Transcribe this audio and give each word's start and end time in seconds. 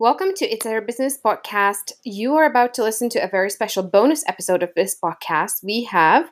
Welcome 0.00 0.32
to 0.36 0.46
It's 0.46 0.64
Our 0.64 0.80
Business 0.80 1.18
podcast. 1.18 1.90
You 2.04 2.36
are 2.36 2.44
about 2.44 2.72
to 2.74 2.84
listen 2.84 3.08
to 3.08 3.18
a 3.18 3.26
very 3.26 3.50
special 3.50 3.82
bonus 3.82 4.22
episode 4.28 4.62
of 4.62 4.72
this 4.76 4.96
podcast. 4.96 5.64
We 5.64 5.88
have 5.90 6.30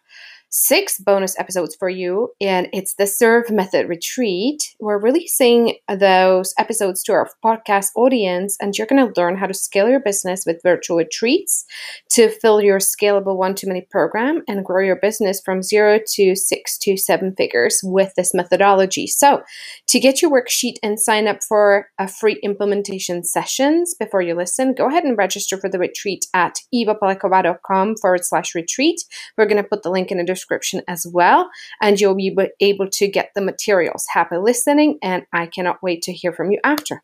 six 0.57 0.99
bonus 0.99 1.39
episodes 1.39 1.77
for 1.79 1.91
you, 1.91 2.33
and 2.41 2.69
it's 2.73 2.95
the 2.95 3.07
Serve 3.07 3.51
Method 3.51 3.91
Retreat. 3.91 4.63
We're 4.81 4.99
releasing 4.99 5.75
those 5.87 6.55
episodes 6.59 7.03
to 7.03 7.13
our 7.13 7.29
podcast 7.45 7.91
audience, 7.95 8.57
and 8.59 8.77
you're 8.77 8.87
going 8.87 9.07
to 9.07 9.21
learn 9.21 9.37
how 9.37 9.47
to 9.47 9.53
scale 9.53 9.91
your 9.91 10.01
business 10.01 10.45
with 10.47 10.63
virtual 10.63 10.97
retreats 10.97 11.67
to 12.13 12.31
fill 12.31 12.63
your 12.63 12.79
scalable 12.79 13.37
one 13.37 13.55
to 13.57 13.67
many 13.67 13.83
program 13.83 14.43
and 14.49 14.65
grow 14.65 14.83
your 14.83 14.97
business 14.97 15.43
from 15.45 15.63
zero 15.63 16.01
to 16.15 16.35
six 16.35 16.79
to 16.79 16.97
seven 16.97 17.35
figures 17.37 17.81
with 17.85 18.15
this 18.17 18.33
methodology. 18.33 19.07
So, 19.07 19.43
to 19.89 20.01
get 20.01 20.23
your 20.23 20.31
worksheet 20.31 20.77
and 20.83 20.99
sign 20.99 21.29
up 21.29 21.43
for 21.47 21.89
a 21.99 22.09
free 22.09 22.41
implementation 22.43 23.25
sessions 23.25 23.95
before 23.95 24.23
you 24.23 24.35
listen, 24.35 24.73
go 24.73 24.89
ahead 24.89 25.05
and 25.05 25.19
register 25.19 25.59
for 25.59 25.69
the 25.69 25.79
retreat 25.79 26.25
at 26.33 26.61
evapolikova.com 26.75 27.97
forward 27.97 28.25
slash 28.25 28.55
retreat. 28.55 29.03
We're 29.37 29.45
going 29.45 29.63
to 29.63 29.69
put 29.69 29.83
the 29.83 29.91
link 29.91 30.11
in 30.11 30.17
the 30.17 30.25
description 30.25 30.46
as 30.89 31.07
well, 31.13 31.51
and 31.81 32.01
you'll 32.01 32.15
be 32.15 32.37
able 32.61 32.89
to 32.91 33.09
get 33.09 33.31
the 33.35 33.41
materials. 33.41 34.07
Happy 34.13 34.37
listening, 34.37 34.99
and 35.03 35.27
I 35.33 35.47
cannot 35.47 35.83
wait 35.83 36.03
to 36.03 36.13
hear 36.13 36.33
from 36.33 36.51
you 36.51 36.61
after. 36.65 37.03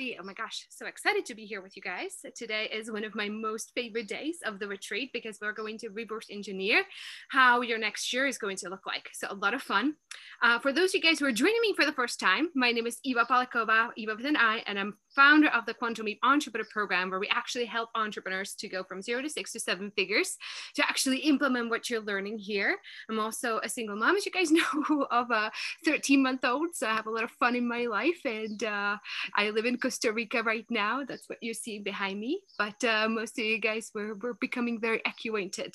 Oh 0.00 0.22
my 0.22 0.32
gosh, 0.32 0.66
so 0.70 0.86
excited 0.86 1.26
to 1.26 1.34
be 1.34 1.44
here 1.44 1.60
with 1.60 1.76
you 1.76 1.82
guys. 1.82 2.24
Today 2.34 2.70
is 2.72 2.90
one 2.90 3.04
of 3.04 3.14
my 3.14 3.28
most 3.28 3.72
favorite 3.74 4.08
days 4.08 4.38
of 4.46 4.58
the 4.58 4.66
retreat 4.66 5.10
because 5.12 5.36
we're 5.42 5.52
going 5.52 5.76
to 5.76 5.90
reverse 5.90 6.28
engineer 6.30 6.84
how 7.28 7.60
your 7.60 7.76
next 7.76 8.10
year 8.10 8.26
is 8.26 8.38
going 8.38 8.56
to 8.56 8.70
look 8.70 8.86
like. 8.86 9.10
So, 9.12 9.26
a 9.28 9.34
lot 9.34 9.52
of 9.52 9.60
fun. 9.60 9.96
Uh, 10.42 10.58
for 10.58 10.72
those 10.72 10.90
of 10.90 10.94
you 10.94 11.00
guys 11.02 11.18
who 11.18 11.26
are 11.26 11.32
joining 11.32 11.60
me 11.60 11.74
for 11.76 11.84
the 11.84 11.92
first 11.92 12.18
time, 12.18 12.48
my 12.54 12.72
name 12.72 12.86
is 12.86 12.98
Eva 13.04 13.26
Polikova, 13.30 13.90
Eva 13.94 14.14
with 14.16 14.24
an 14.24 14.38
I, 14.38 14.62
and 14.66 14.78
I'm 14.78 14.96
founder 15.14 15.48
of 15.48 15.66
the 15.66 15.74
Quantum 15.74 16.06
Leap 16.06 16.18
Entrepreneur 16.22 16.66
Program, 16.70 17.10
where 17.10 17.20
we 17.20 17.28
actually 17.28 17.66
help 17.66 17.90
entrepreneurs 17.94 18.54
to 18.54 18.68
go 18.68 18.82
from 18.82 19.02
zero 19.02 19.20
to 19.20 19.28
six 19.28 19.52
to 19.52 19.60
seven 19.60 19.90
figures 19.96 20.38
to 20.76 20.82
actually 20.82 21.18
implement 21.18 21.68
what 21.68 21.90
you're 21.90 22.00
learning 22.00 22.38
here. 22.38 22.78
I'm 23.10 23.20
also 23.20 23.60
a 23.62 23.68
single 23.68 23.96
mom, 23.96 24.16
as 24.16 24.24
you 24.24 24.32
guys 24.32 24.50
know, 24.50 25.06
of 25.10 25.30
a 25.30 25.52
13 25.84 26.22
month 26.22 26.42
old. 26.42 26.68
So, 26.72 26.86
I 26.86 26.94
have 26.94 27.06
a 27.06 27.10
lot 27.10 27.24
of 27.24 27.30
fun 27.32 27.54
in 27.54 27.68
my 27.68 27.84
life, 27.84 28.20
and 28.24 28.64
uh, 28.64 28.96
I 29.34 29.50
live 29.50 29.66
in 29.66 29.76
Rica 30.12 30.42
right 30.42 30.66
now. 30.70 31.04
That's 31.04 31.28
what 31.28 31.42
you 31.42 31.54
see 31.54 31.78
behind 31.78 32.20
me. 32.20 32.40
But 32.58 32.82
uh, 32.84 33.08
most 33.08 33.38
of 33.38 33.44
you 33.44 33.58
guys 33.58 33.90
were, 33.94 34.14
were 34.14 34.34
becoming 34.34 34.80
very 34.80 35.02
acquainted 35.06 35.74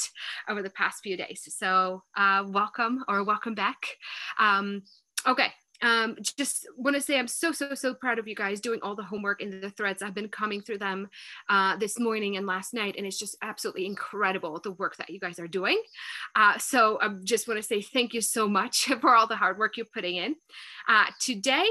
over 0.49 0.61
the 0.61 0.69
past 0.69 1.01
few 1.03 1.17
days. 1.17 1.47
So 1.57 2.03
uh, 2.15 2.43
welcome 2.47 3.03
or 3.07 3.23
welcome 3.23 3.55
back. 3.55 3.77
Um, 4.39 4.83
okay, 5.27 5.51
um, 5.81 6.15
just 6.37 6.67
want 6.77 6.95
to 6.95 7.01
say 7.01 7.19
I'm 7.19 7.27
so 7.27 7.51
so 7.51 7.73
so 7.73 7.93
proud 7.93 8.19
of 8.19 8.27
you 8.27 8.35
guys 8.35 8.61
doing 8.61 8.79
all 8.81 8.95
the 8.95 9.03
homework 9.03 9.41
in 9.41 9.61
the 9.61 9.69
threads. 9.69 10.01
I've 10.01 10.13
been 10.13 10.29
coming 10.29 10.61
through 10.61 10.79
them 10.79 11.09
uh, 11.49 11.77
this 11.77 11.99
morning 11.99 12.37
and 12.37 12.47
last 12.47 12.73
night, 12.73 12.95
and 12.97 13.05
it's 13.05 13.19
just 13.19 13.37
absolutely 13.41 13.85
incredible 13.85 14.59
the 14.63 14.71
work 14.71 14.95
that 14.97 15.09
you 15.09 15.19
guys 15.19 15.39
are 15.39 15.47
doing. 15.47 15.81
Uh, 16.35 16.57
so 16.57 16.97
I 17.01 17.09
just 17.23 17.47
want 17.47 17.59
to 17.59 17.67
say 17.67 17.81
thank 17.81 18.13
you 18.13 18.21
so 18.21 18.47
much 18.47 18.85
for 19.01 19.15
all 19.15 19.27
the 19.27 19.35
hard 19.35 19.57
work 19.57 19.77
you're 19.77 19.85
putting 19.93 20.15
in. 20.15 20.35
Uh, 20.87 21.05
today 21.19 21.67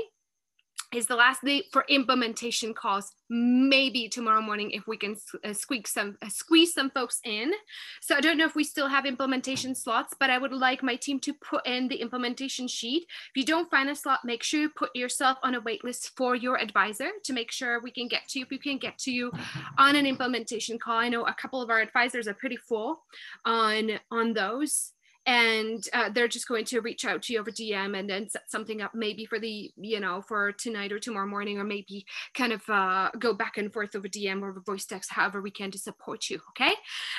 is 0.94 1.06
the 1.06 1.16
last 1.16 1.44
day 1.44 1.64
for 1.72 1.84
implementation 1.88 2.72
calls 2.72 3.12
maybe 3.28 4.08
tomorrow 4.08 4.40
morning 4.40 4.70
if 4.70 4.86
we 4.86 4.96
can 4.96 5.16
uh, 5.44 5.52
squeak 5.52 5.88
some 5.88 6.16
uh, 6.22 6.28
squeeze 6.28 6.72
some 6.72 6.90
folks 6.90 7.20
in. 7.24 7.52
So 8.00 8.16
i 8.16 8.20
don't 8.20 8.38
know 8.38 8.46
if 8.46 8.54
we 8.54 8.64
still 8.64 8.88
have 8.88 9.06
implementation 9.06 9.74
slots 9.74 10.14
but 10.18 10.30
i 10.30 10.38
would 10.38 10.52
like 10.52 10.82
my 10.82 10.96
team 10.96 11.18
to 11.20 11.32
put 11.34 11.66
in 11.66 11.88
the 11.88 11.96
implementation 11.96 12.68
sheet. 12.68 13.04
If 13.30 13.36
you 13.36 13.44
don't 13.44 13.70
find 13.70 13.90
a 13.90 13.96
slot 13.96 14.20
make 14.24 14.42
sure 14.42 14.60
you 14.60 14.70
put 14.70 14.94
yourself 14.94 15.38
on 15.42 15.54
a 15.54 15.60
wait 15.60 15.84
list 15.84 16.12
for 16.16 16.36
your 16.36 16.58
advisor 16.58 17.10
to 17.24 17.32
make 17.32 17.50
sure 17.50 17.80
we 17.80 17.90
can 17.90 18.08
get 18.08 18.28
to 18.28 18.38
you 18.38 18.44
if 18.44 18.50
we 18.50 18.58
can 18.58 18.78
get 18.78 18.98
to 18.98 19.10
you 19.10 19.32
on 19.78 19.96
an 19.96 20.06
implementation 20.06 20.78
call. 20.78 20.98
I 20.98 21.08
know 21.08 21.24
a 21.24 21.34
couple 21.34 21.60
of 21.60 21.70
our 21.70 21.80
advisors 21.80 22.28
are 22.28 22.34
pretty 22.34 22.56
full 22.56 23.02
on 23.44 23.98
on 24.10 24.32
those 24.32 24.92
and 25.26 25.88
uh, 25.92 26.10
they're 26.10 26.28
just 26.28 26.48
going 26.48 26.64
to 26.66 26.80
reach 26.80 27.04
out 27.04 27.22
to 27.22 27.32
you 27.32 27.40
over 27.40 27.50
DM 27.50 27.98
and 27.98 28.08
then 28.08 28.28
set 28.28 28.50
something 28.50 28.82
up 28.82 28.94
maybe 28.94 29.24
for 29.24 29.38
the 29.38 29.72
you 29.76 30.00
know 30.00 30.22
for 30.22 30.52
tonight 30.52 30.92
or 30.92 30.98
tomorrow 30.98 31.26
morning 31.26 31.58
or 31.58 31.64
maybe 31.64 32.04
kind 32.34 32.52
of 32.52 32.62
uh, 32.68 33.10
go 33.18 33.32
back 33.32 33.56
and 33.56 33.72
forth 33.72 33.94
over 33.94 34.08
DM 34.08 34.42
or 34.42 34.60
voice 34.66 34.84
text 34.84 35.10
however 35.12 35.40
we 35.40 35.50
can 35.50 35.70
to 35.70 35.78
support 35.78 36.28
you 36.28 36.40
okay? 36.50 36.74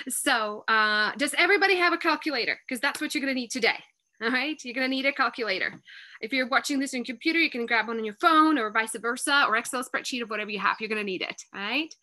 So 0.09 0.63
uh, 0.67 1.11
does 1.17 1.33
everybody 1.38 1.75
have 1.75 1.93
a 1.93 1.97
calculator? 1.97 2.59
Because 2.67 2.81
that's 2.81 3.01
what 3.01 3.13
you're 3.13 3.21
going 3.21 3.33
to 3.33 3.39
need 3.39 3.51
today 3.51 3.77
all 4.23 4.31
right? 4.31 4.63
You're 4.63 4.73
going 4.73 4.89
to 4.89 4.95
need 4.95 5.05
a 5.05 5.11
calculator. 5.11 5.81
If 6.22 6.31
you're 6.31 6.47
watching 6.47 6.79
this 6.79 6.93
on 6.93 7.03
computer 7.03 7.39
you 7.39 7.49
can 7.49 7.66
grab 7.66 7.87
one 7.87 7.97
on 7.97 8.05
your 8.05 8.16
phone 8.22 8.57
or 8.57 8.72
vice 8.72 8.95
versa 8.95 9.45
or 9.47 9.57
excel 9.57 9.83
spreadsheet 9.83 10.22
of 10.22 10.29
whatever 10.29 10.51
you 10.51 10.59
have 10.59 10.77
you're 10.79 10.89
going 10.89 11.01
to 11.01 11.05
need 11.05 11.22
it 11.22 11.41
all 11.53 11.61
right? 11.61 11.93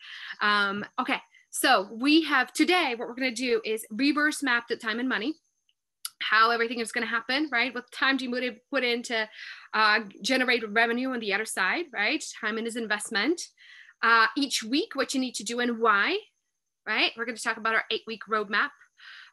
Um, 0.40 0.84
okay 1.00 1.19
so 1.54 1.88
we 1.92 2.22
have 2.24 2.52
today 2.52 2.94
what 2.96 3.08
we're 3.08 3.14
going 3.14 3.34
to 3.34 3.42
do 3.42 3.60
is 3.64 3.86
reverse 3.90 4.42
map 4.42 4.69
the 4.69 4.76
time 4.76 4.98
and 4.98 5.08
money 5.08 5.34
how 6.22 6.50
everything 6.50 6.80
is 6.80 6.92
going 6.92 7.06
to 7.06 7.10
happen, 7.10 7.48
right? 7.52 7.74
What 7.74 7.90
time 7.92 8.16
do 8.16 8.24
you 8.24 8.54
put 8.70 8.84
in 8.84 9.02
to 9.04 9.28
uh, 9.74 10.00
generate 10.22 10.68
revenue 10.70 11.10
on 11.10 11.20
the 11.20 11.32
other 11.32 11.44
side, 11.44 11.86
right? 11.92 12.22
Time 12.40 12.56
and 12.58 12.66
his 12.66 12.76
investment. 12.76 13.40
Uh, 14.02 14.26
each 14.36 14.62
week, 14.62 14.94
what 14.94 15.14
you 15.14 15.20
need 15.20 15.34
to 15.36 15.44
do 15.44 15.60
and 15.60 15.78
why, 15.78 16.18
right? 16.86 17.12
We're 17.16 17.24
going 17.24 17.36
to 17.36 17.42
talk 17.42 17.56
about 17.56 17.74
our 17.74 17.84
eight 17.90 18.02
week 18.06 18.22
roadmap 18.28 18.70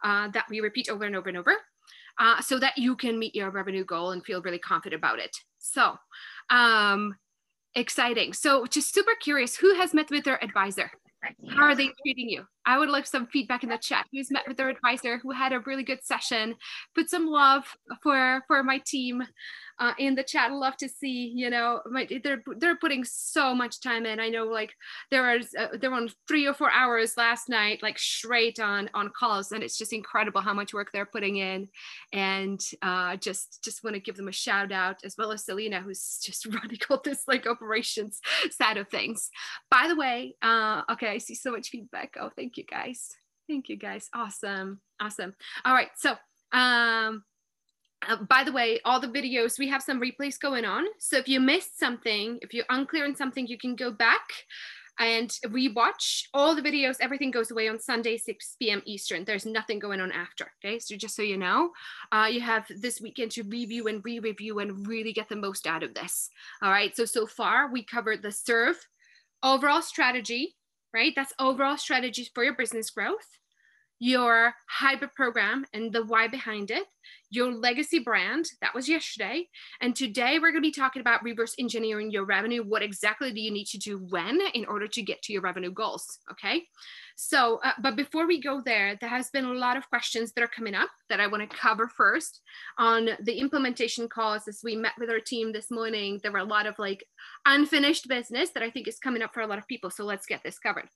uh, 0.04 0.30
that 0.30 0.46
we 0.50 0.60
repeat 0.60 0.90
over 0.90 1.06
and 1.06 1.16
over 1.16 1.30
and 1.30 1.38
over 1.38 1.56
uh, 2.20 2.42
so 2.42 2.60
that 2.60 2.78
you 2.78 2.96
can 2.96 3.18
meet 3.18 3.36
your 3.36 3.50
revenue 3.50 3.86
goal 3.86 4.12
and 4.12 4.24
feel 4.24 4.42
really 4.42 4.60
confident 4.60 5.00
about 5.00 5.20
it. 5.20 5.36
So, 5.58 5.98
um, 6.50 7.16
exciting. 7.76 8.34
So, 8.34 8.66
just 8.66 8.94
super 8.94 9.14
curious 9.22 9.56
who 9.56 9.76
has 9.76 9.94
met 9.94 10.12
with 10.12 10.24
their 10.24 10.44
advisor? 10.44 10.92
How 11.50 11.64
are 11.64 11.76
they 11.76 11.90
treating 12.02 12.30
you? 12.30 12.46
I 12.66 12.78
would 12.78 12.90
like 12.90 13.06
some 13.06 13.28
feedback 13.28 13.64
in 13.64 13.70
the 13.70 13.78
chat. 13.78 14.06
Who's 14.12 14.32
met 14.32 14.48
with 14.48 14.58
their 14.58 14.70
advisor? 14.70 15.18
Who 15.20 15.32
had 15.32 15.54
a 15.54 15.60
really 15.60 15.84
good 15.84 16.04
session? 16.04 16.56
Put 16.96 17.10
some 17.10 17.28
love 17.28 17.76
for 18.04 18.44
for 18.48 18.64
my 18.64 18.82
team 18.86 19.24
uh, 19.80 19.94
in 19.98 20.16
the 20.16 20.24
chat. 20.24 20.52
Love 20.52 20.78
to 20.78 20.90
see. 20.90 21.32
You 21.36 21.50
know, 21.50 21.82
my, 21.90 22.08
they're 22.24 22.44
they're 22.58 22.76
putting 22.76 23.04
so 23.04 23.56
much 23.56 23.82
time 23.82 24.06
in. 24.06 24.20
I 24.20 24.30
know, 24.30 24.46
like 24.46 24.74
there 25.10 25.38
was 25.38 25.48
uh, 25.58 25.78
there 25.80 25.92
were 25.92 26.08
three 26.28 26.46
or 26.46 26.54
four 26.54 26.72
hours 26.72 27.18
last 27.18 27.50
night, 27.50 27.82
like 27.82 27.98
straight 27.98 28.60
on 28.60 28.90
on 28.94 29.10
calls, 29.18 29.52
and 29.52 29.64
it's 29.64 29.78
just 29.78 29.94
incredible 29.94 30.42
how 30.42 30.54
much 30.54 30.74
work 30.74 30.92
they're 30.92 31.06
putting 31.06 31.38
in. 31.38 31.70
And 32.14 32.62
uh, 32.82 33.16
just 33.18 33.64
just 33.64 33.84
want 33.84 33.96
to 33.96 34.02
give 34.02 34.16
them 34.16 34.28
a 34.28 34.34
shout 34.34 34.72
out, 34.72 34.98
as 35.04 35.16
well 35.18 35.32
as 35.32 35.46
Selena, 35.46 35.82
who's 35.82 36.20
just 36.24 36.46
running 36.54 36.80
all 36.90 37.02
this 37.04 37.24
like 37.28 37.48
operations 37.48 38.20
side 38.52 38.78
of 38.78 38.90
things. 38.90 39.30
By 39.72 39.88
the 39.88 39.96
way, 39.96 40.36
uh, 40.42 40.84
okay, 40.92 41.10
I 41.10 41.18
see 41.18 41.36
so 41.36 41.52
much 41.52 41.70
feedback. 41.70 42.16
Oh, 42.20 42.30
thank 42.36 42.58
you 42.58 42.59
you 42.60 42.66
guys. 42.66 43.16
Thank 43.48 43.70
you 43.70 43.78
guys. 43.78 44.10
Awesome. 44.14 44.80
Awesome. 45.02 45.34
All 45.66 45.74
right. 45.74 45.90
So, 45.96 46.12
um, 46.52 47.24
uh, 48.08 48.18
by 48.30 48.44
the 48.44 48.52
way, 48.52 48.80
all 48.86 49.00
the 49.00 49.08
videos, 49.08 49.58
we 49.58 49.68
have 49.70 49.82
some 49.82 50.00
replays 50.00 50.40
going 50.40 50.66
on. 50.66 50.86
So 51.00 51.18
if 51.18 51.28
you 51.28 51.40
missed 51.40 51.80
something, 51.80 52.40
if 52.42 52.54
you're 52.54 52.66
unclear 52.70 53.06
on 53.06 53.16
something, 53.16 53.48
you 53.48 53.58
can 53.58 53.76
go 53.76 53.92
back 53.92 54.22
and 55.00 55.30
rewatch 55.48 56.24
all 56.34 56.56
the 56.56 56.62
videos. 56.62 56.98
Everything 57.00 57.32
goes 57.32 57.52
away 57.52 57.70
on 57.70 57.80
Sunday, 57.80 58.18
6 58.18 58.56
p.m. 58.60 58.82
Eastern. 58.86 59.26
There's 59.26 59.46
nothing 59.46 59.80
going 59.80 60.02
on 60.02 60.12
after. 60.12 60.52
Okay. 60.64 60.78
So 60.80 60.96
just 60.96 61.16
so 61.16 61.22
you 61.22 61.38
know, 61.38 61.72
uh, 62.12 62.28
you 62.30 62.42
have 62.42 62.66
this 62.70 63.02
weekend 63.02 63.32
to 63.32 63.44
review 63.44 63.88
and 63.88 64.04
re 64.04 64.20
review 64.20 64.60
and 64.60 64.88
really 64.88 65.14
get 65.14 65.30
the 65.30 65.36
most 65.36 65.68
out 65.68 65.84
of 65.84 65.94
this. 65.94 66.30
All 66.62 66.72
right. 66.72 66.96
So, 66.96 67.06
so 67.06 67.26
far 67.26 67.72
we 67.72 67.84
covered 67.84 68.22
the 68.22 68.32
serve 68.32 68.78
overall 69.42 69.82
strategy, 69.82 70.56
right? 70.94 71.14
That's 71.16 71.34
overall 71.40 71.78
strategies 71.78 72.30
for 72.34 72.44
your 72.44 72.56
business 72.56 72.90
growth, 72.90 73.28
your 74.00 74.54
hybrid 74.68 75.14
program 75.14 75.66
and 75.74 75.92
the 75.92 76.06
why 76.06 76.28
behind 76.28 76.72
it, 76.72 76.86
your 77.30 77.52
legacy 77.52 78.00
brand, 78.00 78.46
that 78.62 78.74
was 78.74 78.88
yesterday. 78.88 79.48
And 79.82 79.96
today 79.96 80.40
we're 80.40 80.52
going 80.52 80.64
to 80.64 80.68
be 80.68 80.72
talking 80.72 81.02
about 81.02 81.24
reverse 81.24 81.54
engineering 81.60 82.12
your 82.12 82.26
revenue. 82.26 82.64
What 82.64 82.82
exactly 82.82 83.34
do 83.34 83.42
you 83.42 83.52
need 83.52 83.68
to 83.68 83.78
do 83.78 83.98
when 83.98 84.40
in 84.54 84.66
order 84.66 84.88
to 84.88 85.02
get 85.02 85.22
to 85.24 85.34
your 85.34 85.42
revenue 85.42 85.72
goals? 85.72 86.20
Okay. 86.32 86.64
So, 87.22 87.60
uh, 87.66 87.74
but 87.82 87.98
before 87.98 88.26
we 88.26 88.40
go 88.40 88.62
there, 88.66 88.96
there 88.96 89.10
has 89.10 89.30
been 89.30 89.44
a 89.44 89.52
lot 89.52 89.76
of 89.76 89.90
questions 89.90 90.32
that 90.32 90.42
are 90.42 90.48
coming 90.48 90.74
up 90.74 90.88
that 91.10 91.20
I 91.20 91.28
want 91.28 91.42
to 91.48 91.54
cover 91.54 91.90
first 91.90 92.40
on 92.78 93.10
the 93.22 93.40
implementation 93.40 94.08
calls. 94.08 94.48
As 94.48 94.62
we 94.64 94.78
met 94.78 94.94
with 94.98 95.10
our 95.10 95.20
team 95.20 95.52
this 95.52 95.70
morning, 95.70 96.22
there 96.24 96.32
were 96.32 96.40
a 96.40 96.46
lot 96.46 96.66
of 96.66 96.80
like 96.80 97.04
unfinished 97.46 98.08
business 98.08 98.52
that 98.52 98.64
I 98.64 98.70
think 98.70 98.88
is 98.88 99.00
coming 99.00 99.22
up 99.22 99.34
for 99.34 99.42
a 99.42 99.48
lot 99.48 99.58
of 99.58 99.68
people. 99.68 99.90
So 99.90 100.06
let's 100.06 100.26
get 100.26 100.44
this 100.46 100.60
covered 100.60 100.88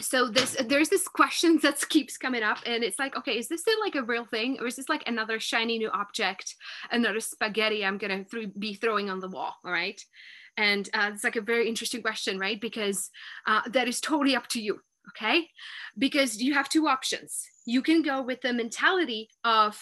so 0.00 0.30
this 0.30 0.56
there's 0.64 0.88
this 0.88 1.06
question 1.06 1.58
that 1.62 1.86
keeps 1.90 2.16
coming 2.16 2.42
up 2.42 2.56
and 2.64 2.82
it's 2.82 2.98
like 2.98 3.14
okay 3.14 3.36
is 3.36 3.48
this 3.48 3.60
still 3.60 3.78
like 3.80 3.94
a 3.94 4.02
real 4.02 4.24
thing 4.24 4.56
or 4.58 4.66
is 4.66 4.76
this 4.76 4.88
like 4.88 5.02
another 5.06 5.38
shiny 5.38 5.76
new 5.76 5.90
object 5.90 6.54
another 6.90 7.20
spaghetti 7.20 7.84
i'm 7.84 7.98
gonna 7.98 8.24
th- 8.24 8.48
be 8.58 8.72
throwing 8.72 9.10
on 9.10 9.20
the 9.20 9.28
wall 9.28 9.56
all 9.62 9.70
right 9.70 10.02
and 10.60 10.90
uh, 10.92 11.10
it's 11.12 11.24
like 11.24 11.36
a 11.36 11.40
very 11.52 11.66
interesting 11.68 12.02
question, 12.02 12.38
right? 12.38 12.60
Because 12.60 13.10
uh, 13.46 13.62
that 13.74 13.88
is 13.88 13.98
totally 14.00 14.36
up 14.36 14.46
to 14.48 14.60
you, 14.60 14.80
okay? 15.10 15.48
Because 15.96 16.42
you 16.42 16.52
have 16.54 16.68
two 16.68 16.86
options. 16.86 17.32
you 17.70 17.82
can 17.82 18.02
go 18.02 18.20
with 18.22 18.40
the 18.40 18.52
mentality 18.52 19.28
of 19.44 19.72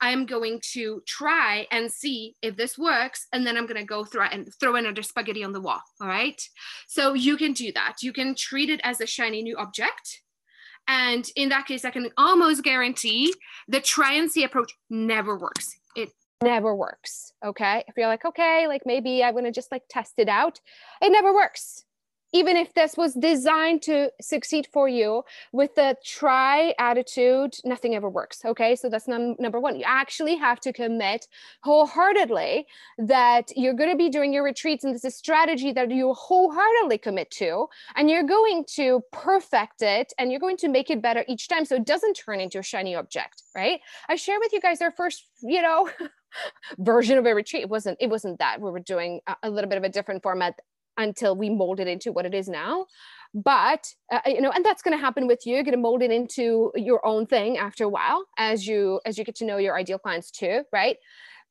i'm 0.00 0.26
going 0.26 0.60
to 0.60 0.84
try 1.06 1.66
and 1.70 1.90
see 1.90 2.36
if 2.42 2.56
this 2.56 2.76
works 2.76 3.26
and 3.32 3.46
then 3.46 3.56
i'm 3.56 3.66
going 3.66 3.80
to 3.80 3.94
go 3.94 4.04
through 4.04 4.22
and 4.22 4.52
throw 4.58 4.74
another 4.76 5.02
spaghetti 5.02 5.44
on 5.44 5.52
the 5.52 5.60
wall 5.60 5.80
all 6.00 6.08
right 6.08 6.40
so 6.86 7.14
you 7.14 7.36
can 7.36 7.52
do 7.52 7.72
that 7.72 7.94
you 8.02 8.12
can 8.12 8.34
treat 8.34 8.68
it 8.68 8.80
as 8.84 9.00
a 9.00 9.06
shiny 9.06 9.42
new 9.42 9.56
object 9.56 10.06
and 10.88 11.30
in 11.36 11.48
that 11.48 11.66
case 11.66 11.84
i 11.84 11.90
can 11.90 12.10
almost 12.16 12.62
guarantee 12.62 13.32
the 13.68 13.80
try 13.80 14.12
and 14.14 14.30
see 14.30 14.44
approach 14.44 14.72
never 14.90 15.38
works 15.38 15.76
never 16.42 16.74
works 16.74 17.32
okay? 17.44 17.84
If 17.88 17.96
you're 17.96 18.06
like 18.06 18.24
okay 18.24 18.66
like 18.68 18.82
maybe 18.86 19.22
i'm 19.22 19.32
going 19.32 19.44
to 19.44 19.52
just 19.52 19.72
like 19.72 19.82
test 19.88 20.14
it 20.18 20.28
out 20.28 20.60
it 21.00 21.10
never 21.10 21.32
works 21.32 21.84
even 22.32 22.56
if 22.56 22.74
this 22.74 22.96
was 22.96 23.14
designed 23.14 23.82
to 23.82 24.10
succeed 24.20 24.66
for 24.72 24.88
you 24.88 25.22
with 25.52 25.74
the 25.74 25.96
try 26.04 26.74
attitude 26.78 27.56
nothing 27.64 27.94
ever 27.94 28.08
works 28.08 28.44
okay? 28.44 28.74
So 28.76 28.88
that's 28.88 29.08
num- 29.08 29.36
number 29.38 29.60
one. 29.60 29.76
You 29.76 29.84
actually 29.86 30.36
have 30.36 30.60
to 30.60 30.72
commit 30.72 31.28
wholeheartedly 31.62 32.66
that 32.98 33.52
you're 33.56 33.74
going 33.74 33.90
to 33.90 33.96
be 33.96 34.08
doing 34.08 34.32
your 34.32 34.44
retreats 34.44 34.84
and 34.84 34.94
this 34.94 35.04
is 35.04 35.14
a 35.14 35.16
strategy 35.16 35.72
that 35.72 35.90
you 35.90 36.14
wholeheartedly 36.14 36.98
commit 36.98 37.30
to 37.32 37.66
and 37.96 38.10
you're 38.10 38.22
going 38.22 38.64
to 38.76 39.02
perfect 39.12 39.82
it 39.82 40.12
and 40.18 40.30
you're 40.30 40.40
going 40.40 40.56
to 40.56 40.68
make 40.68 40.90
it 40.90 41.02
better 41.02 41.24
each 41.28 41.48
time 41.48 41.64
so 41.64 41.76
it 41.76 41.84
doesn't 41.84 42.14
turn 42.14 42.40
into 42.40 42.58
a 42.58 42.62
shiny 42.62 42.94
object 42.94 43.42
right? 43.54 43.80
I 44.08 44.16
share 44.16 44.38
with 44.40 44.52
you 44.52 44.60
guys 44.60 44.80
our 44.80 44.92
first 44.92 45.26
you 45.42 45.62
know 45.62 45.88
version 46.78 47.18
of 47.18 47.26
a 47.26 47.34
retreat. 47.34 47.62
It 47.62 47.68
wasn't 47.68 47.98
it 48.00 48.08
wasn't 48.08 48.38
that. 48.38 48.60
We 48.60 48.70
were 48.70 48.80
doing 48.80 49.20
a, 49.26 49.36
a 49.44 49.50
little 49.50 49.68
bit 49.68 49.78
of 49.78 49.84
a 49.84 49.88
different 49.88 50.22
format 50.22 50.58
until 50.96 51.34
we 51.36 51.50
mold 51.50 51.80
it 51.80 51.88
into 51.88 52.12
what 52.12 52.26
it 52.26 52.34
is 52.34 52.48
now. 52.48 52.86
But 53.34 53.86
uh, 54.12 54.20
you 54.26 54.40
know 54.40 54.50
and 54.50 54.64
that's 54.64 54.82
going 54.82 54.96
to 54.96 55.00
happen 55.00 55.26
with 55.26 55.46
you. 55.46 55.54
You're 55.54 55.64
going 55.64 55.72
to 55.72 55.80
mold 55.80 56.02
it 56.02 56.10
into 56.10 56.70
your 56.74 57.04
own 57.06 57.26
thing 57.26 57.56
after 57.56 57.84
a 57.84 57.88
while 57.88 58.24
as 58.38 58.66
you 58.66 59.00
as 59.06 59.16
you 59.16 59.24
get 59.24 59.36
to 59.36 59.46
know 59.46 59.56
your 59.56 59.76
ideal 59.76 59.98
clients 59.98 60.30
too 60.30 60.62
right? 60.72 60.96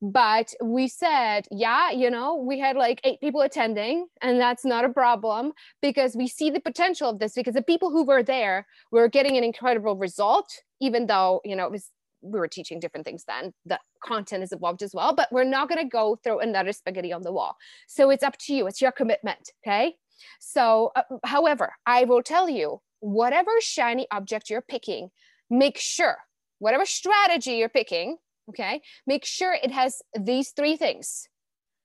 But 0.03 0.53
we 0.63 0.87
said 0.87 1.45
yeah 1.51 1.91
you 1.91 2.09
know 2.09 2.35
we 2.35 2.59
had 2.59 2.75
like 2.75 3.01
eight 3.03 3.19
people 3.19 3.41
attending 3.41 4.07
and 4.21 4.39
that's 4.39 4.65
not 4.65 4.85
a 4.85 4.89
problem 4.89 5.53
because 5.81 6.15
we 6.15 6.27
see 6.27 6.49
the 6.49 6.59
potential 6.59 7.09
of 7.09 7.19
this 7.19 7.33
because 7.33 7.53
the 7.53 7.61
people 7.61 7.91
who 7.91 8.03
were 8.03 8.23
there 8.23 8.67
were 8.91 9.07
getting 9.07 9.37
an 9.37 9.43
incredible 9.43 9.95
result 9.95 10.47
even 10.79 11.05
though 11.05 11.41
you 11.45 11.55
know 11.55 11.65
it 11.65 11.71
was 11.71 11.89
we 12.21 12.39
were 12.39 12.47
teaching 12.47 12.79
different 12.79 13.05
things 13.05 13.23
then. 13.27 13.53
The 13.65 13.79
content 14.03 14.43
is 14.43 14.51
evolved 14.51 14.83
as 14.83 14.93
well 14.93 15.13
but 15.13 15.31
we're 15.31 15.43
not 15.43 15.69
going 15.69 15.81
to 15.81 15.89
go 15.89 16.17
throw 16.23 16.39
another 16.39 16.71
spaghetti 16.71 17.13
on 17.13 17.21
the 17.21 17.31
wall. 17.31 17.57
So 17.87 18.09
it's 18.09 18.23
up 18.23 18.37
to 18.39 18.53
you. 18.53 18.67
It's 18.67 18.81
your 18.81 18.91
commitment 18.91 19.51
okay? 19.65 19.95
So 20.39 20.91
uh, 20.95 21.03
however 21.23 21.73
i 21.85 22.03
will 22.03 22.23
tell 22.23 22.49
you 22.49 22.81
whatever 22.99 23.51
shiny 23.59 24.07
object 24.11 24.49
you're 24.49 24.61
picking 24.61 25.09
make 25.49 25.77
sure 25.77 26.17
whatever 26.59 26.85
strategy 26.85 27.53
you're 27.53 27.69
picking 27.69 28.17
okay 28.49 28.81
make 29.07 29.25
sure 29.25 29.53
it 29.53 29.71
has 29.71 30.01
these 30.19 30.51
three 30.51 30.77
things. 30.77 31.27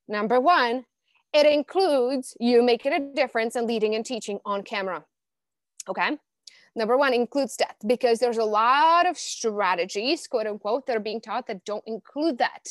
Number 0.09 0.41
one 0.41 0.85
it 1.33 1.47
includes 1.47 2.37
you 2.41 2.63
making 2.63 2.93
a 2.93 3.13
difference 3.15 3.57
and 3.57 3.67
leading 3.67 3.95
and 3.95 4.05
teaching 4.05 4.39
on 4.45 4.63
camera 4.63 5.05
okay 5.89 6.19
Number 6.77 6.99
one 6.99 7.15
includes 7.15 7.57
that 7.57 7.77
because 7.87 8.19
there's 8.19 8.37
a 8.37 8.45
lot 8.45 9.07
of 9.07 9.17
strategies, 9.17 10.27
quote 10.27 10.47
unquote, 10.47 10.87
that 10.87 10.95
are 10.95 11.01
being 11.01 11.23
taught 11.23 11.47
that 11.47 11.65
don't 11.65 11.83
include 11.87 12.37
that. 12.37 12.69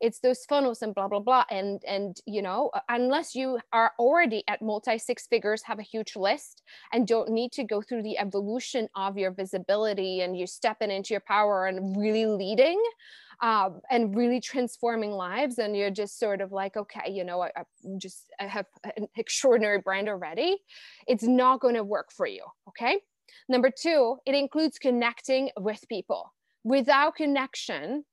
It's 0.00 0.18
those 0.18 0.44
funnels 0.48 0.82
and 0.82 0.92
blah 0.92 1.06
blah 1.06 1.20
blah. 1.20 1.44
And 1.50 1.80
and 1.86 2.16
you 2.26 2.42
know, 2.42 2.72
unless 2.88 3.36
you 3.36 3.60
are 3.72 3.92
already 3.96 4.42
at 4.48 4.60
multi 4.60 4.98
six 4.98 5.28
figures, 5.28 5.62
have 5.62 5.78
a 5.78 5.82
huge 5.82 6.16
list, 6.16 6.62
and 6.92 7.06
don't 7.06 7.30
need 7.30 7.52
to 7.52 7.62
go 7.62 7.80
through 7.80 8.02
the 8.02 8.18
evolution 8.18 8.88
of 8.96 9.16
your 9.16 9.30
visibility 9.30 10.20
and 10.22 10.36
you 10.36 10.48
stepping 10.48 10.90
into 10.90 11.14
your 11.14 11.22
power 11.24 11.66
and 11.66 11.96
really 11.96 12.26
leading, 12.26 12.82
um, 13.40 13.82
and 13.88 14.16
really 14.16 14.40
transforming 14.40 15.12
lives 15.12 15.58
and 15.58 15.76
you're 15.76 15.90
just 15.90 16.18
sort 16.18 16.40
of 16.40 16.50
like 16.50 16.76
okay 16.76 17.10
you 17.10 17.24
know 17.24 17.42
I, 17.42 17.50
I, 17.56 17.62
just 17.98 18.32
i 18.40 18.44
have 18.46 18.66
an 18.96 19.08
extraordinary 19.16 19.80
brand 19.80 20.08
already 20.08 20.56
it's 21.06 21.24
not 21.24 21.60
going 21.60 21.74
to 21.74 21.84
work 21.84 22.12
for 22.12 22.26
you 22.26 22.44
okay 22.68 23.00
Number 23.48 23.70
two, 23.70 24.16
it 24.26 24.34
includes 24.34 24.78
connecting 24.78 25.50
with 25.58 25.84
people. 25.88 26.32
Without 26.64 27.16
connection, 27.16 28.04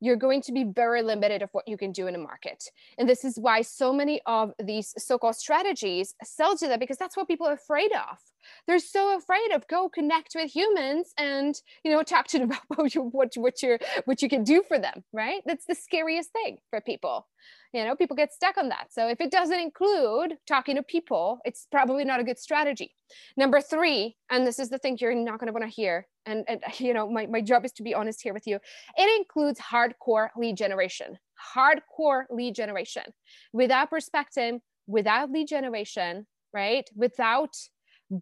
you're 0.00 0.16
going 0.16 0.40
to 0.42 0.52
be 0.52 0.64
very 0.64 1.02
limited 1.02 1.42
of 1.42 1.50
what 1.52 1.66
you 1.66 1.76
can 1.76 1.92
do 1.92 2.06
in 2.06 2.14
a 2.14 2.18
market. 2.18 2.64
And 2.98 3.08
this 3.08 3.24
is 3.24 3.38
why 3.38 3.62
so 3.62 3.92
many 3.92 4.20
of 4.26 4.52
these 4.62 4.94
so-called 4.96 5.36
strategies 5.36 6.14
sell 6.22 6.56
to 6.56 6.68
that 6.68 6.80
because 6.80 6.96
that's 6.96 7.16
what 7.16 7.26
people 7.26 7.46
are 7.46 7.54
afraid 7.54 7.90
of. 7.92 8.18
They're 8.66 8.78
so 8.78 9.16
afraid 9.16 9.52
of 9.52 9.66
go 9.66 9.88
connect 9.88 10.32
with 10.34 10.54
humans 10.54 11.12
and 11.18 11.60
you 11.84 11.90
know 11.90 12.02
talk 12.02 12.28
to 12.28 12.38
them 12.38 12.50
about 12.68 12.78
what 12.78 12.94
you 12.94 13.02
what, 13.02 13.32
what 13.36 13.62
you 13.62 13.78
what 14.04 14.22
you 14.22 14.28
can 14.28 14.44
do 14.44 14.62
for 14.66 14.78
them, 14.78 15.04
right? 15.12 15.42
That's 15.44 15.66
the 15.66 15.74
scariest 15.74 16.30
thing 16.32 16.58
for 16.70 16.80
people 16.80 17.26
you 17.72 17.84
know 17.84 17.94
people 17.94 18.16
get 18.16 18.32
stuck 18.32 18.56
on 18.56 18.68
that. 18.68 18.88
So 18.90 19.08
if 19.08 19.20
it 19.20 19.30
doesn't 19.30 19.58
include 19.58 20.34
talking 20.46 20.76
to 20.76 20.82
people 20.82 21.38
it's 21.44 21.66
probably 21.70 22.04
not 22.04 22.20
a 22.20 22.24
good 22.24 22.38
strategy. 22.38 22.94
Number 23.36 23.60
three 23.60 24.16
and 24.30 24.46
this 24.46 24.58
is 24.58 24.68
the 24.68 24.78
thing 24.78 24.96
you're 25.00 25.14
not 25.14 25.38
going 25.38 25.46
to 25.48 25.52
want 25.52 25.64
to 25.64 25.70
hear 25.70 26.06
and, 26.26 26.44
and 26.48 26.62
you 26.78 26.94
know 26.94 27.10
my, 27.10 27.26
my 27.26 27.40
job 27.40 27.64
is 27.64 27.72
to 27.72 27.82
be 27.82 27.94
honest 27.94 28.22
here 28.22 28.34
with 28.34 28.46
you 28.46 28.58
it 28.96 29.20
includes 29.20 29.60
hardcore 29.60 30.28
lead 30.36 30.56
generation 30.56 31.18
hardcore 31.54 32.24
lead 32.30 32.54
generation. 32.54 33.04
Without 33.52 33.90
perspective 33.90 34.56
without 34.86 35.30
lead 35.30 35.48
generation 35.48 36.26
right? 36.54 36.88
Without 36.94 37.54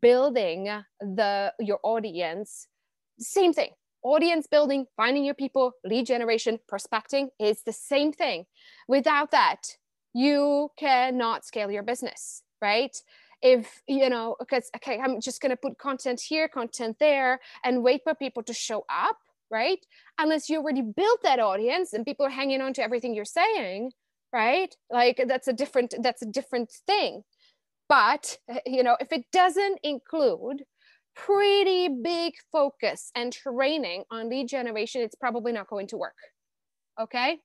building 0.03 0.69
the 1.01 1.53
your 1.61 1.79
audience 1.83 2.67
same 3.19 3.53
thing 3.53 3.71
audience 4.07 4.47
building, 4.47 4.87
finding 4.97 5.25
your 5.25 5.35
people, 5.35 5.73
lead 5.85 6.07
generation, 6.07 6.59
prospecting 6.69 7.31
is 7.41 7.63
the 7.63 7.73
same 7.73 8.13
thing. 8.13 8.47
Without 8.87 9.33
that, 9.33 9.77
you 10.15 10.71
cannot 10.79 11.45
scale 11.45 11.71
your 11.71 11.83
business, 11.83 12.43
right? 12.63 12.97
If 13.43 13.83
you 13.87 14.09
know, 14.09 14.37
because 14.39 14.71
okay, 14.77 14.99
I'm 14.99 15.21
just 15.21 15.43
gonna 15.43 15.57
put 15.57 15.79
content 15.79 16.21
here, 16.21 16.49
content 16.49 16.97
there, 17.01 17.41
and 17.65 17.83
wait 17.83 18.03
for 18.05 18.15
people 18.15 18.43
to 18.45 18.55
show 18.55 18.87
up, 18.89 19.19
right? 19.51 19.85
Unless 20.19 20.49
you 20.49 20.59
already 20.59 20.83
built 20.83 21.23
that 21.23 21.41
audience 21.41 21.93
and 21.93 22.07
people 22.07 22.25
are 22.25 22.31
hanging 22.31 22.63
on 22.63 22.73
to 22.75 22.83
everything 22.83 23.13
you're 23.13 23.25
saying, 23.25 23.93
right? 24.33 24.75
Like 24.91 25.23
that's 25.27 25.49
a 25.49 25.53
different 25.53 25.95
that's 26.01 26.23
a 26.23 26.27
different 26.27 26.71
thing. 26.87 27.25
But 27.89 28.39
eh, 28.49 28.61
you 28.67 28.83
know, 28.83 28.97
if 29.01 29.13
it 29.13 29.25
doesn't 29.33 29.81
include 29.83 30.65
pretty 31.17 31.89
big 31.89 32.35
focus 32.53 33.11
and 33.15 33.33
training 33.33 34.05
on 34.11 34.29
lead 34.29 34.49
generation, 34.49 35.01
it's 35.01 35.15
probably 35.15 35.53
not 35.53 35.67
going 35.69 35.87
to 35.89 35.97
work. 35.97 36.17
Okay. 37.01 37.41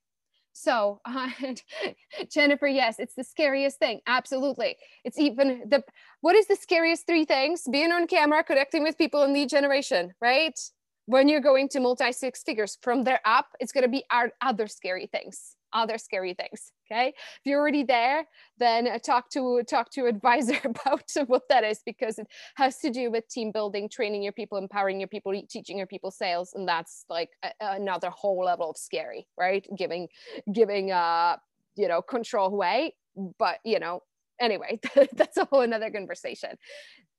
So, 0.52 1.00
uh, 1.06 1.30
Jennifer, 2.30 2.66
yes, 2.66 2.96
it's 2.98 3.14
the 3.14 3.24
scariest 3.24 3.78
thing. 3.78 4.00
Absolutely. 4.06 4.76
It's 5.04 5.18
even 5.18 5.62
the, 5.68 5.82
what 6.20 6.36
is 6.36 6.46
the 6.46 6.56
scariest 6.56 7.06
three 7.06 7.24
things? 7.24 7.62
Being 7.70 7.90
on 7.90 8.06
camera, 8.06 8.44
connecting 8.44 8.82
with 8.82 8.98
people 8.98 9.22
in 9.22 9.32
lead 9.32 9.48
generation, 9.48 10.12
right? 10.20 10.58
When 11.06 11.28
you're 11.28 11.40
going 11.40 11.68
to 11.70 11.80
multi 11.80 12.12
six 12.12 12.42
figures 12.42 12.78
from 12.82 13.04
there 13.04 13.20
up, 13.24 13.48
it's 13.60 13.72
going 13.72 13.82
to 13.82 13.90
be 13.90 14.04
our 14.10 14.32
other 14.42 14.66
scary 14.66 15.06
things 15.06 15.56
other 15.72 15.98
scary 15.98 16.34
things 16.34 16.72
okay 16.90 17.08
if 17.08 17.40
you're 17.44 17.60
already 17.60 17.82
there 17.82 18.24
then 18.58 18.86
uh, 18.86 18.98
talk 18.98 19.28
to 19.30 19.62
talk 19.68 19.90
to 19.90 20.06
advisor 20.14 20.58
about 20.64 21.10
what 21.26 21.42
that 21.48 21.64
is 21.64 21.80
because 21.84 22.18
it 22.18 22.26
has 22.56 22.78
to 22.78 22.90
do 22.90 23.10
with 23.10 23.28
team 23.28 23.50
building 23.52 23.88
training 23.88 24.22
your 24.22 24.32
people 24.32 24.58
empowering 24.58 25.00
your 25.00 25.08
people 25.08 25.32
teaching 25.48 25.78
your 25.78 25.86
people 25.86 26.10
sales 26.10 26.52
and 26.54 26.68
that's 26.68 27.04
like 27.08 27.30
a, 27.42 27.50
another 27.60 28.10
whole 28.10 28.44
level 28.44 28.70
of 28.70 28.76
scary 28.76 29.26
right 29.38 29.66
giving 29.76 30.08
giving 30.52 30.90
uh 30.90 31.36
you 31.76 31.88
know 31.88 32.02
control 32.02 32.48
away 32.48 32.94
but 33.38 33.58
you 33.64 33.78
know 33.78 34.00
anyway 34.40 34.78
that's 35.12 35.36
a 35.36 35.44
whole 35.46 35.60
another 35.60 35.90
conversation 35.90 36.56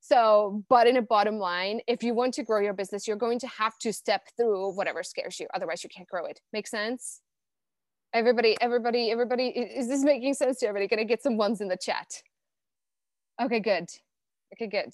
so, 0.05 0.65
but 0.67 0.86
in 0.86 0.98
a 0.98 1.01
bottom 1.01 1.38
line, 1.38 1.79
if 1.88 2.03
you 2.03 2.13
want 2.13 2.33
to 2.33 2.43
grow 2.43 2.60
your 2.60 2.74
business, 2.74 3.07
you're 3.07 3.15
going 3.15 3.39
to 3.39 3.48
have 3.48 3.77
to 3.79 3.93
step 3.93 4.27
through 4.36 4.74
whatever 4.74 5.01
scares 5.01 5.39
you. 5.39 5.48
Otherwise, 5.53 5.81
you 5.81 5.89
can't 5.89 6.10
grow 6.10 6.25
it. 6.25 6.41
Make 6.51 6.67
sense? 6.67 7.22
Everybody, 8.13 8.55
everybody, 8.62 9.10
everybody, 9.10 9.48
is 9.48 9.88
this 9.88 10.03
making 10.03 10.36
sense 10.36 10.60
to 10.60 10.67
everybody? 10.67 10.88
Can 10.88 11.00
I 11.00 11.03
get 11.03 11.24
some 11.24 11.36
ones 11.36 11.62
in 11.62 11.67
the 11.67 11.77
chat? 11.77 12.22
Okay, 13.41 13.60
good. 13.60 13.89
Okay, 14.53 14.67
good. 14.67 14.93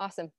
Awesome. 0.00 0.32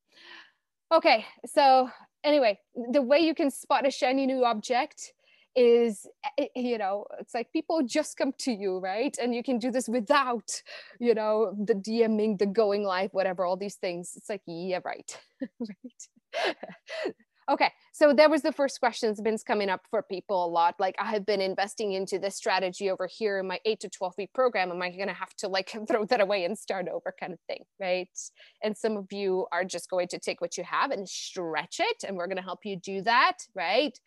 Okay, 0.94 1.25
so 1.46 1.90
anyway, 2.24 2.60
the 2.92 3.02
way 3.02 3.20
you 3.20 3.34
can 3.34 3.50
spot 3.50 3.88
a 3.88 3.92
shiny 3.92 4.25
new 4.25 4.44
object 4.44 5.14
is 5.56 6.06
eh, 6.38 6.48
eh, 6.54 6.60
you 6.60 6.78
know 6.78 7.06
it's 7.20 7.34
like 7.34 7.52
people 7.54 7.82
just 7.82 8.18
come 8.18 8.34
to 8.38 8.52
you 8.52 8.78
right 8.80 9.18
and 9.22 9.34
you 9.34 9.42
can 9.42 9.58
do 9.58 9.72
this 9.72 9.88
without 9.88 10.62
you 11.00 11.14
know 11.14 11.56
the 11.66 11.74
dming 11.74 12.38
the 12.38 12.46
going 12.46 12.84
live 12.84 13.10
whatever 13.14 13.46
all 13.46 13.56
these 13.56 13.75
things 13.75 14.12
it's 14.18 14.28
like 14.30 14.42
yeah 14.46 14.80
right 14.84 15.18
right 15.62 17.16
Okay, 17.48 17.72
so 17.94 18.12
there 18.12 18.30
was 18.30 18.42
the 18.42 18.52
first 18.52 18.80
questions 18.80 19.22
been 19.22 19.38
coming 19.38 19.70
up 19.70 19.82
for 19.92 20.02
people 20.02 20.46
a 20.46 20.48
lot. 20.48 20.74
Like 20.80 20.96
I 20.98 21.12
have 21.12 21.28
been 21.28 21.42
investing 21.42 21.94
into 21.94 22.18
this 22.18 22.36
strategy 22.36 22.90
over 22.90 23.08
here 23.08 23.38
in 23.38 23.48
my 23.48 23.60
eight 23.66 23.80
to 23.82 23.90
12 23.90 24.16
week 24.18 24.34
program. 24.34 24.72
Am 24.72 24.82
I 24.82 24.90
going 24.90 25.10
to 25.10 25.14
have 25.14 25.34
to 25.38 25.48
like 25.48 25.72
throw 25.88 26.06
that 26.06 26.22
away 26.22 26.46
and 26.46 26.58
start 26.58 26.88
over 26.88 27.14
kind 27.20 27.34
of 27.34 27.40
thing, 27.48 27.64
right? 27.80 28.10
And 28.64 28.75
some 28.75 28.98
of 28.98 29.12
you 29.12 29.46
are 29.52 29.64
just 29.64 29.92
going 29.92 30.08
to 30.10 30.20
take 30.20 30.42
what 30.42 30.58
you 30.58 30.64
have 30.64 30.90
and 30.90 31.08
stretch 31.08 31.80
it. 31.80 32.04
And 32.08 32.18
we're 32.18 32.28
going 32.28 32.38
to 32.38 32.44
help 32.44 32.66
you 32.66 32.78
do 32.78 33.04
that, 33.04 33.38
right? 33.54 33.98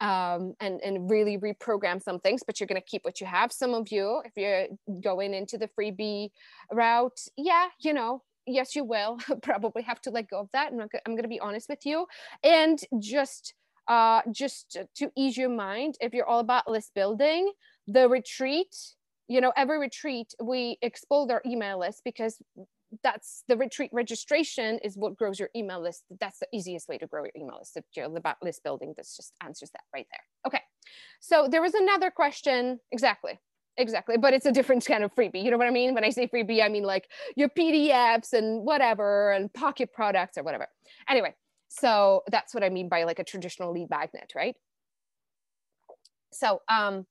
Um, 0.00 0.54
and, 0.60 0.80
and 0.80 1.08
really 1.08 1.38
reprogram 1.38 2.02
some 2.02 2.18
things, 2.18 2.42
but 2.44 2.58
you're 2.58 2.66
going 2.66 2.80
to 2.80 2.86
keep 2.86 3.04
what 3.04 3.20
you 3.20 3.26
have. 3.26 3.52
Some 3.52 3.74
of 3.74 3.92
you, 3.92 4.20
if 4.24 4.32
you're 4.34 4.66
going 5.00 5.32
into 5.32 5.58
the 5.58 5.68
freebie 5.78 6.30
route, 6.72 7.20
yeah, 7.36 7.68
you 7.80 7.92
know, 7.92 8.22
yes, 8.46 8.74
you 8.74 8.84
will 8.84 9.18
probably 9.42 9.82
have 9.82 10.00
to 10.02 10.10
let 10.10 10.28
go 10.28 10.40
of 10.40 10.48
that. 10.52 10.72
I'm, 10.72 10.80
I'm 10.80 11.12
going 11.12 11.22
to 11.22 11.28
be 11.28 11.40
honest 11.40 11.68
with 11.68 11.84
you. 11.84 12.06
And 12.42 12.78
just 12.98 13.54
uh, 13.88 14.22
just 14.30 14.78
to 14.94 15.10
ease 15.16 15.36
your 15.36 15.48
mind, 15.48 15.96
if 16.00 16.14
you're 16.14 16.28
all 16.28 16.40
about 16.40 16.70
list 16.70 16.92
building, 16.94 17.50
the 17.88 18.08
retreat, 18.08 18.74
you 19.26 19.40
know, 19.40 19.52
every 19.56 19.78
retreat, 19.78 20.32
we 20.42 20.78
explode 20.80 21.30
our 21.30 21.42
email 21.44 21.80
list 21.80 22.02
because 22.04 22.40
that's 23.02 23.44
the 23.48 23.56
retreat 23.56 23.90
registration 23.92 24.78
is 24.84 24.96
what 24.96 25.16
grows 25.16 25.38
your 25.38 25.50
email 25.56 25.80
list. 25.80 26.04
That's 26.20 26.38
the 26.38 26.46
easiest 26.52 26.88
way 26.88 26.98
to 26.98 27.06
grow 27.06 27.24
your 27.24 27.32
email 27.36 27.58
list. 27.58 27.76
If 27.76 27.84
you're 27.96 28.06
about 28.16 28.36
list 28.42 28.62
building, 28.62 28.94
this 28.96 29.16
just 29.16 29.32
answers 29.42 29.70
that 29.70 29.82
right 29.94 30.06
there. 30.10 30.24
Okay. 30.46 30.62
So 31.20 31.48
there 31.50 31.62
was 31.62 31.74
another 31.74 32.10
question. 32.10 32.80
Exactly. 32.92 33.38
Exactly. 33.80 34.18
But 34.18 34.34
it's 34.34 34.44
a 34.44 34.52
different 34.52 34.84
kind 34.84 35.02
of 35.04 35.14
freebie. 35.14 35.42
You 35.42 35.50
know 35.50 35.56
what 35.56 35.66
I 35.66 35.70
mean? 35.70 35.94
When 35.94 36.04
I 36.04 36.10
say 36.10 36.28
freebie, 36.28 36.62
I 36.62 36.68
mean 36.68 36.82
like 36.82 37.08
your 37.34 37.48
PDFs 37.48 38.34
and 38.34 38.62
whatever 38.62 39.32
and 39.32 39.52
pocket 39.54 39.92
products 39.94 40.36
or 40.36 40.42
whatever. 40.42 40.66
Anyway, 41.08 41.34
so 41.68 42.22
that's 42.30 42.52
what 42.54 42.62
I 42.62 42.68
mean 42.68 42.90
by 42.90 43.04
like 43.04 43.18
a 43.18 43.24
traditional 43.24 43.72
lead 43.72 43.88
magnet, 43.88 44.32
right? 44.36 44.54
So, 46.30 46.60
um, 46.68 47.06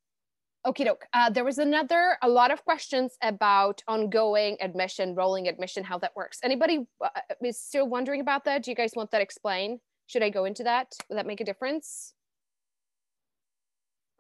okie 0.66 0.86
doke. 0.86 1.06
Uh, 1.12 1.32
there 1.32 1.44
was 1.44 1.58
another, 1.58 2.18
a 2.22 2.30
lot 2.30 2.52
of 2.52 2.64
questions 2.64 3.18
about 3.24 3.82
ongoing 3.88 4.58
admission, 4.62 5.16
rolling 5.16 5.48
admission, 5.48 5.84
how 5.84 5.98
that 6.00 6.16
works. 6.16 6.40
Anybody 6.44 6.86
uh, 7.04 7.10
is 7.44 7.60
still 7.60 7.88
wondering 7.88 8.22
about 8.22 8.46
that? 8.46 8.64
Do 8.64 8.70
you 8.70 8.76
guys 8.76 8.92
want 8.96 9.10
that 9.12 9.22
explained? 9.22 9.80
Should 10.06 10.22
I 10.22 10.30
go 10.30 10.46
into 10.46 10.64
that? 10.66 10.94
Would 11.10 11.18
that 11.18 11.26
make 11.26 11.42
a 11.42 11.46
difference? 11.46 12.14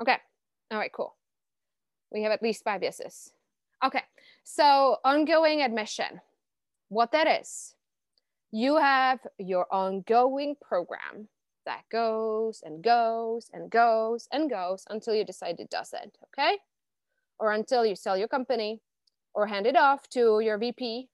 Okay. 0.02 0.18
All 0.72 0.80
right, 0.80 0.92
cool. 0.92 1.19
We 2.12 2.24
have 2.24 2.32
at 2.32 2.42
least 2.42 2.64
five 2.64 2.84
yeses. 2.84 3.32
Okay, 3.84 4.04
so 4.44 4.98
ongoing 5.06 5.62
admission. 5.62 6.22
What 6.90 7.12
that 7.12 7.28
is, 7.28 7.76
you 8.52 8.78
have 8.78 9.20
your 9.38 9.68
ongoing 9.72 10.56
program 10.62 11.30
that 11.66 11.84
goes 11.92 12.64
and 12.66 12.84
goes 12.84 13.50
and 13.54 13.70
goes 13.70 14.28
and 14.32 14.50
goes 14.50 14.86
until 14.90 15.14
you 15.14 15.24
decide 15.24 15.60
it 15.60 15.70
doesn't, 15.70 16.18
okay? 16.26 16.58
Or 17.38 17.54
until 17.54 17.86
you 17.86 17.96
sell 17.96 18.18
your 18.18 18.28
company 18.28 18.82
or 19.34 19.46
hand 19.48 19.68
it 19.68 19.78
off 19.78 20.10
to 20.10 20.40
your 20.40 20.58
VP 20.58 21.10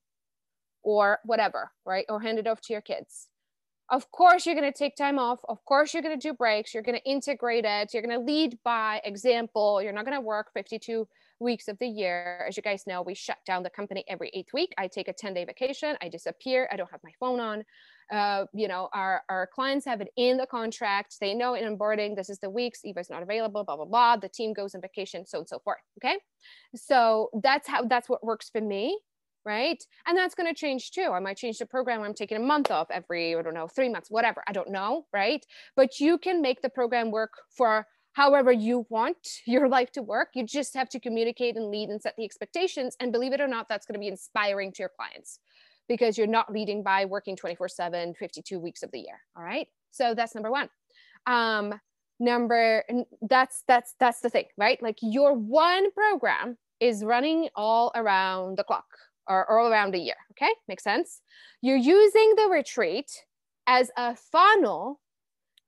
or 0.82 1.18
whatever, 1.24 1.72
right? 1.84 2.06
Or 2.08 2.20
hand 2.20 2.38
it 2.38 2.46
off 2.46 2.60
to 2.62 2.72
your 2.72 2.80
kids. 2.80 3.28
Of 3.88 4.10
course, 4.10 4.46
you're 4.46 4.56
going 4.56 4.70
to 4.70 4.76
take 4.76 4.96
time 4.96 5.18
off. 5.18 5.38
Of 5.48 5.64
course, 5.64 5.94
you're 5.94 6.02
going 6.02 6.18
to 6.18 6.28
do 6.28 6.34
breaks. 6.34 6.74
You're 6.74 6.82
going 6.82 6.98
to 6.98 7.04
integrate 7.04 7.64
it. 7.64 7.94
You're 7.94 8.02
going 8.02 8.18
to 8.18 8.24
lead 8.24 8.58
by 8.64 9.00
example. 9.04 9.80
You're 9.80 9.92
not 9.92 10.04
going 10.04 10.16
to 10.16 10.20
work 10.20 10.48
52 10.54 11.06
weeks 11.38 11.68
of 11.68 11.78
the 11.78 11.86
year. 11.86 12.44
As 12.48 12.56
you 12.56 12.64
guys 12.64 12.84
know, 12.86 13.02
we 13.02 13.14
shut 13.14 13.36
down 13.46 13.62
the 13.62 13.70
company 13.70 14.04
every 14.08 14.30
eighth 14.34 14.52
week. 14.52 14.74
I 14.76 14.88
take 14.88 15.06
a 15.06 15.12
10 15.12 15.34
day 15.34 15.44
vacation. 15.44 15.96
I 16.02 16.08
disappear. 16.08 16.68
I 16.72 16.76
don't 16.76 16.90
have 16.90 17.00
my 17.04 17.12
phone 17.20 17.38
on. 17.38 17.64
Uh, 18.10 18.46
you 18.52 18.66
know, 18.66 18.88
our, 18.92 19.22
our 19.28 19.48
clients 19.48 19.84
have 19.86 20.00
it 20.00 20.08
in 20.16 20.36
the 20.36 20.46
contract. 20.46 21.16
They 21.20 21.34
know 21.34 21.54
in 21.54 21.76
onboarding, 21.76 22.16
this 22.16 22.30
is 22.30 22.38
the 22.38 22.50
weeks, 22.50 22.84
Eva's 22.84 23.10
not 23.10 23.22
available, 23.22 23.64
blah, 23.64 23.76
blah, 23.76 23.84
blah. 23.84 24.16
The 24.16 24.28
team 24.28 24.52
goes 24.52 24.74
on 24.74 24.80
vacation, 24.80 25.26
so 25.26 25.38
and 25.38 25.48
so 25.48 25.58
forth. 25.58 25.80
Okay. 25.98 26.16
So 26.74 27.30
that's 27.42 27.68
how, 27.68 27.84
that's 27.84 28.08
what 28.08 28.24
works 28.24 28.48
for 28.50 28.60
me 28.60 28.98
right? 29.46 29.82
And 30.06 30.18
that's 30.18 30.34
going 30.34 30.52
to 30.52 30.58
change 30.58 30.90
too. 30.90 31.10
I 31.12 31.20
might 31.20 31.36
change 31.36 31.58
the 31.58 31.66
program. 31.66 32.02
I'm 32.02 32.12
taking 32.12 32.36
a 32.36 32.40
month 32.40 32.70
off 32.72 32.88
every, 32.90 33.36
I 33.36 33.40
don't 33.40 33.54
know, 33.54 33.68
three 33.68 33.88
months, 33.88 34.10
whatever. 34.10 34.42
I 34.48 34.52
don't 34.52 34.70
know, 34.70 35.06
right? 35.12 35.46
But 35.76 36.00
you 36.00 36.18
can 36.18 36.42
make 36.42 36.60
the 36.60 36.68
program 36.68 37.12
work 37.12 37.30
for 37.56 37.86
however 38.12 38.50
you 38.50 38.86
want 38.90 39.16
your 39.46 39.68
life 39.68 39.92
to 39.92 40.02
work. 40.02 40.30
You 40.34 40.44
just 40.44 40.74
have 40.74 40.88
to 40.90 41.00
communicate 41.00 41.56
and 41.56 41.70
lead 41.70 41.88
and 41.90 42.02
set 42.02 42.14
the 42.18 42.24
expectations. 42.24 42.96
And 43.00 43.12
believe 43.12 43.32
it 43.32 43.40
or 43.40 43.48
not, 43.48 43.68
that's 43.68 43.86
going 43.86 43.94
to 43.94 44.00
be 44.00 44.08
inspiring 44.08 44.72
to 44.72 44.82
your 44.82 44.90
clients 44.96 45.38
because 45.88 46.18
you're 46.18 46.26
not 46.26 46.52
leading 46.52 46.82
by 46.82 47.04
working 47.04 47.36
24 47.36 47.68
7, 47.68 48.14
52 48.14 48.58
weeks 48.58 48.82
of 48.82 48.90
the 48.90 48.98
year. 48.98 49.20
All 49.36 49.44
right. 49.44 49.68
So 49.92 50.14
that's 50.14 50.34
number 50.34 50.50
one. 50.50 50.68
Um, 51.26 51.80
number 52.18 52.82
that's 53.28 53.62
that's 53.68 53.94
that's 54.00 54.20
the 54.20 54.30
thing 54.30 54.46
right 54.56 54.82
like 54.82 54.96
your 55.02 55.34
one 55.34 55.90
program 55.92 56.56
is 56.80 57.04
running 57.04 57.48
all 57.54 57.92
around 57.94 58.56
the 58.56 58.64
clock 58.64 58.86
or 59.28 59.50
all 59.50 59.70
around 59.70 59.94
a 59.94 59.98
year. 59.98 60.16
Okay, 60.32 60.52
makes 60.68 60.84
sense. 60.84 61.20
You're 61.62 61.76
using 61.76 62.34
the 62.36 62.48
retreat 62.50 63.10
as 63.66 63.90
a 63.96 64.16
funnel, 64.16 65.00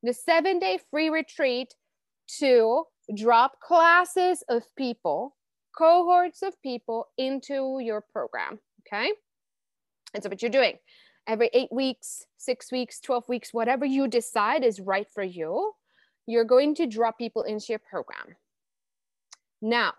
the 0.03 0.13
seven 0.13 0.59
day 0.59 0.79
free 0.91 1.11
retreat 1.11 1.75
to 2.39 2.85
drop 3.17 3.61
classes 3.61 4.45
of 4.49 4.63
people, 4.77 5.37
cohorts 5.77 6.43
of 6.43 6.61
people 6.63 7.09
into 7.17 7.79
your 7.81 8.01
program. 8.01 8.59
Okay, 8.87 9.11
and 10.15 10.23
so 10.23 10.29
what 10.29 10.43
you're 10.43 10.51
doing 10.51 10.79
every 11.29 11.51
eight 11.53 11.71
weeks, 11.71 12.25
six 12.39 12.73
weeks, 12.73 13.01
12 13.01 13.29
weeks, 13.29 13.53
whatever 13.53 13.85
you 13.85 14.09
decide 14.09 14.65
is 14.65 14.81
right 14.81 15.07
for 15.13 15.23
you, 15.23 15.73
you're 16.27 16.45
going 16.45 16.75
to 16.75 16.87
drop 16.87 17.19
people 17.19 17.43
into 17.43 17.67
your 17.69 17.79
program. 17.79 18.37
Now, 19.61 19.93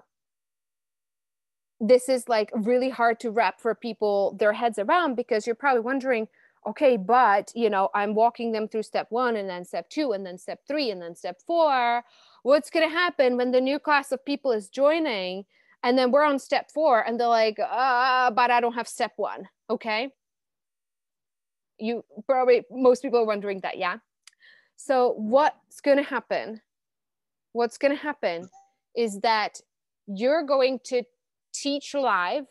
this 1.80 2.10
is 2.10 2.28
like 2.28 2.52
really 2.54 2.90
hard 2.90 3.20
to 3.22 3.32
wrap 3.32 3.60
for 3.60 3.74
people 3.74 4.36
their 4.40 4.54
heads 4.54 4.78
around 4.78 5.16
because 5.16 5.46
you're 5.46 5.56
probably 5.56 5.82
wondering 5.82 6.28
okay 6.68 6.98
but 6.98 7.52
you 7.56 7.70
know 7.70 7.90
i'm 7.96 8.14
walking 8.14 8.52
them 8.52 8.68
through 8.68 8.84
step 8.84 9.08
one 9.10 9.38
and 9.38 9.50
then 9.50 9.64
step 9.64 9.90
two 9.90 10.12
and 10.12 10.26
then 10.26 10.38
step 10.38 10.60
three 10.68 10.92
and 10.92 11.02
then 11.02 11.16
step 11.16 11.38
four. 11.46 12.04
What's 12.44 12.70
going 12.70 12.88
to 12.88 12.94
happen 12.94 13.36
when 13.36 13.52
the 13.52 13.60
new 13.62 13.80
class 13.80 14.12
of 14.12 14.24
people 14.24 14.52
is 14.52 14.70
joining 14.70 15.46
and 15.84 15.98
then 15.98 16.12
we're 16.12 16.24
on 16.24 16.40
step 16.40 16.72
four 16.72 17.02
and 17.02 17.20
they're 17.20 17.28
like 17.28 17.60
uh, 17.60 18.32
but 18.32 18.52
i 18.52 18.60
don't 18.60 18.74
have 18.74 18.88
step 18.88 19.14
one 19.16 19.48
okay? 19.70 20.10
You 21.78 22.04
probably 22.26 22.64
most 22.70 23.02
people 23.02 23.20
are 23.20 23.26
wondering 23.26 23.62
that 23.62 23.78
yeah? 23.78 23.98
So 24.76 25.14
what's 25.18 25.82
going 25.82 25.98
to 25.98 26.04
happen? 26.04 26.62
What's 27.54 27.78
going 27.78 27.96
to 27.96 28.02
happen 28.02 28.50
is 28.96 29.20
that 29.22 29.60
you're 30.08 30.44
going 30.44 30.80
to 30.86 31.04
teach 31.54 31.94
live 31.94 32.46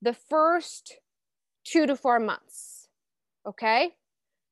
the 0.00 0.12
first 0.12 0.96
two 1.64 1.86
to 1.86 1.96
four 1.96 2.18
months. 2.18 2.88
Okay. 3.46 3.90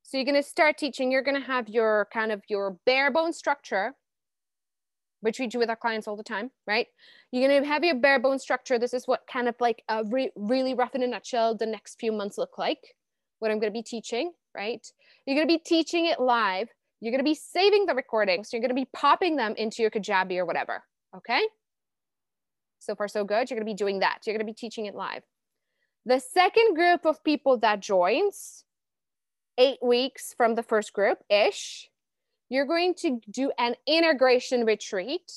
So 0.02 0.16
you're 0.16 0.25
going 0.25 0.42
to 0.42 0.42
start 0.42 0.76
teaching, 0.76 1.12
you're 1.12 1.23
going 1.23 1.40
to 1.40 1.47
have 1.47 1.68
your 1.68 2.09
kind 2.12 2.32
of 2.32 2.42
your 2.49 2.78
bare 2.85 3.12
bone 3.12 3.32
structure, 3.32 3.92
which 5.20 5.38
we 5.38 5.47
do 5.47 5.59
with 5.59 5.70
our 5.70 5.76
clients 5.76 6.09
all 6.09 6.16
the 6.16 6.25
time, 6.25 6.50
right? 6.66 6.88
You're 7.30 7.49
going 7.49 7.62
to 7.62 7.68
have 7.68 7.85
your 7.85 7.94
bare 7.94 8.18
bone 8.18 8.40
structure. 8.40 8.78
This 8.78 8.92
is 8.92 9.06
what 9.06 9.20
kind 9.32 9.49
of 9.49 9.54
like 9.61 9.82
a 9.88 10.02
re- 10.04 10.32
really 10.35 10.75
rough 10.75 10.94
in 10.94 11.02
a 11.02 11.06
nutshell 11.06 11.56
the 11.56 11.66
next 11.66 12.00
few 12.00 12.11
months 12.11 12.38
look 12.38 12.59
like, 12.59 12.80
what 13.38 13.52
I'm 13.52 13.61
going 13.61 13.73
to 13.73 13.76
be 13.76 13.85
teaching, 13.85 14.32
right? 14.54 14.85
You're 15.26 15.37
going 15.37 15.47
to 15.47 15.54
be 15.54 15.62
teaching 15.64 16.06
it 16.06 16.18
live. 16.18 16.68
You're 17.00 17.12
going 17.12 17.25
to 17.25 17.30
be 17.30 17.35
saving 17.37 17.87
the 17.87 17.94
recordings. 17.94 18.52
You're 18.52 18.61
going 18.61 18.70
to 18.70 18.75
be 18.75 18.88
popping 18.92 19.37
them 19.37 19.54
into 19.56 19.82
your 19.82 19.90
Kajabi 19.90 20.38
or 20.38 20.44
whatever. 20.44 20.82
Okay. 21.16 21.40
So 22.81 22.95
far, 22.95 23.09
so 23.09 23.25
good. 23.25 23.51
You're 23.51 23.57
going 23.59 23.67
to 23.67 23.73
be 23.73 23.77
doing 23.77 24.01
that. 24.01 24.21
You're 24.27 24.35
going 24.35 24.47
to 24.47 24.53
be 24.53 24.57
teaching 24.57 24.87
it 24.87 24.95
live. 24.95 25.23
The 26.07 26.19
second 26.19 26.75
group 26.75 27.05
of 27.05 27.23
people 27.23 27.59
that 27.59 27.81
joins, 27.81 28.65
eight 29.59 29.79
weeks 29.83 30.35
from 30.37 30.55
the 30.55 30.63
first 30.63 30.93
group 30.93 31.19
ish, 31.29 31.91
you're 32.49 32.67
going 32.67 32.95
to 32.95 33.21
do 33.31 33.53
an 33.59 33.77
integration 33.87 34.65
retreat, 34.65 35.31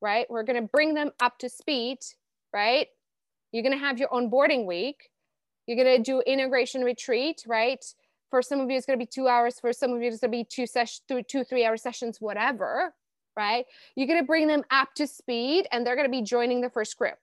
right? 0.00 0.26
We're 0.30 0.42
going 0.42 0.60
to 0.60 0.66
bring 0.66 0.94
them 0.94 1.12
up 1.20 1.38
to 1.38 1.48
speed, 1.48 1.98
right? 2.52 2.88
You're 3.52 3.62
going 3.62 3.78
to 3.78 3.84
have 3.84 3.98
your 3.98 4.08
onboarding 4.08 4.66
week. 4.66 5.10
You're 5.66 5.76
going 5.76 5.96
to 5.96 6.02
do 6.02 6.20
integration 6.22 6.82
retreat, 6.82 7.44
right? 7.46 7.84
For 8.30 8.40
some 8.40 8.60
of 8.60 8.70
you, 8.70 8.78
it's 8.78 8.86
going 8.86 8.98
to 8.98 9.04
be 9.04 9.10
two 9.12 9.28
hours. 9.28 9.60
For 9.60 9.74
some 9.74 9.92
of 9.92 10.00
you, 10.00 10.08
it's 10.08 10.20
going 10.20 10.32
to 10.32 10.38
be 10.38 10.44
two 10.44 10.66
sessions, 10.66 11.02
two, 11.06 11.22
two, 11.22 11.44
three 11.44 11.66
hour 11.66 11.76
sessions, 11.76 12.18
whatever, 12.18 12.94
right? 13.36 13.64
You're 13.94 14.06
going 14.06 14.20
to 14.20 14.26
bring 14.26 14.46
them 14.46 14.64
up 14.70 14.94
to 14.96 15.06
speed 15.06 15.66
and 15.72 15.86
they're 15.86 15.96
going 15.96 16.06
to 16.06 16.10
be 16.10 16.22
joining 16.22 16.60
the 16.60 16.70
first 16.70 16.96
group. 16.98 17.18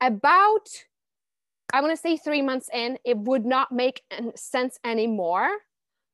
About, 0.00 0.68
I 1.72 1.80
want 1.80 1.92
to 1.92 1.96
say 1.96 2.16
three 2.16 2.42
months 2.42 2.68
in, 2.72 2.98
it 3.04 3.16
would 3.16 3.44
not 3.44 3.72
make 3.72 4.02
sense 4.34 4.78
anymore 4.84 5.50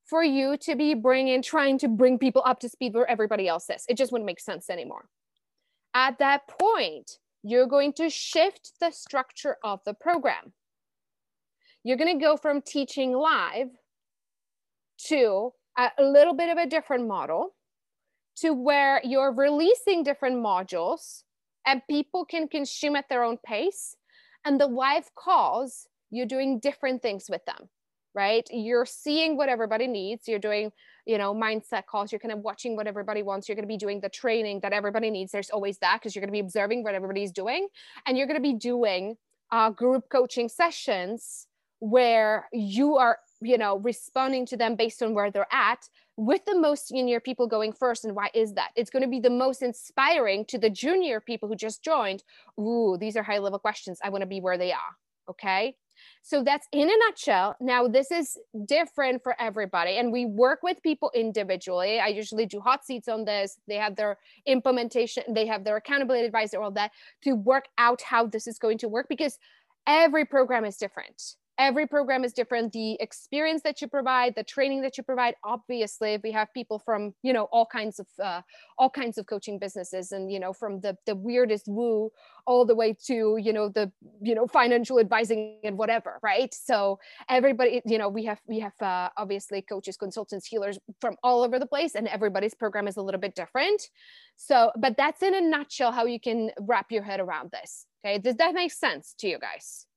for 0.04 0.22
you 0.22 0.56
to 0.58 0.74
be 0.74 0.94
bringing, 0.94 1.42
trying 1.42 1.78
to 1.78 1.88
bring 1.88 2.18
people 2.18 2.42
up 2.44 2.60
to 2.60 2.68
speed 2.68 2.94
where 2.94 3.10
everybody 3.10 3.46
else 3.46 3.68
is. 3.70 3.84
It 3.88 3.96
just 3.96 4.12
wouldn't 4.12 4.26
make 4.26 4.40
sense 4.40 4.70
anymore. 4.70 5.08
At 5.94 6.18
that 6.18 6.48
point, 6.48 7.18
you're 7.42 7.66
going 7.66 7.92
to 7.94 8.10
shift 8.10 8.72
the 8.80 8.90
structure 8.90 9.56
of 9.62 9.80
the 9.84 9.94
program. 9.94 10.52
You're 11.84 11.96
going 11.96 12.18
to 12.18 12.24
go 12.24 12.36
from 12.36 12.62
teaching 12.62 13.12
live 13.12 13.68
to 15.06 15.52
a 15.76 16.02
little 16.02 16.34
bit 16.34 16.50
of 16.50 16.58
a 16.58 16.66
different 16.66 17.06
model 17.06 17.54
to 18.40 18.52
where 18.52 19.00
you're 19.04 19.32
releasing 19.32 20.02
different 20.02 20.36
modules 20.36 21.22
and 21.66 21.82
people 21.88 22.24
can 22.24 22.48
consume 22.48 22.96
at 22.96 23.08
their 23.08 23.22
own 23.22 23.38
pace. 23.44 23.96
And 24.44 24.60
the 24.60 24.66
live 24.66 25.10
calls, 25.14 25.86
you're 26.10 26.26
doing 26.26 26.60
different 26.60 27.02
things 27.02 27.26
with 27.28 27.44
them, 27.44 27.68
right? 28.14 28.48
You're 28.50 28.86
seeing 28.86 29.36
what 29.36 29.48
everybody 29.48 29.86
needs. 29.86 30.28
You're 30.28 30.38
doing, 30.38 30.72
you 31.06 31.18
know, 31.18 31.34
mindset 31.34 31.86
calls. 31.86 32.12
You're 32.12 32.20
kind 32.20 32.32
of 32.32 32.38
watching 32.38 32.76
what 32.76 32.86
everybody 32.86 33.22
wants. 33.22 33.48
You're 33.48 33.56
going 33.56 33.64
to 33.64 33.68
be 33.68 33.76
doing 33.76 34.00
the 34.00 34.08
training 34.08 34.60
that 34.60 34.72
everybody 34.72 35.10
needs. 35.10 35.32
There's 35.32 35.50
always 35.50 35.78
that 35.78 36.00
because 36.00 36.14
you're 36.14 36.22
going 36.22 36.32
to 36.32 36.32
be 36.32 36.40
observing 36.40 36.84
what 36.84 36.94
everybody's 36.94 37.32
doing. 37.32 37.68
And 38.06 38.16
you're 38.16 38.26
going 38.26 38.42
to 38.42 38.42
be 38.42 38.54
doing 38.54 39.16
uh, 39.50 39.70
group 39.70 40.04
coaching 40.10 40.48
sessions 40.48 41.46
where 41.80 42.48
you 42.52 42.96
are 42.96 43.18
you 43.40 43.58
know 43.58 43.78
responding 43.78 44.46
to 44.46 44.56
them 44.56 44.76
based 44.76 45.02
on 45.02 45.14
where 45.14 45.30
they're 45.30 45.52
at 45.52 45.88
with 46.16 46.44
the 46.46 46.58
most 46.58 46.88
senior 46.88 47.20
people 47.20 47.46
going 47.46 47.72
first 47.72 48.04
and 48.04 48.14
why 48.14 48.30
is 48.34 48.54
that? 48.54 48.70
It's 48.76 48.90
going 48.90 49.02
to 49.02 49.08
be 49.08 49.20
the 49.20 49.30
most 49.30 49.62
inspiring 49.62 50.44
to 50.46 50.58
the 50.58 50.70
junior 50.70 51.20
people 51.20 51.48
who 51.48 51.56
just 51.56 51.82
joined. 51.82 52.24
Ooh 52.58 52.96
these 53.00 53.16
are 53.16 53.22
high 53.22 53.38
level 53.38 53.58
questions. 53.58 54.00
I 54.02 54.10
want 54.10 54.22
to 54.22 54.26
be 54.26 54.40
where 54.40 54.58
they 54.58 54.72
are 54.72 54.96
okay? 55.28 55.76
So 56.22 56.44
that's 56.44 56.66
in 56.72 56.88
a 56.88 56.92
nutshell. 57.06 57.56
Now 57.60 57.88
this 57.88 58.10
is 58.10 58.38
different 58.66 59.22
for 59.22 59.34
everybody 59.40 59.98
and 59.98 60.12
we 60.12 60.26
work 60.26 60.60
with 60.62 60.82
people 60.82 61.10
individually. 61.14 61.98
I 61.98 62.08
usually 62.08 62.46
do 62.46 62.60
hot 62.60 62.84
seats 62.84 63.08
on 63.08 63.24
this. 63.24 63.58
They 63.66 63.76
have 63.76 63.96
their 63.96 64.16
implementation 64.46 65.24
they 65.28 65.46
have 65.46 65.64
their 65.64 65.76
accountability 65.76 66.26
advisor 66.26 66.62
all 66.62 66.70
that 66.72 66.92
to 67.22 67.34
work 67.34 67.66
out 67.78 68.02
how 68.02 68.26
this 68.26 68.46
is 68.46 68.58
going 68.58 68.78
to 68.78 68.88
work 68.88 69.06
because 69.08 69.38
every 69.86 70.24
program 70.24 70.64
is 70.64 70.76
different 70.76 71.34
every 71.58 71.86
program 71.86 72.24
is 72.24 72.32
different. 72.32 72.72
The 72.72 72.96
experience 73.00 73.62
that 73.62 73.82
you 73.82 73.88
provide 73.88 74.34
the 74.36 74.44
training 74.44 74.82
that 74.82 74.96
you 74.96 75.02
provide 75.02 75.34
obviously 75.44 76.18
we 76.22 76.30
have 76.32 76.52
people 76.54 76.78
from 76.78 77.14
you 77.22 77.32
know 77.32 77.44
all 77.44 77.66
kinds 77.66 77.98
of 77.98 78.06
uh, 78.22 78.42
all 78.78 78.88
kinds 78.88 79.18
of 79.18 79.26
coaching 79.26 79.58
businesses 79.58 80.12
and 80.12 80.30
you 80.32 80.38
know 80.38 80.52
from 80.52 80.80
the 80.80 80.96
the 81.06 81.16
weirdest 81.16 81.64
woo 81.66 82.10
all 82.46 82.64
the 82.64 82.74
way 82.74 82.96
to 83.06 83.36
you 83.38 83.52
know 83.52 83.68
the 83.68 83.90
you 84.22 84.34
know 84.34 84.46
financial 84.46 85.00
advising 85.00 85.58
and 85.64 85.76
whatever 85.76 86.18
right? 86.22 86.54
So 86.54 86.98
everybody 87.28 87.82
you 87.84 87.98
know 87.98 88.08
we 88.08 88.24
have 88.24 88.40
we 88.46 88.60
have 88.60 88.80
uh, 88.80 89.08
obviously 89.16 89.62
coaches 89.62 89.96
consultants 89.96 90.46
healers 90.46 90.78
from 91.00 91.16
all 91.22 91.42
over 91.42 91.58
the 91.58 91.66
place 91.66 91.94
and 91.94 92.06
everybody's 92.08 92.54
program 92.54 92.86
is 92.86 92.96
a 92.96 93.02
little 93.02 93.20
bit 93.20 93.34
different. 93.34 93.82
So 94.36 94.70
but 94.78 94.96
that's 94.96 95.22
in 95.22 95.34
a 95.34 95.40
nutshell 95.40 95.92
how 95.92 96.06
you 96.06 96.20
can 96.20 96.50
wrap 96.60 96.92
your 96.92 97.02
head 97.02 97.20
around 97.20 97.50
this 97.50 97.86
okay? 98.04 98.18
Does 98.18 98.36
that 98.36 98.54
make 98.54 98.72
sense 98.72 99.14
to 99.18 99.28
you 99.28 99.38
guys 99.38 99.87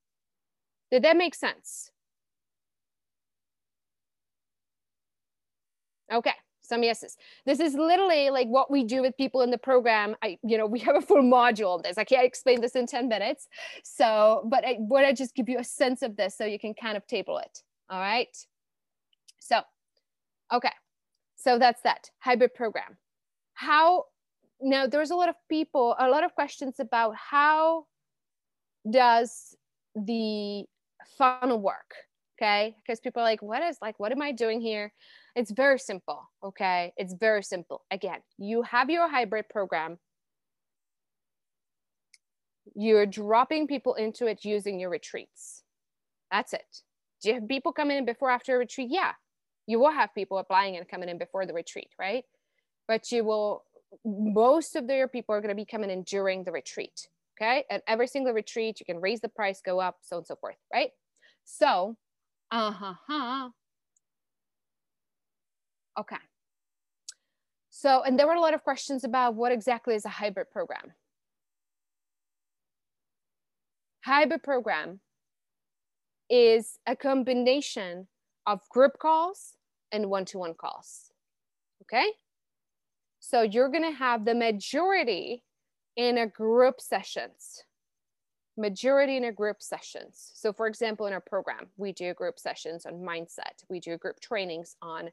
did 0.92 1.02
that 1.04 1.16
make 1.16 1.34
sense? 1.34 1.90
Okay, 6.12 6.34
some 6.60 6.82
yeses. 6.82 7.16
This 7.46 7.60
is 7.60 7.74
literally 7.74 8.28
like 8.28 8.46
what 8.46 8.70
we 8.70 8.84
do 8.84 9.00
with 9.00 9.16
people 9.16 9.40
in 9.40 9.50
the 9.50 9.56
program. 9.56 10.14
I, 10.22 10.38
you 10.42 10.58
know, 10.58 10.66
we 10.66 10.80
have 10.80 10.94
a 10.94 11.00
full 11.00 11.22
module 11.22 11.74
on 11.74 11.80
this. 11.82 11.96
I 11.96 12.04
can't 12.04 12.26
explain 12.26 12.60
this 12.60 12.76
in 12.76 12.86
10 12.86 13.08
minutes. 13.08 13.48
So, 13.82 14.46
but 14.50 14.66
I 14.66 14.76
want 14.80 15.06
to 15.08 15.14
just 15.14 15.34
give 15.34 15.48
you 15.48 15.58
a 15.58 15.64
sense 15.64 16.02
of 16.02 16.14
this 16.16 16.36
so 16.36 16.44
you 16.44 16.58
can 16.58 16.74
kind 16.74 16.98
of 16.98 17.06
table 17.06 17.38
it. 17.38 17.62
All 17.88 17.98
right. 17.98 18.36
So, 19.38 19.62
okay. 20.52 20.72
So 21.36 21.58
that's 21.58 21.80
that 21.82 22.10
hybrid 22.18 22.52
program. 22.52 22.98
How 23.54 24.04
now 24.60 24.86
there's 24.86 25.10
a 25.10 25.16
lot 25.16 25.30
of 25.30 25.36
people, 25.48 25.96
a 25.98 26.10
lot 26.10 26.22
of 26.22 26.34
questions 26.34 26.78
about 26.78 27.16
how 27.16 27.86
does 28.90 29.56
the 29.94 30.64
funnel 31.18 31.60
work 31.60 31.94
okay? 32.42 32.76
Because 32.82 33.00
people 33.00 33.22
are 33.22 33.24
like 33.24 33.42
what 33.42 33.62
is 33.62 33.78
like 33.80 33.98
what 33.98 34.12
am 34.12 34.22
i 34.22 34.32
doing 34.32 34.60
here? 34.60 34.92
It's 35.34 35.50
very 35.50 35.78
simple 35.78 36.28
okay? 36.42 36.92
It's 36.96 37.14
very 37.14 37.42
simple. 37.42 37.82
Again 37.90 38.20
you 38.38 38.62
have 38.62 38.90
your 38.90 39.08
hybrid 39.08 39.48
program. 39.48 39.98
You're 42.74 43.06
dropping 43.06 43.66
people 43.66 43.94
into 43.94 44.26
it 44.26 44.44
using 44.44 44.80
your 44.80 44.90
retreats. 44.90 45.62
That's 46.30 46.52
it. 46.52 46.82
Do 47.22 47.28
you 47.28 47.34
have 47.34 47.48
people 47.48 47.72
coming 47.72 47.98
in 47.98 48.04
before 48.04 48.30
after 48.30 48.56
a 48.56 48.58
retreat? 48.58 48.88
Yeah. 48.90 49.12
You 49.66 49.78
will 49.78 49.92
have 49.92 50.14
people 50.14 50.38
applying 50.38 50.76
and 50.76 50.88
coming 50.88 51.08
in 51.08 51.18
before 51.18 51.46
the 51.46 51.54
retreat 51.54 51.90
right? 51.98 52.24
But 52.88 53.10
you 53.12 53.24
will 53.24 53.64
most 54.04 54.74
of 54.74 54.88
your 54.88 55.08
people 55.08 55.34
are 55.34 55.40
going 55.40 55.50
to 55.50 55.54
be 55.54 55.66
coming 55.66 55.90
in 55.90 56.02
during 56.02 56.44
the 56.44 56.52
retreat 56.52 57.08
okay? 57.42 57.64
At 57.70 57.82
every 57.86 58.06
single 58.06 58.32
retreat 58.32 58.80
you 58.80 58.86
can 58.86 59.00
raise 59.00 59.20
the 59.20 59.28
price 59.28 59.60
go 59.64 59.80
up 59.80 59.96
so 60.02 60.18
and 60.18 60.26
so 60.26 60.36
forth 60.36 60.56
right? 60.72 60.90
So 61.44 61.96
uh-huh 62.50 63.50
okay. 65.98 66.16
So 67.70 68.02
and 68.02 68.18
there 68.18 68.26
were 68.26 68.34
a 68.34 68.40
lot 68.40 68.54
of 68.54 68.62
questions 68.62 69.04
about 69.04 69.34
what 69.34 69.52
exactly 69.52 69.94
is 69.94 70.04
a 70.04 70.10
hybrid 70.10 70.50
program. 70.50 70.92
Hybrid 74.04 74.42
program 74.42 75.00
is 76.30 76.78
a 76.86 76.96
combination 76.96 78.08
of 78.46 78.60
group 78.68 78.98
calls 78.98 79.56
and 79.92 80.08
one-to-one 80.08 80.54
calls 80.54 81.12
okay? 81.82 82.06
So 83.20 83.42
you're 83.42 83.68
to 83.82 83.90
have 83.90 84.24
the 84.24 84.34
majority 84.34 85.42
in 85.96 86.18
a 86.18 86.26
group 86.26 86.80
sessions 86.80 87.64
majority 88.56 89.16
in 89.16 89.24
a 89.24 89.32
group 89.32 89.62
sessions. 89.62 90.32
So 90.34 90.52
for 90.52 90.66
example 90.66 91.06
in 91.06 91.12
our 91.12 91.20
program 91.20 91.68
we 91.76 91.92
do 91.92 92.12
group 92.14 92.38
sessions 92.38 92.86
on 92.86 92.94
mindset. 92.94 93.64
We 93.68 93.80
do 93.80 93.96
group 93.96 94.20
trainings 94.20 94.76
on 94.82 95.10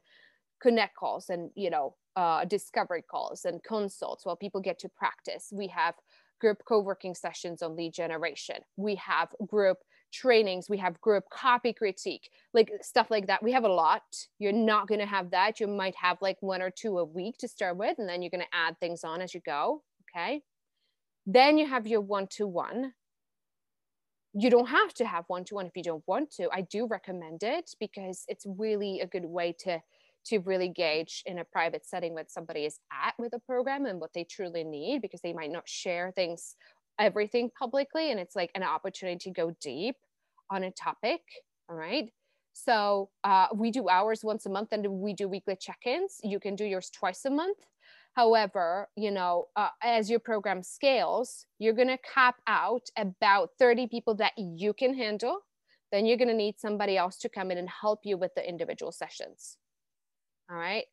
connect 0.60 0.94
calls 0.94 1.30
and 1.30 1.50
you 1.54 1.70
know 1.70 1.94
uh, 2.16 2.44
discovery 2.44 3.02
calls 3.02 3.44
and 3.44 3.62
consults 3.62 4.26
while 4.26 4.36
people 4.36 4.60
get 4.60 4.78
to 4.80 4.88
practice. 4.88 5.48
We 5.52 5.68
have 5.68 5.94
group 6.40 6.62
co-working 6.66 7.14
sessions 7.14 7.62
on 7.62 7.76
lead 7.76 7.94
generation. 7.94 8.56
We 8.76 8.96
have 8.96 9.28
group 9.46 9.78
trainings. 10.12 10.68
We 10.68 10.78
have 10.78 11.00
group 11.00 11.24
copy 11.30 11.72
critique 11.72 12.30
like 12.52 12.70
stuff 12.82 13.10
like 13.10 13.28
that. 13.28 13.42
We 13.42 13.52
have 13.52 13.64
a 13.64 13.68
lot. 13.68 14.02
You're 14.38 14.52
not 14.52 14.88
going 14.88 15.00
to 15.00 15.06
have 15.06 15.30
that. 15.30 15.60
You 15.60 15.68
might 15.68 15.94
have 15.94 16.18
like 16.20 16.36
one 16.40 16.60
or 16.60 16.70
two 16.70 16.98
a 16.98 17.04
week 17.04 17.38
to 17.38 17.48
start 17.48 17.76
with 17.76 17.98
and 17.98 18.08
then 18.08 18.20
you're 18.20 18.30
going 18.30 18.42
to 18.42 18.56
add 18.56 18.78
things 18.80 19.04
on 19.04 19.22
as 19.22 19.32
you 19.32 19.40
go 19.40 19.82
okay 20.10 20.42
then 21.26 21.58
you 21.58 21.66
have 21.66 21.86
your 21.86 22.00
one-to-one. 22.00 22.92
You 24.32 24.50
don't 24.50 24.68
have 24.68 24.94
to 24.94 25.04
have 25.04 25.24
one-to-one 25.26 25.66
if 25.66 25.76
you 25.76 25.82
don't 25.82 26.04
want 26.06 26.30
to. 26.32 26.48
I 26.52 26.62
do 26.62 26.86
recommend 26.86 27.42
it 27.42 27.70
because 27.80 28.24
it's 28.28 28.46
really 28.46 29.00
a 29.00 29.06
good 29.06 29.24
way 29.24 29.54
to 29.60 29.80
to 30.26 30.38
really 30.40 30.68
gauge 30.68 31.22
in 31.24 31.38
a 31.38 31.44
private 31.44 31.86
setting 31.86 32.12
what 32.12 32.30
somebody 32.30 32.66
is 32.66 32.78
at 32.92 33.14
with 33.18 33.32
a 33.32 33.38
program 33.38 33.86
and 33.86 33.98
what 33.98 34.12
they 34.12 34.22
truly 34.22 34.62
need 34.62 35.00
because 35.00 35.22
they 35.22 35.32
might 35.32 35.50
not 35.50 35.66
share 35.66 36.12
things 36.14 36.56
everything 36.98 37.50
publicly 37.58 38.10
and 38.10 38.20
it's 38.20 38.36
like 38.36 38.50
an 38.54 38.62
opportunity 38.62 39.16
to 39.16 39.30
go 39.30 39.56
deep 39.62 39.96
on 40.50 40.62
a 40.62 40.70
topic 40.72 41.22
all 41.70 41.76
right? 41.76 42.10
So 42.52 43.10
uh, 43.24 43.46
we 43.54 43.70
do 43.70 43.88
ours 43.88 44.24
once 44.24 44.44
a 44.44 44.50
month 44.50 44.70
and 44.72 44.86
we 44.86 45.14
do 45.14 45.28
weekly 45.28 45.56
check-ins. 45.58 46.20
You 46.22 46.40
can 46.40 46.56
do 46.56 46.64
yours 46.64 46.90
twice 46.90 47.24
a 47.24 47.30
month 47.30 47.58
However, 48.20 48.90
you 48.96 49.10
know, 49.10 49.46
uh, 49.56 49.70
as 49.82 50.10
your 50.10 50.20
program 50.20 50.62
scales, 50.62 51.46
you're 51.58 51.72
going 51.72 51.88
to 51.88 51.96
cap 51.96 52.34
out 52.46 52.82
about 52.98 53.48
30 53.58 53.86
people 53.86 54.14
that 54.16 54.34
you 54.36 54.74
can 54.74 54.92
handle. 54.92 55.38
Then 55.90 56.04
you're 56.04 56.18
going 56.18 56.28
to 56.28 56.34
need 56.34 56.56
somebody 56.58 56.98
else 56.98 57.16
to 57.20 57.30
come 57.30 57.50
in 57.50 57.56
and 57.56 57.66
help 57.80 58.00
you 58.04 58.18
with 58.18 58.32
the 58.36 58.46
individual 58.46 58.92
sessions. 58.92 59.56
All 60.50 60.56
right. 60.58 60.84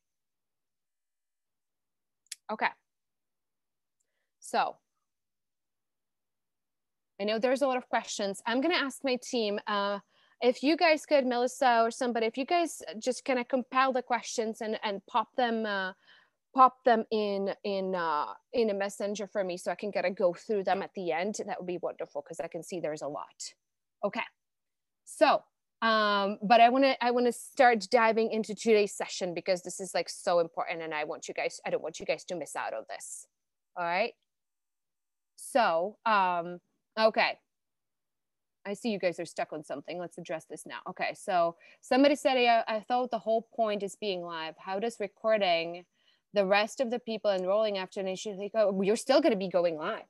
Okay. 2.50 2.70
So 4.40 4.78
I 7.20 7.26
know 7.26 7.40
there's 7.40 7.62
a 7.62 7.68
lot 7.68 7.76
of 7.76 7.90
questions. 7.90 8.42
I'm 8.46 8.62
going 8.62 8.74
to 8.74 8.82
ask 8.82 9.04
my 9.04 9.18
team 9.22 9.60
uh, 9.68 10.00
if 10.42 10.63
you 10.63 10.78
guys 10.78 11.06
could, 11.06 11.26
Melissa 11.26 11.82
or 11.82 11.92
somebody, 11.92 12.26
if 12.26 12.38
you 12.38 12.46
guys 12.46 12.82
just 13.00 13.26
kind 13.26 13.38
of 13.38 13.50
compile 13.50 13.92
the 13.92 14.02
questions 14.02 14.62
and, 14.62 14.80
and 14.82 15.02
pop 15.08 15.28
them 15.36 15.66
uh, 15.66 15.92
pop 16.58 16.84
them 16.86 17.06
in 17.12 17.54
in 17.63 17.93
uh, 17.93 18.34
in 18.52 18.72
a 18.72 18.74
messenger 18.74 19.28
for 19.28 19.43
me 19.43 19.58
so 19.58 19.72
I 19.72 19.76
can 19.76 19.91
get 19.91 20.06
a 20.06 20.10
go 20.10 20.34
through 20.34 20.63
them 20.63 20.82
at 20.82 20.89
the 20.96 21.12
end. 21.12 21.36
That 21.46 21.60
would 21.60 21.67
be 21.67 21.78
wonderful 21.78 22.24
because 22.24 22.39
I 22.39 22.48
can 22.48 22.63
see 22.63 22.80
there's 22.80 23.04
a 23.04 23.08
lot. 23.08 23.54
Okay, 24.04 24.28
so 25.06 25.43
um, 25.84 26.39
but 26.41 26.60
I 26.60 26.70
want 26.70 26.86
to 26.86 27.04
I 27.04 27.12
want 27.12 27.28
to 27.28 27.32
start 27.32 27.88
diving 27.91 28.32
into 28.32 28.56
today's 28.56 28.91
session 28.91 29.36
because 29.36 29.62
this 29.62 29.80
is 29.80 29.93
like 29.93 30.10
so 30.10 30.39
important, 30.39 30.82
and 30.82 30.96
I 30.96 31.04
want 31.04 31.28
you 31.28 31.36
guys 31.36 31.62
I 31.63 31.70
don't 31.70 31.84
want 31.84 32.00
you 32.00 32.08
guys 32.08 32.26
to 32.26 32.36
miss 32.36 32.56
out 32.56 32.74
on 32.74 32.84
this. 32.89 33.28
All 33.78 33.86
right. 33.86 34.13
So 35.36 35.98
um, 36.08 36.58
okay. 37.00 37.38
I 38.65 38.74
see 38.74 38.89
you 38.89 39.00
guys 39.00 39.17
are 39.17 39.26
stuck 39.26 39.54
on 39.54 39.63
something. 39.63 39.98
Let's 39.98 40.17
address 40.17 40.43
this 40.50 40.65
now. 40.65 40.80
Okay, 40.89 41.13
so 41.13 41.56
somebody 41.80 42.15
said, 42.15 42.36
I, 42.36 42.63
I 42.67 42.80
thought 42.82 43.12
the 43.12 43.17
whole 43.17 43.48
point 43.56 43.82
is 43.82 43.96
being 43.96 44.22
live. 44.22 44.56
How 44.58 44.78
does 44.78 44.98
recording 45.00 45.86
the 46.38 46.45
rest 46.45 46.80
of 46.80 46.91
the 46.91 47.00
people 47.00 47.32
enrolling 47.32 47.78
after 47.78 48.00
an 48.00 48.08
issue, 48.08 48.38
they 48.38 48.50
go, 48.50 48.80
you're 48.82 48.95
still 48.95 49.21
going 49.21 49.34
to 49.34 49.38
be 49.38 49.50
going 49.50 49.76
live. 49.76 50.06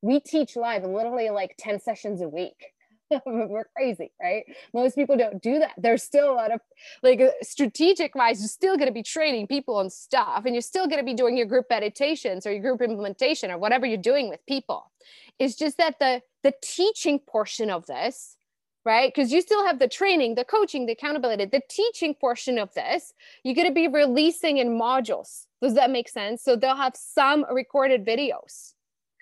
We 0.00 0.20
teach 0.20 0.56
live 0.56 0.84
literally 0.84 1.28
like 1.30 1.56
10 1.58 1.80
sessions 1.80 2.22
a 2.22 2.28
week. 2.28 2.72
we're 3.26 3.66
crazy, 3.76 4.12
right? 4.22 4.44
Most 4.72 4.94
people 4.94 5.16
don't 5.16 5.42
do 5.42 5.58
that. 5.58 5.72
There's 5.76 6.02
still 6.02 6.30
a 6.30 6.34
lot 6.34 6.52
of 6.52 6.60
like 7.02 7.20
uh, 7.20 7.30
strategic 7.42 8.14
wise, 8.14 8.40
you're 8.40 8.48
still 8.48 8.76
going 8.76 8.86
to 8.86 8.92
be 8.92 9.02
training 9.02 9.48
people 9.48 9.76
on 9.76 9.90
stuff 9.90 10.44
and 10.44 10.54
you're 10.54 10.62
still 10.62 10.86
going 10.86 11.00
to 11.00 11.04
be 11.04 11.14
doing 11.14 11.36
your 11.36 11.46
group 11.46 11.66
meditations 11.68 12.46
or 12.46 12.52
your 12.52 12.62
group 12.62 12.80
implementation 12.80 13.50
or 13.50 13.58
whatever 13.58 13.84
you're 13.84 13.98
doing 13.98 14.28
with 14.28 14.40
people. 14.46 14.90
It's 15.38 15.56
just 15.56 15.78
that 15.78 15.98
the 15.98 16.22
the 16.42 16.54
teaching 16.62 17.18
portion 17.18 17.70
of 17.70 17.86
this, 17.86 18.36
right? 18.84 19.12
Because 19.12 19.32
you 19.32 19.40
still 19.40 19.66
have 19.66 19.78
the 19.78 19.88
training, 19.88 20.34
the 20.34 20.44
coaching, 20.44 20.86
the 20.86 20.92
accountability, 20.92 21.44
the 21.46 21.62
teaching 21.68 22.14
portion 22.14 22.58
of 22.58 22.72
this, 22.74 23.12
you're 23.44 23.54
going 23.54 23.68
to 23.68 23.74
be 23.74 23.88
releasing 23.88 24.58
in 24.58 24.78
modules. 24.78 25.46
Does 25.62 25.74
that 25.74 25.90
make 25.90 26.08
sense? 26.08 26.42
So 26.42 26.56
they'll 26.56 26.76
have 26.76 26.96
some 26.96 27.46
recorded 27.50 28.04
videos. 28.04 28.74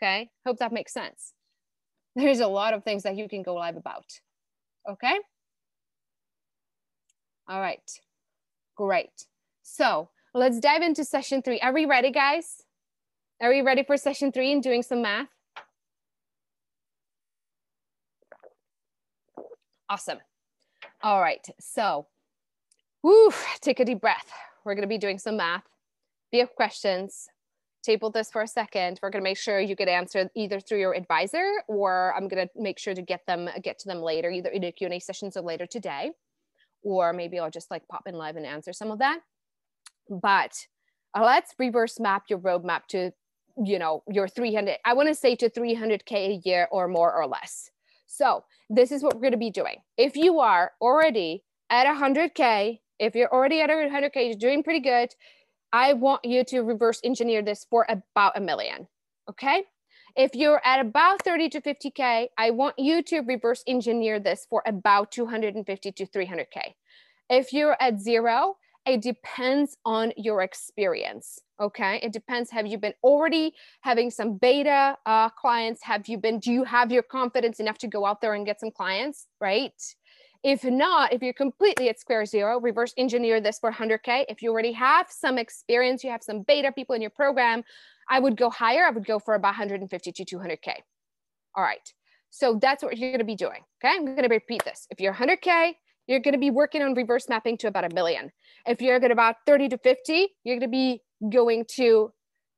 Okay. 0.02 0.30
Hope 0.46 0.58
that 0.58 0.72
makes 0.72 0.92
sense 0.92 1.34
there's 2.16 2.40
a 2.40 2.46
lot 2.46 2.74
of 2.74 2.84
things 2.84 3.02
that 3.04 3.16
you 3.16 3.28
can 3.28 3.42
go 3.42 3.54
live 3.54 3.76
about. 3.76 4.06
Okay. 4.88 5.14
All 7.48 7.60
right. 7.60 7.90
Great. 8.76 9.26
So 9.62 10.08
let's 10.34 10.58
dive 10.60 10.82
into 10.82 11.04
session 11.04 11.42
three. 11.42 11.60
Are 11.60 11.72
we 11.72 11.84
ready, 11.84 12.10
guys? 12.10 12.62
Are 13.40 13.50
we 13.50 13.62
ready 13.62 13.82
for 13.82 13.96
session 13.96 14.32
three 14.32 14.52
and 14.52 14.62
doing 14.62 14.82
some 14.82 15.02
math? 15.02 15.28
Awesome. 19.88 20.18
All 21.02 21.20
right. 21.20 21.44
So, 21.58 22.06
whew, 23.00 23.32
take 23.60 23.80
a 23.80 23.84
deep 23.84 24.00
breath. 24.00 24.30
We're 24.64 24.74
going 24.74 24.82
to 24.82 24.88
be 24.88 24.98
doing 24.98 25.18
some 25.18 25.36
math. 25.36 25.64
You 26.32 26.40
have 26.40 26.54
questions, 26.54 27.28
table 27.82 28.10
this 28.10 28.30
for 28.30 28.42
a 28.42 28.46
second. 28.46 29.00
We're 29.02 29.10
going 29.10 29.22
to 29.22 29.28
make 29.28 29.38
sure 29.38 29.58
you 29.60 29.74
get 29.74 29.88
answered 29.88 30.28
either 30.36 30.60
through 30.60 30.78
your 30.80 30.94
advisor 30.94 31.44
or 31.66 32.14
I'm 32.16 32.28
going 32.28 32.46
to 32.46 32.50
make 32.56 32.78
sure 32.78 32.94
to 32.94 33.02
get 33.02 33.26
them 33.26 33.48
get 33.62 33.78
to 33.80 33.88
them 33.88 34.00
later, 34.00 34.30
either 34.30 34.50
in 34.50 34.64
a 34.64 34.72
Q&A 34.72 35.00
sessions 35.00 35.36
or 35.36 35.42
later 35.42 35.66
today. 35.66 36.12
Or 36.82 37.12
maybe 37.12 37.38
I'll 37.38 37.50
just 37.50 37.70
like 37.70 37.86
pop 37.88 38.02
in 38.06 38.14
live 38.14 38.36
and 38.36 38.46
answer 38.46 38.72
some 38.72 38.90
of 38.90 39.00
that. 39.00 39.20
But 40.08 40.66
uh, 41.16 41.24
let's 41.24 41.54
reverse 41.58 41.98
map 41.98 42.24
your 42.28 42.38
roadmap 42.38 42.86
to, 42.90 43.10
you 43.62 43.78
know, 43.78 44.02
your 44.08 44.28
300, 44.28 44.76
I 44.84 44.94
want 44.94 45.08
to 45.08 45.14
say 45.14 45.34
to 45.36 45.50
300K 45.50 46.12
a 46.12 46.40
year 46.44 46.68
or 46.70 46.88
more 46.88 47.12
or 47.12 47.26
less. 47.26 47.70
So 48.06 48.44
this 48.68 48.92
is 48.92 49.02
what 49.02 49.14
we're 49.14 49.22
going 49.22 49.32
to 49.32 49.38
be 49.38 49.50
doing. 49.50 49.76
If 49.96 50.16
you 50.16 50.40
are 50.40 50.72
already 50.80 51.44
at 51.70 51.86
100K, 51.86 52.80
if 52.98 53.14
you're 53.14 53.32
already 53.32 53.60
at 53.60 53.70
100K, 53.70 54.26
you're 54.26 54.34
doing 54.34 54.62
pretty 54.62 54.80
good, 54.80 55.10
I 55.72 55.92
want 55.92 56.24
you 56.24 56.44
to 56.44 56.60
reverse 56.60 57.00
engineer 57.04 57.42
this 57.42 57.66
for 57.68 57.86
about 57.88 58.36
a 58.36 58.40
million. 58.40 58.88
Okay. 59.28 59.64
If 60.16 60.34
you're 60.34 60.60
at 60.64 60.80
about 60.80 61.22
30 61.22 61.48
to 61.50 61.60
50K, 61.60 62.28
I 62.36 62.50
want 62.50 62.78
you 62.78 63.02
to 63.04 63.20
reverse 63.20 63.62
engineer 63.66 64.18
this 64.18 64.46
for 64.50 64.62
about 64.66 65.12
250 65.12 65.92
to 65.92 66.06
300K. 66.06 66.74
If 67.28 67.52
you're 67.52 67.76
at 67.80 68.00
zero, 68.00 68.56
it 68.86 69.02
depends 69.02 69.76
on 69.84 70.12
your 70.16 70.42
experience. 70.42 71.38
Okay. 71.60 72.00
It 72.02 72.12
depends. 72.12 72.50
Have 72.50 72.66
you 72.66 72.78
been 72.78 72.94
already 73.04 73.54
having 73.82 74.10
some 74.10 74.36
beta 74.36 74.96
uh, 75.06 75.28
clients? 75.28 75.82
Have 75.84 76.08
you 76.08 76.18
been, 76.18 76.40
do 76.40 76.50
you 76.50 76.64
have 76.64 76.90
your 76.90 77.02
confidence 77.02 77.60
enough 77.60 77.78
to 77.78 77.86
go 77.86 78.04
out 78.04 78.20
there 78.20 78.34
and 78.34 78.44
get 78.44 78.58
some 78.58 78.72
clients? 78.72 79.26
Right. 79.40 79.80
If 80.42 80.64
not, 80.64 81.12
if 81.12 81.22
you're 81.22 81.34
completely 81.34 81.88
at 81.90 82.00
square 82.00 82.24
zero, 82.24 82.58
reverse 82.58 82.94
engineer 82.96 83.40
this 83.40 83.58
for 83.58 83.70
100K. 83.70 84.24
If 84.28 84.40
you 84.40 84.50
already 84.50 84.72
have 84.72 85.06
some 85.10 85.36
experience, 85.36 86.02
you 86.02 86.10
have 86.10 86.22
some 86.22 86.42
beta 86.42 86.72
people 86.72 86.94
in 86.94 87.02
your 87.02 87.10
program, 87.10 87.62
I 88.08 88.20
would 88.20 88.36
go 88.36 88.48
higher. 88.48 88.84
I 88.84 88.90
would 88.90 89.06
go 89.06 89.18
for 89.18 89.34
about 89.34 89.50
150 89.50 90.12
to 90.12 90.24
200K. 90.24 90.72
All 91.54 91.62
right. 91.62 91.78
So 92.30 92.58
that's 92.60 92.82
what 92.82 92.96
you're 92.96 93.10
going 93.10 93.18
to 93.18 93.24
be 93.24 93.36
doing. 93.36 93.60
Okay. 93.84 93.94
I'm 93.94 94.04
going 94.04 94.22
to 94.22 94.28
repeat 94.28 94.64
this. 94.64 94.86
If 94.90 95.00
you're 95.00 95.12
100K, 95.12 95.74
you're 96.06 96.20
going 96.20 96.32
to 96.32 96.40
be 96.40 96.50
working 96.50 96.82
on 96.82 96.94
reverse 96.94 97.28
mapping 97.28 97.58
to 97.58 97.68
about 97.68 97.90
a 97.90 97.94
million. 97.94 98.32
If 98.66 98.80
you're 98.80 98.96
at 98.96 99.10
about 99.10 99.36
30 99.46 99.68
to 99.70 99.78
50, 99.78 100.28
you're 100.44 100.56
going 100.56 100.60
to 100.60 100.68
be 100.68 101.02
going 101.30 101.66
to 101.76 102.12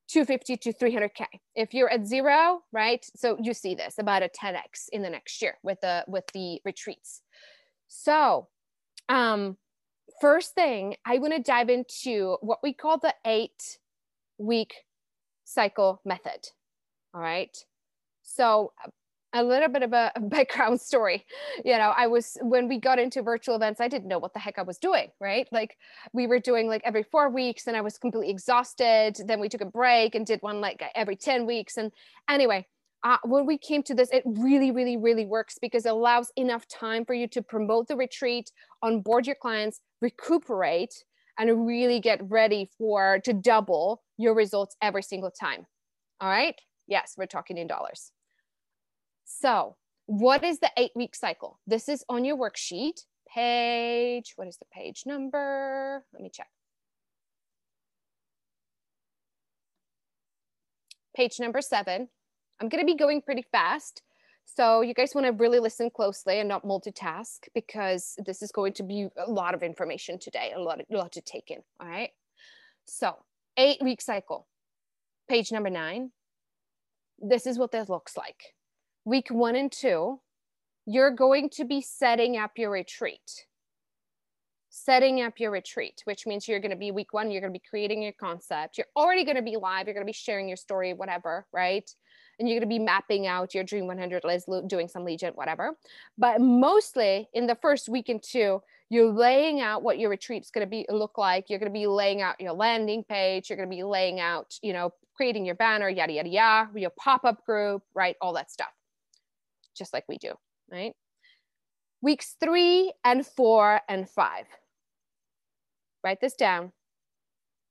250 0.08 0.56
to 0.58 0.72
300k 0.74 1.24
if 1.54 1.72
you're 1.72 1.88
at 1.88 2.06
zero 2.06 2.60
right 2.70 3.06
so 3.16 3.36
you 3.42 3.54
see 3.54 3.74
this 3.74 3.94
about 3.98 4.22
a 4.22 4.28
10x 4.28 4.88
in 4.92 5.00
the 5.00 5.08
next 5.08 5.40
year 5.40 5.54
with 5.62 5.80
the 5.80 6.04
with 6.06 6.24
the 6.34 6.60
retreats 6.64 7.22
so, 7.94 8.48
um, 9.10 9.58
first 10.20 10.54
thing, 10.54 10.96
I 11.04 11.18
want 11.18 11.34
to 11.34 11.42
dive 11.42 11.68
into 11.68 12.38
what 12.40 12.60
we 12.62 12.72
call 12.72 12.98
the 12.98 13.14
eight 13.26 13.78
week 14.38 14.74
cycle 15.44 16.00
method. 16.02 16.48
All 17.14 17.20
right. 17.20 17.54
So, 18.22 18.72
a 19.34 19.44
little 19.44 19.68
bit 19.68 19.82
of 19.82 19.92
a 19.92 20.10
background 20.20 20.80
story. 20.80 21.26
You 21.66 21.76
know, 21.76 21.92
I 21.94 22.06
was, 22.06 22.38
when 22.40 22.66
we 22.66 22.80
got 22.80 22.98
into 22.98 23.20
virtual 23.20 23.56
events, 23.56 23.78
I 23.78 23.88
didn't 23.88 24.08
know 24.08 24.18
what 24.18 24.32
the 24.32 24.40
heck 24.40 24.58
I 24.58 24.62
was 24.62 24.78
doing, 24.78 25.08
right? 25.20 25.46
Like, 25.52 25.76
we 26.14 26.26
were 26.26 26.40
doing 26.40 26.68
like 26.68 26.82
every 26.86 27.02
four 27.02 27.28
weeks 27.28 27.66
and 27.66 27.76
I 27.76 27.82
was 27.82 27.98
completely 27.98 28.30
exhausted. 28.30 29.18
Then 29.26 29.38
we 29.38 29.50
took 29.50 29.60
a 29.60 29.66
break 29.66 30.14
and 30.14 30.24
did 30.24 30.40
one 30.40 30.62
like 30.62 30.82
every 30.94 31.16
10 31.16 31.44
weeks. 31.44 31.76
And 31.76 31.92
anyway, 32.28 32.66
uh, 33.04 33.18
when 33.24 33.46
we 33.46 33.58
came 33.58 33.82
to 33.82 33.94
this, 33.94 34.08
it 34.12 34.22
really, 34.24 34.70
really, 34.70 34.96
really 34.96 35.26
works 35.26 35.58
because 35.60 35.86
it 35.86 35.90
allows 35.90 36.30
enough 36.36 36.68
time 36.68 37.04
for 37.04 37.14
you 37.14 37.26
to 37.28 37.42
promote 37.42 37.88
the 37.88 37.96
retreat, 37.96 38.52
onboard 38.80 39.26
your 39.26 39.34
clients, 39.34 39.80
recuperate, 40.00 41.04
and 41.38 41.66
really 41.66 41.98
get 41.98 42.20
ready 42.22 42.68
for 42.78 43.18
to 43.24 43.32
double 43.32 44.02
your 44.18 44.34
results 44.34 44.76
every 44.80 45.02
single 45.02 45.30
time. 45.30 45.66
All 46.20 46.28
right. 46.28 46.54
Yes, 46.86 47.14
we're 47.16 47.26
talking 47.26 47.58
in 47.58 47.66
dollars. 47.66 48.12
So, 49.24 49.76
what 50.06 50.44
is 50.44 50.60
the 50.60 50.70
eight 50.76 50.92
week 50.94 51.16
cycle? 51.16 51.58
This 51.66 51.88
is 51.88 52.04
on 52.08 52.24
your 52.24 52.36
worksheet. 52.36 53.00
Page, 53.34 54.34
what 54.36 54.46
is 54.46 54.58
the 54.58 54.66
page 54.72 55.04
number? 55.06 56.04
Let 56.12 56.22
me 56.22 56.30
check. 56.32 56.48
Page 61.16 61.40
number 61.40 61.60
seven 61.60 62.08
I'm 62.62 62.68
going 62.68 62.80
to 62.80 62.86
be 62.86 62.96
going 62.96 63.20
pretty 63.22 63.44
fast. 63.50 64.02
So 64.44 64.82
you 64.82 64.94
guys 64.94 65.16
want 65.16 65.26
to 65.26 65.32
really 65.32 65.58
listen 65.58 65.90
closely 65.90 66.38
and 66.38 66.48
not 66.48 66.64
multitask 66.64 67.38
because 67.54 68.14
this 68.24 68.40
is 68.40 68.52
going 68.52 68.74
to 68.74 68.84
be 68.84 69.08
a 69.16 69.28
lot 69.28 69.54
of 69.54 69.64
information 69.64 70.16
today, 70.16 70.52
a 70.54 70.60
lot, 70.60 70.78
of, 70.80 70.86
a 70.88 70.96
lot 70.96 71.10
to 71.12 71.20
take 71.20 71.50
in. 71.50 71.58
All 71.80 71.88
right. 71.88 72.10
So 72.84 73.16
eight 73.56 73.78
week 73.82 74.00
cycle, 74.00 74.46
page 75.28 75.50
number 75.50 75.70
nine. 75.70 76.12
This 77.18 77.48
is 77.48 77.58
what 77.58 77.72
this 77.72 77.88
looks 77.88 78.16
like. 78.16 78.54
Week 79.04 79.28
one 79.28 79.56
and 79.56 79.72
two, 79.72 80.20
you're 80.86 81.10
going 81.10 81.50
to 81.54 81.64
be 81.64 81.80
setting 81.80 82.36
up 82.36 82.52
your 82.56 82.70
retreat. 82.70 83.46
Setting 84.74 85.20
up 85.20 85.38
your 85.38 85.50
retreat, 85.50 86.00
which 86.04 86.26
means 86.26 86.48
you're 86.48 86.58
going 86.58 86.70
to 86.70 86.76
be 86.76 86.90
week 86.90 87.12
one, 87.12 87.30
you're 87.30 87.42
going 87.42 87.52
to 87.52 87.58
be 87.58 87.68
creating 87.68 88.02
your 88.02 88.12
concept. 88.12 88.78
You're 88.78 88.86
already 88.96 89.22
going 89.22 89.36
to 89.36 89.42
be 89.42 89.56
live, 89.56 89.86
you're 89.86 89.94
going 89.94 90.06
to 90.06 90.10
be 90.10 90.14
sharing 90.14 90.48
your 90.48 90.56
story, 90.56 90.94
whatever, 90.94 91.46
right? 91.52 91.88
and 92.38 92.48
you're 92.48 92.58
going 92.58 92.68
to 92.68 92.74
be 92.74 92.78
mapping 92.78 93.26
out 93.26 93.54
your 93.54 93.64
dream 93.64 93.86
100 93.86 94.24
list 94.24 94.48
doing 94.66 94.88
some 94.88 95.04
lead 95.04 95.22
whatever. 95.34 95.76
But 96.18 96.40
mostly 96.40 97.28
in 97.32 97.46
the 97.46 97.56
first 97.56 97.88
week 97.88 98.08
and 98.08 98.22
two 98.22 98.62
you're 98.88 99.12
laying 99.12 99.60
out 99.60 99.82
what 99.82 99.98
your 99.98 100.10
retreat 100.10 100.42
is 100.42 100.50
going 100.50 100.66
to 100.66 100.70
be 100.70 100.84
look 100.90 101.16
like. 101.16 101.48
You're 101.48 101.58
going 101.58 101.72
to 101.72 101.78
be 101.78 101.86
laying 101.86 102.20
out 102.20 102.40
your 102.40 102.52
landing 102.52 103.04
page. 103.04 103.48
You're 103.48 103.56
going 103.56 103.70
to 103.70 103.74
be 103.74 103.84
laying 103.84 104.20
out 104.20 104.58
you 104.62 104.72
know 104.72 104.92
creating 105.14 105.44
your 105.44 105.54
banner 105.54 105.88
yada 105.88 106.12
yada 106.12 106.28
yada 106.28 106.70
your 106.74 106.90
pop-up 106.98 107.44
group 107.44 107.82
right? 107.94 108.16
All 108.20 108.32
that 108.34 108.50
stuff. 108.50 108.72
Just 109.76 109.92
like 109.92 110.04
we 110.08 110.18
do 110.18 110.32
right? 110.70 110.94
Weeks 112.00 112.34
three 112.40 112.92
and 113.04 113.24
four 113.24 113.80
and 113.88 114.08
five 114.08 114.46
write 116.04 116.20
this 116.20 116.34
down 116.34 116.72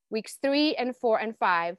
weeks 0.09 0.37
three 0.41 0.75
and 0.75 0.95
four 0.95 1.19
and 1.19 1.37
five 1.37 1.77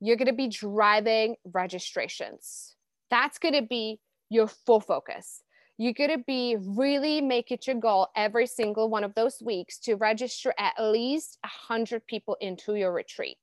you're 0.00 0.16
going 0.16 0.26
to 0.26 0.32
be 0.32 0.48
driving 0.48 1.36
registrations. 1.44 2.76
That's 3.10 3.38
going 3.38 3.54
to 3.54 3.62
be 3.62 4.00
your 4.30 4.46
full 4.46 4.80
focus. 4.80 5.42
You're 5.76 5.92
going 5.92 6.10
to 6.10 6.24
be 6.26 6.56
really 6.58 7.20
make 7.20 7.50
it 7.50 7.66
your 7.66 7.76
goal 7.76 8.08
every 8.16 8.46
single 8.46 8.88
one 8.88 9.04
of 9.04 9.14
those 9.14 9.40
weeks 9.40 9.78
to 9.80 9.94
register 9.94 10.52
at 10.58 10.74
least 10.80 11.38
100 11.42 12.06
people 12.06 12.36
into 12.40 12.74
your 12.74 12.92
retreat. 12.92 13.38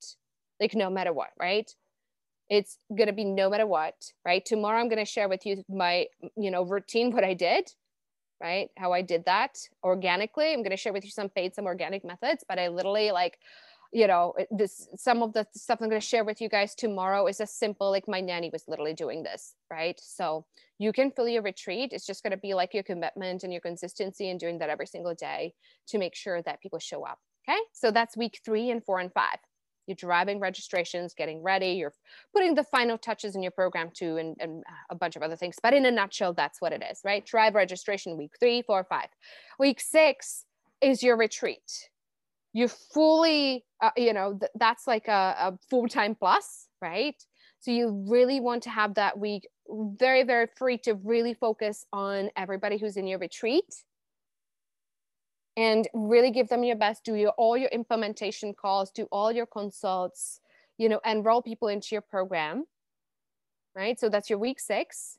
Like, 0.60 0.76
no 0.76 0.90
matter 0.90 1.14
what, 1.14 1.30
right? 1.40 1.70
It's 2.50 2.78
going 2.96 3.08
to 3.08 3.14
be 3.14 3.26
no 3.26 3.50
matter 3.50 3.66
what, 3.66 3.96
right? 4.26 4.46
Tomorrow, 4.46 4.80
I'm 4.80 4.90
going 4.90 5.04
to 5.04 5.10
share 5.10 5.28
with 5.28 5.46
you 5.46 5.64
my, 5.68 6.08
you 6.38 6.52
know, 6.52 6.64
routine, 6.64 7.12
what 7.12 7.24
I 7.24 7.34
did, 7.34 7.70
right? 8.42 8.70
How 8.78 8.92
I 8.92 9.02
did 9.02 9.26
that 9.26 9.58
organically. 9.84 10.54
I'm 10.54 10.62
going 10.62 10.72
to 10.72 10.78
share 10.78 10.94
with 10.94 11.06
you 11.06 11.12
some 11.12 11.30
paid, 11.30 11.56
some 11.56 11.66
organic 11.66 12.04
methods, 12.04 12.44
but 12.48 12.60
I 12.60 12.68
literally 12.68 13.12
like 13.12 13.40
you 13.96 14.08
know 14.08 14.34
this 14.52 14.90
some 14.98 15.22
of 15.24 15.32
the 15.32 15.48
stuff 15.54 15.80
i'm 15.80 15.90
going 15.90 16.02
to 16.02 16.06
share 16.06 16.26
with 16.26 16.42
you 16.42 16.50
guys 16.50 16.76
tomorrow 16.76 17.28
is 17.28 17.40
as 17.40 17.52
simple 17.52 17.92
like 17.92 18.08
my 18.08 18.20
nanny 18.20 18.50
was 18.52 18.64
literally 18.68 18.94
doing 18.94 19.24
this 19.24 19.56
right 19.72 20.00
so 20.04 20.46
you 20.80 20.92
can 20.92 21.12
fill 21.12 21.30
your 21.30 21.42
retreat 21.42 21.92
it's 21.94 22.06
just 22.06 22.22
going 22.22 22.32
to 22.32 22.38
be 22.38 22.54
like 22.54 22.74
your 22.74 22.84
commitment 22.84 23.44
and 23.44 23.54
your 23.54 23.62
consistency 23.62 24.30
and 24.30 24.40
doing 24.40 24.58
that 24.60 24.70
every 24.70 24.88
single 24.88 25.14
day 25.14 25.54
to 25.88 25.98
make 25.98 26.16
sure 26.16 26.42
that 26.42 26.62
people 26.62 26.80
show 26.80 27.06
up 27.06 27.20
okay 27.48 27.60
so 27.72 27.90
that's 27.90 28.18
week 28.18 28.42
three 28.44 28.70
and 28.70 28.84
four 28.84 29.00
and 29.00 29.14
five 29.14 29.38
You're 29.88 29.96
driving 29.96 30.40
registrations, 30.40 31.14
getting 31.14 31.42
ready, 31.44 31.72
you're 31.72 31.94
putting 32.34 32.56
the 32.56 32.64
final 32.64 32.98
touches 32.98 33.36
in 33.36 33.42
your 33.42 33.52
program 33.52 33.90
too, 33.94 34.18
and, 34.18 34.36
and 34.40 34.64
a 34.90 34.96
bunch 34.96 35.16
of 35.16 35.22
other 35.22 35.36
things. 35.36 35.56
But 35.62 35.74
in 35.74 35.86
a 35.86 35.92
nutshell, 35.92 36.34
that's 36.34 36.62
what 36.62 36.74
it 36.74 36.84
is, 36.90 37.02
right? 37.04 37.26
Drive 37.26 37.56
registration 37.56 38.18
week 38.18 38.32
three, 38.40 38.62
four, 38.62 38.84
five. 38.84 39.10
Week 39.60 39.80
six 39.80 40.46
is 40.82 41.04
your 41.04 41.18
retreat. 41.18 41.90
You 42.54 42.68
fully, 42.68 43.66
uh, 43.82 43.92
you 43.98 44.14
know, 44.14 44.38
th- 44.40 44.52
that's 44.56 44.88
like 44.88 45.08
a, 45.08 45.36
a 45.40 45.60
full 45.70 45.88
time 45.88 46.16
plus, 46.16 46.68
right? 46.82 47.16
So 47.60 47.72
you 47.72 48.06
really 48.08 48.40
want 48.40 48.64
to 48.64 48.70
have 48.70 48.96
that 48.96 49.18
week 49.20 49.48
very, 49.68 50.24
very 50.24 50.48
free 50.56 50.78
to 50.80 50.94
really 50.94 51.34
focus 51.34 51.86
on 51.92 52.30
everybody 52.38 52.78
who's 52.78 52.98
in 52.98 53.08
your 53.08 53.20
retreat 53.20 53.66
and 55.58 55.88
really 55.94 56.32
give 56.32 56.50
them 56.50 56.64
your 56.64 56.76
best 56.76 57.04
do 57.04 57.16
your 57.16 57.32
all 57.32 57.58
your 57.58 57.70
implementation 57.70 58.54
calls 58.54 58.92
do 58.92 59.08
all 59.12 59.32
your 59.32 59.46
consults 59.46 60.40
you 60.78 60.90
know 60.90 61.00
enroll 61.06 61.42
people 61.42 61.68
into 61.68 61.90
your 61.92 62.02
program 62.02 62.66
right? 63.76 64.00
So 64.00 64.10
that's 64.10 64.30
your 64.30 64.40
week 64.40 64.60
six. 64.60 65.18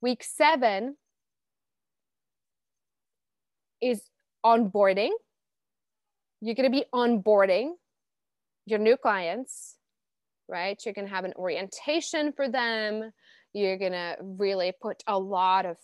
Week 0.00 0.22
seven 0.24 0.96
is 3.80 4.02
onboarding. 4.44 5.10
You're 6.40 6.54
going 6.54 6.70
to 6.70 6.76
be 6.76 6.84
onboarding 6.92 7.72
your 8.66 8.78
new 8.78 8.96
clients 8.96 9.76
right? 10.50 10.80
You're 10.82 10.94
going 10.94 11.06
to 11.06 11.14
have 11.14 11.26
an 11.26 11.34
orientation 11.36 12.32
for 12.32 12.48
them. 12.48 13.12
You're 13.52 13.76
going 13.76 13.92
to 13.92 14.16
really 14.18 14.72
put 14.80 15.02
a 15.06 15.18
lot 15.18 15.66
of 15.66 15.76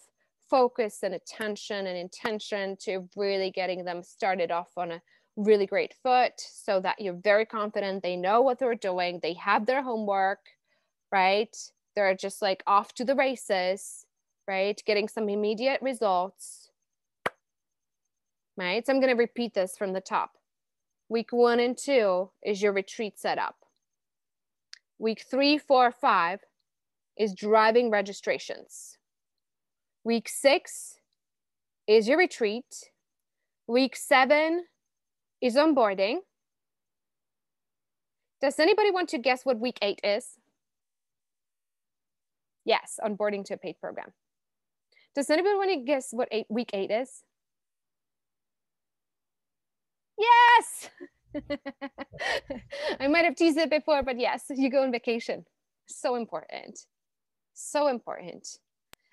focus 0.51 0.99
and 1.03 1.15
attention 1.15 1.87
and 1.87 1.97
intention 1.97 2.77
to 2.81 3.09
really 3.17 3.51
getting 3.51 3.85
them 3.85 4.03
started 4.03 4.51
off 4.51 4.71
on 4.77 4.93
a 4.93 5.03
really 5.37 5.67
great 5.67 5.95
foot 6.03 6.33
so 6.37 6.79
that 6.81 7.01
you're 7.01 7.15
very 7.15 7.45
confident 7.45 8.03
they 8.03 8.15
know 8.15 8.41
what 8.41 8.59
they're 8.59 8.75
doing 8.75 9.19
they 9.23 9.35
have 9.35 9.67
their 9.67 9.83
homework 9.83 10.39
right? 11.15 11.57
They're 11.95 12.17
just 12.17 12.43
like 12.43 12.65
off 12.67 12.93
to 12.95 13.05
the 13.05 13.15
races 13.15 14.05
right? 14.47 14.81
Getting 14.85 15.09
some 15.09 15.29
immediate 15.29 15.81
results 15.81 16.71
right? 18.57 18.85
So 18.85 18.93
i'm 18.93 19.01
going 19.01 19.13
to 19.13 19.19
repeat 19.19 19.55
this 19.55 19.77
from 19.77 19.93
the 19.93 20.01
top. 20.01 20.33
Week 21.09 21.33
one 21.33 21.61
and 21.61 21.77
two 21.77 22.31
is 22.45 22.63
your 22.63 22.73
retreat 22.73 23.19
setup. 23.19 23.57
Week 24.99 25.25
three 25.29 25.59
four 25.59 25.93
five 25.93 26.41
is 27.17 27.35
driving 27.35 27.91
registrations 27.91 28.99
Week 30.05 30.29
six 30.29 30.99
is 31.89 32.07
your 32.07 32.19
retreat. 32.19 32.91
Week 33.67 33.97
seven 33.97 34.67
is 35.41 35.57
onboarding. 35.57 36.19
Does 38.43 38.59
anybody 38.59 38.91
want 38.91 39.09
to 39.11 39.19
guess 39.19 39.47
what 39.47 39.59
week 39.59 39.79
eight 39.81 40.01
is? 40.05 40.39
Yes, 42.67 43.01
onboarding 43.03 43.47
to 43.47 43.55
a 43.55 43.57
paid 43.57 43.81
program. 43.81 44.13
Does 45.15 45.31
anybody 45.31 45.55
want 45.55 45.71
to 45.71 45.77
guess 45.77 46.09
what 46.11 46.29
eight, 46.31 46.47
week 46.51 46.71
eight 46.75 46.91
is? 46.91 47.23
Yes! 50.19 50.91
I 53.01 53.09
might 53.09 53.25
have 53.25 53.37
teased 53.37 53.57
it 53.57 53.71
before, 53.71 54.03
but 54.03 54.21
yes, 54.21 54.45
you 54.51 54.71
go 54.71 54.83
on 54.83 54.93
vacation. 54.93 55.47
So 55.87 56.15
important. 56.15 56.81
So 57.55 57.87
important. 57.89 58.59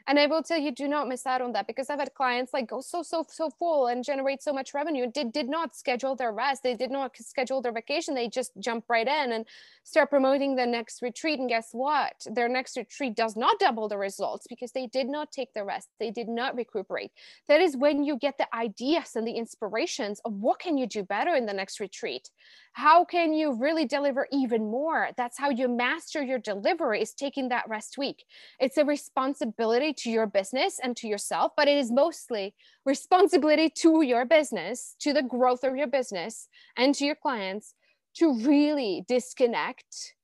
And 0.08 0.20
I 0.20 0.28
will 0.28 0.44
tell 0.44 0.60
you, 0.60 0.72
do 0.72 0.88
not 0.88 1.08
miss 1.08 1.26
out 1.26 1.42
on 1.42 1.52
that 1.54 1.68
because 1.68 1.90
I've 1.90 2.00
had 2.00 2.14
clients 2.14 2.54
like 2.54 2.68
go 2.68 2.82
so, 2.82 3.04
so, 3.04 3.26
so 3.30 3.50
full 3.50 3.88
and 3.88 4.04
generate 4.04 4.42
so 4.42 4.54
much 4.54 4.74
revenue. 4.74 5.08
Did 5.12 5.32
did 5.32 5.50
not 5.50 5.76
schedule 5.76 6.16
their 6.16 6.32
rest. 6.32 6.64
They 6.64 6.76
did 6.76 6.92
not 6.92 7.16
schedule 7.18 7.62
their 7.62 7.72
vacation. 7.72 8.16
They 8.16 8.28
just 8.28 8.52
jump 8.60 8.86
right 8.90 9.08
in 9.08 9.32
and 9.32 9.46
start 9.84 10.10
promoting 10.10 10.56
the 10.56 10.66
next 10.66 11.02
retreat. 11.02 11.40
And 11.40 11.50
guess 11.50 11.70
what? 11.72 12.26
Their 12.26 12.50
next 12.50 12.78
retreat 12.78 13.16
does 13.16 13.36
not 13.36 13.60
double 13.60 13.88
the 13.88 13.98
results 13.98 14.46
because 14.50 14.72
they 14.72 14.88
did 14.88 15.08
not 15.08 15.32
take 15.32 15.54
the 15.54 15.64
rest. 15.64 15.90
They 16.00 16.12
did 16.12 16.28
not 16.28 16.56
recuperate. 16.56 17.12
That 17.48 17.62
is 17.62 17.78
when 17.78 18.04
you 18.04 18.18
get 18.18 18.38
the 18.38 18.54
ideas 18.56 19.16
and 19.16 19.28
the 19.28 19.34
inspirations 19.34 20.20
of 20.26 20.34
what 20.34 20.60
can 20.60 20.78
you 20.78 20.88
do 20.88 21.04
better 21.04 21.36
in 21.36 21.46
the 21.46 21.54
next 21.54 21.80
retreat 21.80 22.30
how 22.74 23.04
can 23.04 23.34
you 23.34 23.54
really 23.54 23.86
deliver 23.86 24.28
even 24.32 24.72
more? 24.72 25.10
That's 25.18 25.38
how 25.38 25.50
you 25.50 25.68
master 25.68 26.22
your 26.24 26.40
delivery 26.40 27.02
is 27.02 27.14
taking 27.14 27.50
that 27.50 27.68
rest 27.68 27.98
week. 27.98 28.24
It's 28.60 28.78
a 28.78 28.86
responsibility 28.86 29.94
to 30.00 30.10
your 30.10 30.26
business 30.26 30.80
and 30.82 30.96
to 30.98 31.08
yourself 31.08 31.52
but 31.58 31.68
it 31.68 31.78
is 31.78 31.92
mostly 31.92 32.54
responsibility 32.86 33.70
to 33.70 34.02
your 34.04 34.26
business 34.26 34.96
to 35.00 35.14
the 35.14 35.24
growth 35.24 35.64
of 35.64 35.76
your 35.76 35.88
business 35.88 36.48
and 36.78 36.96
to 36.96 37.06
your 37.06 37.16
clients 37.16 37.74
to 38.16 38.38
really 38.40 39.04
disconnect. 39.08 40.16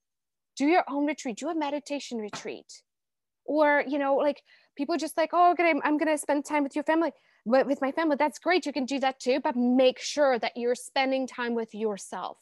Do 0.56 0.66
your 0.66 0.84
own 0.90 1.06
retreat 1.06 1.38
do 1.38 1.50
a 1.50 1.56
meditation 1.56 2.18
retreat. 2.18 2.82
Or 3.46 3.84
you 3.88 4.00
know 4.00 4.16
like 4.16 4.42
people 4.78 4.98
just 4.98 5.18
like 5.18 5.32
oh 5.34 5.52
okay 5.52 5.74
i'm 5.84 5.98
gonna 5.98 6.18
spend 6.18 6.46
time 6.46 6.64
with 6.64 6.76
your 6.76 6.84
family 6.84 7.12
with 7.48 7.82
my 7.82 7.92
family 7.92 8.16
that's 8.18 8.40
great 8.40 8.66
you 8.66 8.74
can 8.74 8.86
do 8.86 9.00
that 9.00 9.20
too 9.20 9.40
but 9.44 9.56
make 9.56 10.00
sure 10.00 10.38
that 10.40 10.54
you're 10.56 10.76
spending 10.76 11.28
time 11.28 11.56
with 11.56 11.74
yourself 11.74 12.38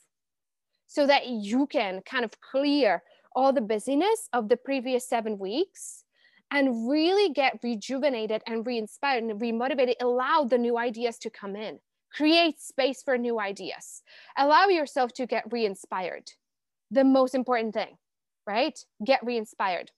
so 0.88 1.06
that 1.08 1.28
you 1.28 1.68
can 1.68 2.02
kind 2.02 2.26
of 2.26 2.40
clear 2.42 3.04
all 3.36 3.52
the 3.52 3.62
busyness 3.62 4.30
of 4.34 4.50
the 4.50 4.58
previous 4.58 5.08
seven 5.08 5.38
weeks 5.38 6.04
and 6.52 6.90
really 6.90 7.34
get 7.34 7.60
rejuvenated 7.64 8.42
and 8.48 8.66
re-inspired 8.66 9.24
and 9.24 9.42
remotivated. 9.42 9.96
Allow 10.02 10.46
the 10.46 10.58
new 10.58 10.78
ideas 10.78 11.18
to 11.20 11.30
come 11.30 11.56
in. 11.56 11.80
Create 12.14 12.62
space 12.62 13.02
for 13.04 13.18
new 13.18 13.40
ideas. 13.40 14.04
Allow 14.38 14.68
yourself 14.68 15.12
to 15.14 15.26
get 15.26 15.52
re-inspired. 15.52 16.32
The 16.92 17.04
most 17.04 17.36
important 17.36 17.74
thing 17.74 17.98
right? 18.48 18.80
Get 19.04 19.26
re-inspired 19.26 19.92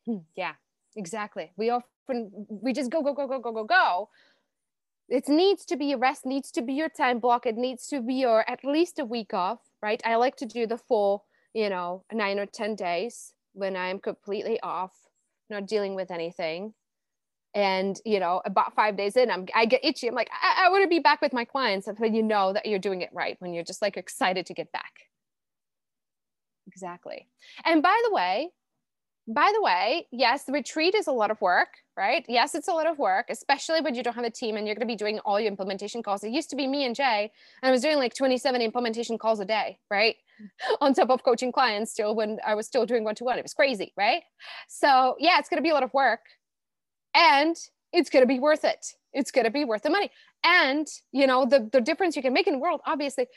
Mm. 0.11 0.23
yeah, 0.35 0.53
exactly. 0.95 1.51
We 1.57 1.69
often 1.69 2.31
we 2.49 2.73
just 2.73 2.91
go 2.91 3.01
go 3.01 3.13
go 3.13 3.27
go 3.27 3.39
go 3.39 3.51
go 3.51 3.63
go. 3.63 4.09
It 5.09 5.27
needs 5.27 5.65
to 5.65 5.75
be 5.77 5.87
your 5.87 5.99
rest, 5.99 6.25
needs 6.25 6.51
to 6.51 6.61
be 6.61 6.73
your 6.73 6.89
time 6.89 7.19
block. 7.19 7.45
It 7.45 7.57
needs 7.57 7.87
to 7.87 8.01
be 8.01 8.15
your 8.15 8.49
at 8.49 8.63
least 8.63 8.99
a 8.99 9.05
week 9.05 9.33
off, 9.33 9.59
right? 9.81 10.01
I 10.05 10.15
like 10.15 10.37
to 10.37 10.45
do 10.45 10.65
the 10.67 10.77
full, 10.77 11.25
you 11.53 11.69
know, 11.69 12.03
nine 12.11 12.39
or 12.39 12.45
ten 12.45 12.75
days 12.75 13.33
when 13.53 13.75
I'm 13.75 13.99
completely 13.99 14.59
off, 14.61 14.93
not 15.49 15.67
dealing 15.67 15.95
with 15.95 16.11
anything. 16.11 16.73
And 17.53 17.99
you 18.05 18.19
know, 18.19 18.41
about 18.45 18.73
five 18.75 18.95
days 18.97 19.17
in, 19.17 19.29
I'm 19.29 19.45
I 19.53 19.65
get 19.65 19.83
itchy. 19.83 20.07
I'm 20.07 20.15
like, 20.15 20.29
I, 20.31 20.67
I 20.67 20.69
want 20.69 20.83
to 20.83 20.89
be 20.89 20.99
back 20.99 21.21
with 21.21 21.33
my 21.33 21.45
clients. 21.45 21.87
When 21.97 22.13
you 22.15 22.23
know 22.23 22.53
that 22.53 22.65
you're 22.65 22.79
doing 22.79 23.01
it 23.01 23.09
right, 23.13 23.35
when 23.39 23.53
you're 23.53 23.65
just 23.65 23.81
like 23.81 23.97
excited 23.97 24.45
to 24.47 24.53
get 24.53 24.71
back. 24.71 24.93
Exactly. 26.67 27.27
And 27.65 27.83
by 27.83 27.99
the 28.05 28.13
way, 28.13 28.51
by 29.27 29.51
the 29.53 29.61
way, 29.61 30.07
yes, 30.11 30.45
the 30.45 30.51
retreat 30.51 30.95
is 30.95 31.07
a 31.07 31.11
lot 31.11 31.31
of 31.31 31.39
work, 31.41 31.69
right? 31.95 32.25
Yes, 32.27 32.55
it's 32.55 32.67
a 32.67 32.73
lot 32.73 32.87
of 32.87 32.97
work, 32.97 33.27
especially 33.29 33.79
when 33.81 33.93
you 33.93 34.03
don't 34.03 34.15
have 34.15 34.25
a 34.25 34.31
team 34.31 34.57
and 34.57 34.65
you're 34.65 34.75
going 34.75 34.87
to 34.87 34.91
be 34.91 34.95
doing 34.95 35.19
all 35.19 35.39
your 35.39 35.49
implementation 35.49 36.01
calls. 36.01 36.23
It 36.23 36.31
used 36.31 36.49
to 36.49 36.55
be 36.55 36.67
me 36.67 36.85
and 36.85 36.95
Jay, 36.95 37.31
and 37.61 37.69
I 37.69 37.71
was 37.71 37.81
doing 37.81 37.97
like 37.97 38.15
27 38.15 38.61
implementation 38.61 39.17
calls 39.17 39.39
a 39.39 39.45
day, 39.45 39.77
right? 39.89 40.15
On 40.81 40.93
top 40.93 41.11
of 41.11 41.23
coaching 41.23 41.51
clients 41.51 41.91
still 41.91 42.15
when 42.15 42.39
I 42.45 42.55
was 42.55 42.65
still 42.65 42.85
doing 42.85 43.03
one 43.03 43.15
to 43.15 43.23
one. 43.23 43.37
It 43.37 43.43
was 43.43 43.53
crazy, 43.53 43.93
right? 43.95 44.23
So, 44.67 45.15
yeah, 45.19 45.37
it's 45.37 45.49
going 45.49 45.59
to 45.59 45.63
be 45.63 45.69
a 45.69 45.73
lot 45.73 45.83
of 45.83 45.93
work 45.93 46.21
and 47.13 47.55
it's 47.93 48.09
going 48.09 48.23
to 48.23 48.27
be 48.27 48.39
worth 48.39 48.63
it. 48.63 48.93
It's 49.13 49.31
going 49.31 49.45
to 49.45 49.51
be 49.51 49.65
worth 49.65 49.83
the 49.83 49.89
money. 49.89 50.09
And, 50.43 50.87
you 51.11 51.27
know, 51.27 51.45
the, 51.45 51.69
the 51.71 51.81
difference 51.81 52.15
you 52.15 52.21
can 52.21 52.33
make 52.33 52.47
in 52.47 52.53
the 52.53 52.59
world, 52.59 52.81
obviously, 52.85 53.27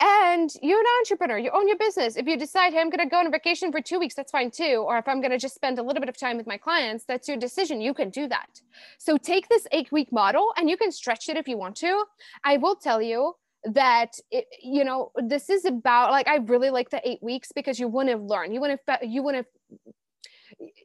and 0.00 0.50
you're 0.62 0.80
an 0.80 0.86
entrepreneur 1.00 1.38
you 1.38 1.50
own 1.52 1.68
your 1.68 1.78
business. 1.78 2.16
If 2.16 2.26
you 2.26 2.36
decide 2.36 2.72
hey 2.72 2.80
i'm 2.80 2.90
going 2.90 3.06
to 3.06 3.10
go 3.10 3.18
on 3.18 3.30
vacation 3.30 3.70
for 3.70 3.80
two 3.80 3.98
weeks 3.98 4.14
that's 4.14 4.32
fine 4.32 4.50
too. 4.50 4.84
Or 4.86 4.98
if 4.98 5.08
i'm 5.08 5.20
going 5.20 5.30
to 5.30 5.38
just 5.38 5.54
spend 5.54 5.78
a 5.78 5.82
little 5.82 6.00
bit 6.00 6.08
of 6.08 6.16
time 6.16 6.36
with 6.36 6.46
my 6.46 6.56
clients 6.56 7.04
that's 7.04 7.28
your 7.28 7.36
decision. 7.36 7.80
You 7.80 7.94
can 7.94 8.10
do 8.10 8.28
that. 8.28 8.60
So 8.98 9.16
take 9.16 9.48
this 9.48 9.66
eight 9.72 9.90
week 9.92 10.12
model 10.12 10.52
and 10.56 10.68
you 10.68 10.76
can 10.76 10.92
stretch 10.92 11.28
it 11.28 11.36
if 11.36 11.48
you 11.48 11.56
want 11.56 11.76
to. 11.76 12.04
I 12.44 12.56
will 12.56 12.76
tell 12.76 13.00
you 13.00 13.34
that 13.64 14.18
it, 14.30 14.46
you 14.62 14.84
know 14.84 15.10
this 15.16 15.48
is 15.48 15.64
about 15.64 16.10
like 16.10 16.28
i 16.28 16.36
really 16.36 16.68
like 16.68 16.90
the 16.90 17.00
eight 17.08 17.22
weeks 17.22 17.50
because 17.54 17.80
you 17.80 17.88
want 17.88 18.08
to 18.08 18.16
learn. 18.16 18.52
You 18.52 18.60
want 18.60 18.78
to 18.86 19.06
you 19.06 19.22
want 19.22 19.36
to 19.38 19.44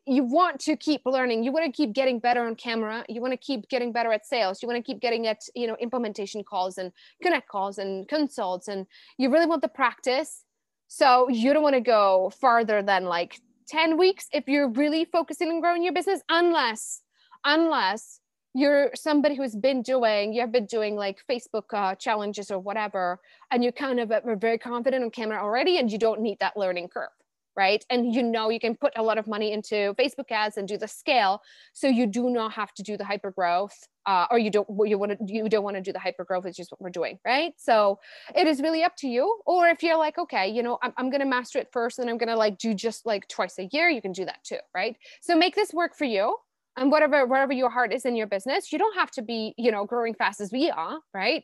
you 0.06 0.24
want 0.24 0.60
to 0.62 0.76
keep 0.76 1.02
learning. 1.06 1.44
You 1.44 1.52
want 1.52 1.66
to 1.66 1.72
keep 1.72 1.94
getting 1.94 2.20
better 2.20 2.46
on 2.46 2.56
camera. 2.56 3.06
You 3.08 3.22
want 3.22 3.34
to 3.34 3.38
keep 3.38 3.70
getting 3.70 3.92
better 3.92 4.12
at 4.12 4.26
sales. 4.26 4.62
You 4.62 4.68
want 4.68 4.84
to 4.84 4.84
keep 4.84 5.02
getting 5.02 5.28
at 5.28 5.42
you 5.56 5.68
know 5.68 5.78
implementation 5.80 6.44
calls 6.44 6.78
and 6.78 6.92
connect 7.22 7.48
calls 7.48 7.78
and 7.78 8.08
consults 8.08 8.68
and 8.68 8.86
you 9.18 9.32
really 9.32 9.46
want 9.46 9.62
the 9.62 9.68
practice. 9.68 10.44
So 10.88 11.30
you 11.30 11.54
don't 11.54 11.64
want 11.64 11.76
to 11.76 11.82
go 11.82 12.32
farther 12.42 12.82
than 12.82 13.06
like 13.06 13.40
10 13.70 13.98
weeks 13.98 14.28
if 14.34 14.48
you're 14.48 14.70
really 14.70 15.06
focusing 15.06 15.50
on 15.50 15.62
growing 15.62 15.84
your 15.84 15.94
business 15.94 16.22
unless 16.30 17.02
unless 17.46 18.20
you're 18.56 18.90
somebody 18.96 19.36
who's 19.36 19.56
been 19.56 19.84
doing 19.84 20.34
you've 20.34 20.52
been 20.52 20.66
doing 20.66 20.96
like 20.96 21.20
facebook 21.30 21.72
uh, 21.72 21.94
challenges 21.94 22.50
or 22.50 22.58
whatever 22.58 23.20
and 23.52 23.64
you 23.64 23.72
kind 23.72 24.00
of 24.00 24.12
are 24.12 24.36
very 24.36 24.58
confident 24.58 25.04
on 25.04 25.12
camera 25.12 25.40
already 25.40 25.78
and 25.78 25.92
you 25.92 26.00
don't 26.00 26.20
need 26.20 26.40
that 26.40 26.58
learning 26.58 26.88
curve 26.88 27.10
right? 27.60 27.84
And 27.90 28.16
you 28.16 28.24
know 28.24 28.50
you 28.50 28.60
can 28.60 28.74
put 28.78 28.94
a 28.96 29.04
lot 29.04 29.18
of 29.18 29.28
money 29.28 29.52
into 29.52 29.94
Facebook 30.00 30.32
ads 30.32 30.56
and 30.56 30.66
do 30.66 30.78
the 30.78 30.88
scale, 30.88 31.42
so 31.74 31.88
you 31.88 32.08
do 32.08 32.30
not 32.30 32.54
have 32.54 32.74
to 32.76 32.84
do 32.84 32.96
the 32.96 33.04
hyper 33.04 33.32
growth, 33.32 33.78
uh, 34.06 34.28
or 34.32 34.40
you 34.40 34.50
don't 34.50 34.66
you 34.86 34.98
want 34.98 35.12
to 35.12 35.18
you 35.28 35.50
don't 35.50 35.66
want 35.66 35.76
to 35.76 35.82
do 35.82 35.92
the 35.92 36.00
hyper 36.00 36.24
growth, 36.24 36.46
which 36.46 36.58
is 36.58 36.72
what 36.72 36.80
we're 36.80 36.90
doing, 36.90 37.20
right? 37.26 37.52
So 37.58 38.00
it 38.34 38.48
is 38.48 38.62
really 38.62 38.82
up 38.84 38.96
to 39.00 39.10
you. 39.10 39.42
Or 39.46 39.68
if 39.68 39.84
you're 39.84 39.98
like, 39.98 40.18
okay, 40.18 40.48
you 40.48 40.64
know, 40.64 40.80
I'm, 40.82 40.94
I'm 40.98 41.10
gonna 41.10 41.26
master 41.26 41.60
it 41.60 41.68
first, 41.74 42.00
and 42.00 42.10
I'm 42.10 42.18
gonna 42.18 42.38
like 42.38 42.58
do 42.58 42.74
just 42.74 43.06
like 43.06 43.28
twice 43.28 43.60
a 43.60 43.68
year, 43.74 43.90
you 43.90 44.02
can 44.02 44.14
do 44.14 44.24
that 44.24 44.42
too, 44.46 44.60
right? 44.74 44.96
So 45.22 45.36
make 45.36 45.56
this 45.56 45.74
work 45.74 45.98
for 45.98 46.06
you. 46.06 46.38
And 46.78 46.92
whatever 46.94 47.26
whatever 47.26 47.52
your 47.52 47.70
heart 47.70 47.92
is 47.94 48.06
in 48.06 48.16
your 48.16 48.28
business, 48.28 48.72
you 48.72 48.80
don't 48.80 48.96
have 48.96 49.12
to 49.12 49.22
be, 49.22 49.54
you 49.58 49.70
know, 49.70 49.84
growing 49.84 50.14
fast 50.14 50.40
as 50.40 50.50
we 50.50 50.70
are, 50.70 51.00
right? 51.14 51.44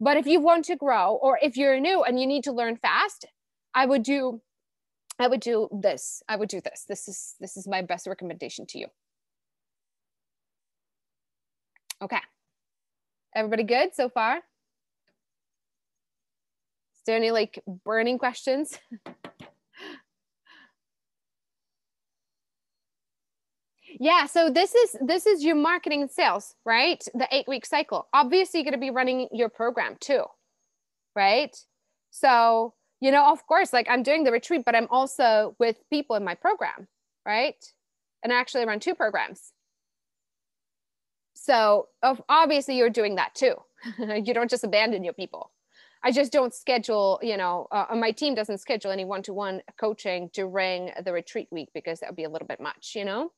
But 0.00 0.16
if 0.16 0.26
you 0.26 0.40
want 0.40 0.64
to 0.66 0.76
grow, 0.76 1.18
or 1.20 1.38
if 1.42 1.58
you're 1.58 1.78
new 1.78 2.02
and 2.02 2.18
you 2.18 2.26
need 2.26 2.44
to 2.44 2.52
learn 2.52 2.76
fast, 2.76 3.26
I 3.74 3.84
would 3.84 4.02
do 4.02 4.40
I 5.20 5.28
would 5.28 5.40
do 5.40 5.68
this. 5.70 6.22
I 6.28 6.36
would 6.36 6.48
do 6.48 6.62
this. 6.62 6.86
This 6.88 7.06
is 7.06 7.34
this 7.38 7.58
is 7.58 7.68
my 7.68 7.82
best 7.82 8.06
recommendation 8.06 8.64
to 8.68 8.78
you. 8.78 8.86
Okay. 12.02 12.20
Everybody 13.34 13.64
good 13.64 13.94
so 13.94 14.08
far? 14.08 14.36
Is 14.38 14.42
there 17.06 17.16
any 17.16 17.30
like 17.30 17.62
burning 17.84 18.18
questions? 18.18 18.78
yeah, 24.00 24.24
so 24.24 24.50
this 24.50 24.74
is 24.74 24.96
this 25.02 25.26
is 25.26 25.44
your 25.44 25.56
marketing 25.56 26.00
and 26.00 26.10
sales, 26.10 26.54
right? 26.64 27.04
The 27.12 27.28
8-week 27.32 27.66
cycle. 27.66 28.08
Obviously, 28.14 28.60
you're 28.60 28.64
going 28.64 28.72
to 28.72 28.78
be 28.80 28.90
running 28.90 29.28
your 29.32 29.50
program 29.50 29.96
too. 30.00 30.24
Right? 31.14 31.54
So, 32.10 32.74
you 33.00 33.10
know, 33.10 33.32
of 33.32 33.46
course, 33.46 33.72
like 33.72 33.86
I'm 33.88 34.02
doing 34.02 34.24
the 34.24 34.32
retreat, 34.32 34.62
but 34.64 34.74
I'm 34.74 34.86
also 34.90 35.56
with 35.58 35.76
people 35.90 36.16
in 36.16 36.24
my 36.24 36.34
program, 36.34 36.86
right? 37.26 37.56
And 38.22 38.32
I 38.32 38.36
actually 38.36 38.66
run 38.66 38.80
two 38.80 38.94
programs. 38.94 39.52
So 41.34 41.88
obviously 42.28 42.76
you're 42.76 42.90
doing 42.90 43.16
that 43.16 43.34
too. 43.34 43.54
you 43.98 44.34
don't 44.34 44.50
just 44.50 44.64
abandon 44.64 45.02
your 45.02 45.14
people. 45.14 45.50
I 46.02 46.12
just 46.12 46.32
don't 46.32 46.54
schedule, 46.54 47.18
you 47.22 47.36
know, 47.36 47.66
uh, 47.72 47.86
my 47.94 48.10
team 48.10 48.34
doesn't 48.34 48.58
schedule 48.58 48.90
any 48.90 49.04
one-to-one 49.04 49.62
coaching 49.78 50.30
during 50.32 50.92
the 51.04 51.12
retreat 51.12 51.48
week 51.50 51.70
because 51.74 52.00
that 52.00 52.10
would 52.10 52.16
be 52.16 52.24
a 52.24 52.28
little 52.28 52.48
bit 52.48 52.60
much, 52.60 52.92
you 52.94 53.04
know? 53.04 53.32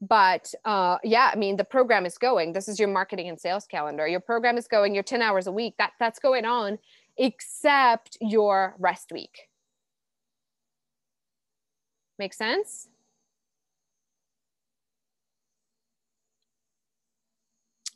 But 0.00 0.52
uh, 0.64 0.98
yeah, 1.02 1.30
I 1.32 1.36
mean, 1.36 1.56
the 1.56 1.64
program 1.64 2.06
is 2.06 2.18
going. 2.18 2.52
This 2.52 2.68
is 2.68 2.78
your 2.78 2.88
marketing 2.88 3.28
and 3.28 3.38
sales 3.38 3.66
calendar. 3.66 4.06
Your 4.06 4.20
program 4.20 4.56
is 4.56 4.68
going. 4.68 4.94
Your 4.94 5.02
10 5.02 5.22
hours 5.22 5.46
a 5.46 5.52
week. 5.52 5.74
That 5.78 5.92
that's 5.98 6.18
going 6.18 6.44
on 6.44 6.78
except 7.18 8.16
your 8.20 8.74
rest 8.78 9.10
week. 9.12 9.48
Make 12.18 12.34
sense? 12.34 12.88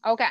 Okay. 0.04 0.26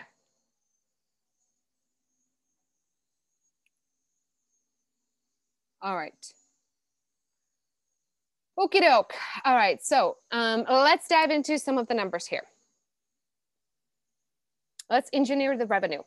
All 5.82 5.95
right. 5.95 6.13
Okie 8.60 8.82
doke. 8.82 9.13
All 9.45 9.56
right, 9.56 9.82
so 9.84 10.17
um, 10.32 10.65
let's 10.69 11.08
dive 11.08 11.32
into 11.32 11.58
some 11.58 11.77
of 11.77 11.88
the 11.88 11.93
numbers 11.93 12.27
here. 12.27 12.43
Let's 14.89 15.10
engineer 15.13 15.58
the 15.58 15.65
revenue 15.65 16.01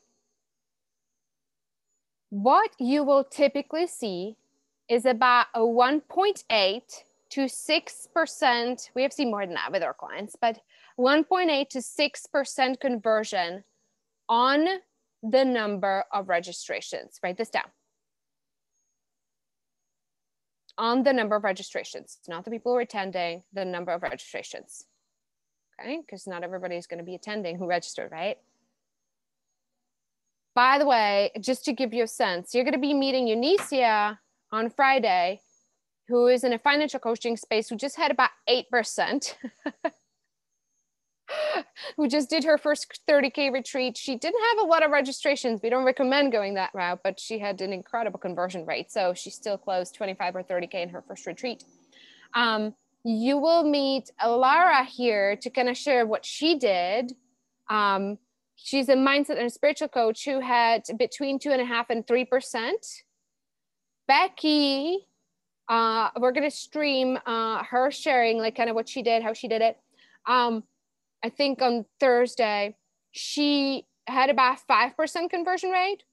what 2.35 2.73
you 2.81 3.05
will 3.05 3.23
typically 3.23 3.87
see 3.87 4.35
is 4.88 5.07
about 5.07 5.47
a 5.55 5.61
1.8 5.61 6.83
to 7.31 7.40
6%. 7.40 8.90
We 8.92 9.03
have 9.03 9.12
seen 9.12 9.31
more 9.31 9.47
than 9.47 9.55
that 9.55 9.70
with 9.70 9.85
our 9.85 9.94
clients, 9.94 10.35
but 10.40 10.59
1.8 10.99 11.68
to 11.68 11.79
6% 11.79 12.81
conversion 12.81 13.62
on 14.29 14.66
the 15.23 15.44
number 15.44 16.05
of 16.12 16.29
registrations. 16.29 17.20
Write 17.23 17.38
this 17.38 17.51
down. 17.51 17.70
On 20.77 21.05
the 21.05 21.12
number 21.12 21.37
of 21.37 21.44
registrations, 21.44 22.18
not 22.27 22.44
the 22.44 22.51
people 22.51 22.73
who 22.73 22.79
are 22.79 22.81
attending, 22.81 23.44
the 23.53 23.64
number 23.64 23.92
of 23.92 24.03
registrations. 24.03 24.87
Okay, 25.81 26.01
because 26.05 26.27
not 26.27 26.42
everybody 26.42 26.75
is 26.75 26.88
going 26.88 26.99
to 26.99 27.05
be 27.05 27.14
attending 27.14 27.59
who 27.59 27.68
registered, 27.68 28.11
right? 28.11 28.38
By 30.55 30.79
the 30.79 30.87
way, 30.87 31.33
just 31.40 31.64
to 31.64 31.73
give 31.73 31.93
you 31.93 32.05
a 32.05 32.09
sense, 32.09 32.55
you're 32.55 32.64
going 32.64 32.75
to 32.75 32.81
be 32.81 32.95
meeting 32.95 33.27
Eunicia 33.27 34.19
on 34.53 34.71
Friday, 34.71 35.40
who 36.09 36.29
is 36.29 36.45
in 36.45 36.53
a 36.53 36.59
financial 36.59 37.01
coaching 37.01 37.37
space 37.37 37.69
who 37.69 37.77
just 37.77 37.97
had 37.97 38.11
about 38.12 38.31
8%. 38.49 39.35
who 41.97 42.09
just 42.09 42.31
did 42.31 42.45
her 42.45 42.59
first 42.59 43.01
30k 43.09 43.53
retreat. 43.53 43.97
She 43.97 44.17
didn't 44.17 44.40
have 44.51 44.64
a 44.64 44.69
lot 44.69 44.85
of 44.85 44.90
registrations. 44.90 45.61
We 45.62 45.71
don't 45.71 45.85
recommend 45.85 46.33
going 46.33 46.55
that 46.55 46.71
route, 46.75 47.01
but 47.03 47.19
she 47.19 47.38
had 47.38 47.61
an 47.61 47.73
incredible 47.73 48.19
conversion 48.19 48.67
rate. 48.67 48.93
So 48.93 49.14
she 49.14 49.31
still 49.31 49.59
closed 49.59 49.95
25 49.95 50.37
or 50.37 50.43
30k 50.43 50.75
in 50.75 50.88
her 50.90 51.03
first 51.03 51.27
retreat. 51.27 51.64
Um, 52.35 52.75
you 53.05 53.38
will 53.38 53.64
meet 53.64 54.11
Lara 54.25 54.85
here 54.85 55.37
to 55.37 55.51
kind 55.51 55.69
of 55.69 55.77
share 55.77 56.07
what 56.07 56.25
she 56.25 56.59
did. 56.59 57.12
Um, 57.69 58.19
She's 58.57 58.88
a 58.88 58.95
mindset 58.95 59.38
and 59.38 59.53
spiritual 59.53 59.88
coach 59.88 60.25
who 60.25 60.40
had 60.40 60.83
between 60.99 61.38
two 61.38 61.51
and 61.51 61.61
a 61.61 61.64
half 61.64 61.90
and 61.90 62.07
three 62.07 62.25
percent. 62.25 62.87
Becky, 64.07 64.99
uh, 65.69 66.11
we're 66.19 66.33
gonna 66.33 66.51
stream 66.51 67.19
uh, 67.27 67.62
her 67.64 67.90
sharing 67.90 68.38
like 68.38 68.57
kind 68.57 68.69
of 68.71 68.75
what 68.75 68.88
she 68.88 69.03
did, 69.03 69.23
how 69.23 69.33
she 69.33 69.49
did 69.49 69.62
it. 69.62 69.79
Um, 70.27 70.64
I 71.23 71.31
think 71.31 71.62
on 71.62 71.85
Thursday 72.01 72.77
she 73.12 73.87
had 74.07 74.31
about 74.31 74.61
five 74.61 74.97
percent 74.97 75.31
conversion 75.31 75.71
rate, 75.71 76.05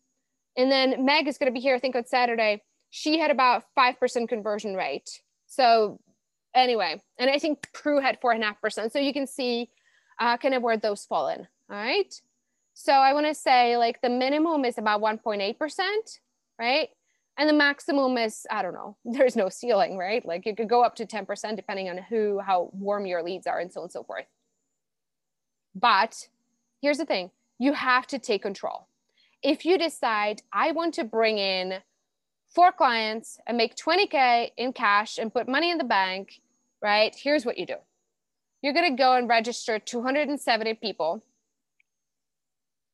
and 0.58 0.72
then 0.72 1.06
Meg 1.06 1.28
is 1.28 1.38
gonna 1.38 1.52
be 1.52 1.60
here. 1.60 1.76
I 1.76 1.80
think 1.80 1.96
on 1.96 2.06
Saturday 2.06 2.64
she 2.90 3.20
had 3.20 3.32
about 3.32 3.66
five 3.76 4.00
percent 4.00 4.30
conversion 4.30 4.76
rate. 4.76 5.22
So 5.46 6.00
anyway, 6.56 7.02
and 7.18 7.30
I 7.30 7.40
think 7.40 7.72
Prue 7.74 8.00
had 8.00 8.20
four 8.20 8.32
and 8.32 8.44
a 8.44 8.48
half 8.48 8.62
percent. 8.62 8.92
So 8.92 9.00
you 9.00 9.14
can 9.14 9.28
see 9.28 9.70
uh, 10.20 10.38
kind 10.38 10.54
of 10.54 10.64
where 10.64 10.78
those 10.78 11.06
fall 11.06 11.28
in. 11.30 11.48
All 11.70 11.78
right. 11.78 12.14
So 12.84 12.94
I 12.94 13.14
want 13.14 13.28
to 13.28 13.36
say 13.36 13.78
like 13.78 14.02
the 14.02 14.10
minimum 14.10 14.66
is 14.66 14.80
about 14.80 15.02
1.8%, 15.02 15.86
right? 16.58 16.90
And 17.38 17.48
the 17.48 17.54
maximum 17.54 18.18
is, 18.18 18.48
I 18.50 18.64
don't 18.64 18.74
know, 18.74 18.98
there's 19.06 19.36
no 19.36 19.50
ceiling, 19.50 19.98
right? 19.98 20.26
Like 20.26 20.48
you 20.48 20.56
could 20.56 20.68
go 20.68 20.84
up 20.84 20.96
to 20.96 21.06
10% 21.06 21.56
depending 21.56 21.90
on 21.90 22.00
who, 22.00 22.40
how 22.40 22.72
warm 22.74 23.06
your 23.06 23.22
leads 23.22 23.46
are 23.46 23.60
and 23.60 23.72
so 23.72 23.82
on 23.82 23.84
and 23.86 23.92
so 23.92 24.02
forth. 24.02 24.26
But 25.76 26.28
here's 26.82 26.98
the 26.98 27.06
thing 27.06 27.30
you 27.60 27.74
have 27.74 28.08
to 28.08 28.18
take 28.18 28.42
control. 28.42 28.88
If 29.44 29.64
you 29.64 29.78
decide, 29.78 30.42
I 30.52 30.72
want 30.72 30.96
to 30.96 31.04
bring 31.04 31.38
in 31.38 31.84
four 32.50 32.72
clients 32.72 33.38
and 33.46 33.58
make 33.58 33.76
20K 33.76 34.54
in 34.58 34.74
cash 34.74 35.20
and 35.20 35.32
put 35.32 35.48
money 35.48 35.70
in 35.70 35.78
the 35.78 35.84
bank, 35.84 36.42
right? 36.82 37.16
Here's 37.16 37.46
what 37.46 37.60
you 37.60 37.68
do 37.68 37.76
you're 38.64 38.74
going 38.74 38.90
to 38.90 38.98
go 38.98 39.14
and 39.14 39.30
register 39.30 39.78
270 39.78 40.74
people 40.76 41.24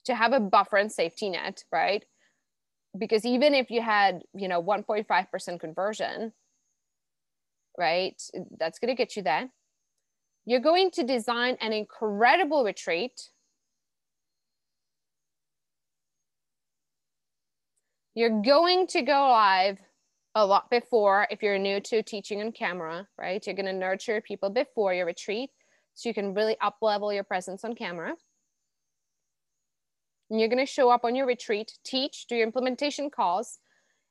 to 0.07 0.15
have 0.15 0.33
a 0.33 0.39
buffer 0.39 0.77
and 0.77 0.91
safety 0.91 1.29
net, 1.29 1.63
right? 1.71 2.03
Because 2.97 3.25
even 3.25 3.53
if 3.53 3.69
you 3.69 3.81
had, 3.81 4.23
you 4.33 4.47
know, 4.47 4.61
1.5% 4.61 5.59
conversion, 5.59 6.33
right, 7.77 8.21
that's 8.57 8.79
going 8.79 8.89
to 8.89 8.95
get 8.95 9.15
you 9.15 9.21
there. 9.21 9.49
You're 10.45 10.61
going 10.61 10.91
to 10.91 11.03
design 11.03 11.57
an 11.61 11.73
incredible 11.73 12.63
retreat. 12.63 13.29
You're 18.15 18.41
going 18.41 18.87
to 18.87 19.01
go 19.01 19.27
live 19.29 19.77
a 20.33 20.45
lot 20.45 20.69
before 20.69 21.27
if 21.29 21.43
you're 21.43 21.59
new 21.59 21.81
to 21.81 22.01
teaching 22.01 22.41
on 22.41 22.51
camera, 22.51 23.07
right? 23.17 23.45
You're 23.45 23.55
going 23.55 23.65
to 23.65 23.73
nurture 23.73 24.21
people 24.21 24.49
before 24.49 24.93
your 24.93 25.05
retreat 25.05 25.49
so 25.93 26.09
you 26.09 26.15
can 26.15 26.33
really 26.33 26.55
up 26.61 26.77
level 26.81 27.11
your 27.11 27.23
presence 27.23 27.63
on 27.63 27.75
camera. 27.75 28.15
And 30.29 30.39
you're 30.39 30.49
going 30.49 30.65
to 30.65 30.71
show 30.71 30.89
up 30.89 31.05
on 31.05 31.15
your 31.15 31.25
retreat, 31.25 31.77
teach, 31.83 32.27
do 32.27 32.35
your 32.35 32.45
implementation 32.45 33.09
calls, 33.09 33.59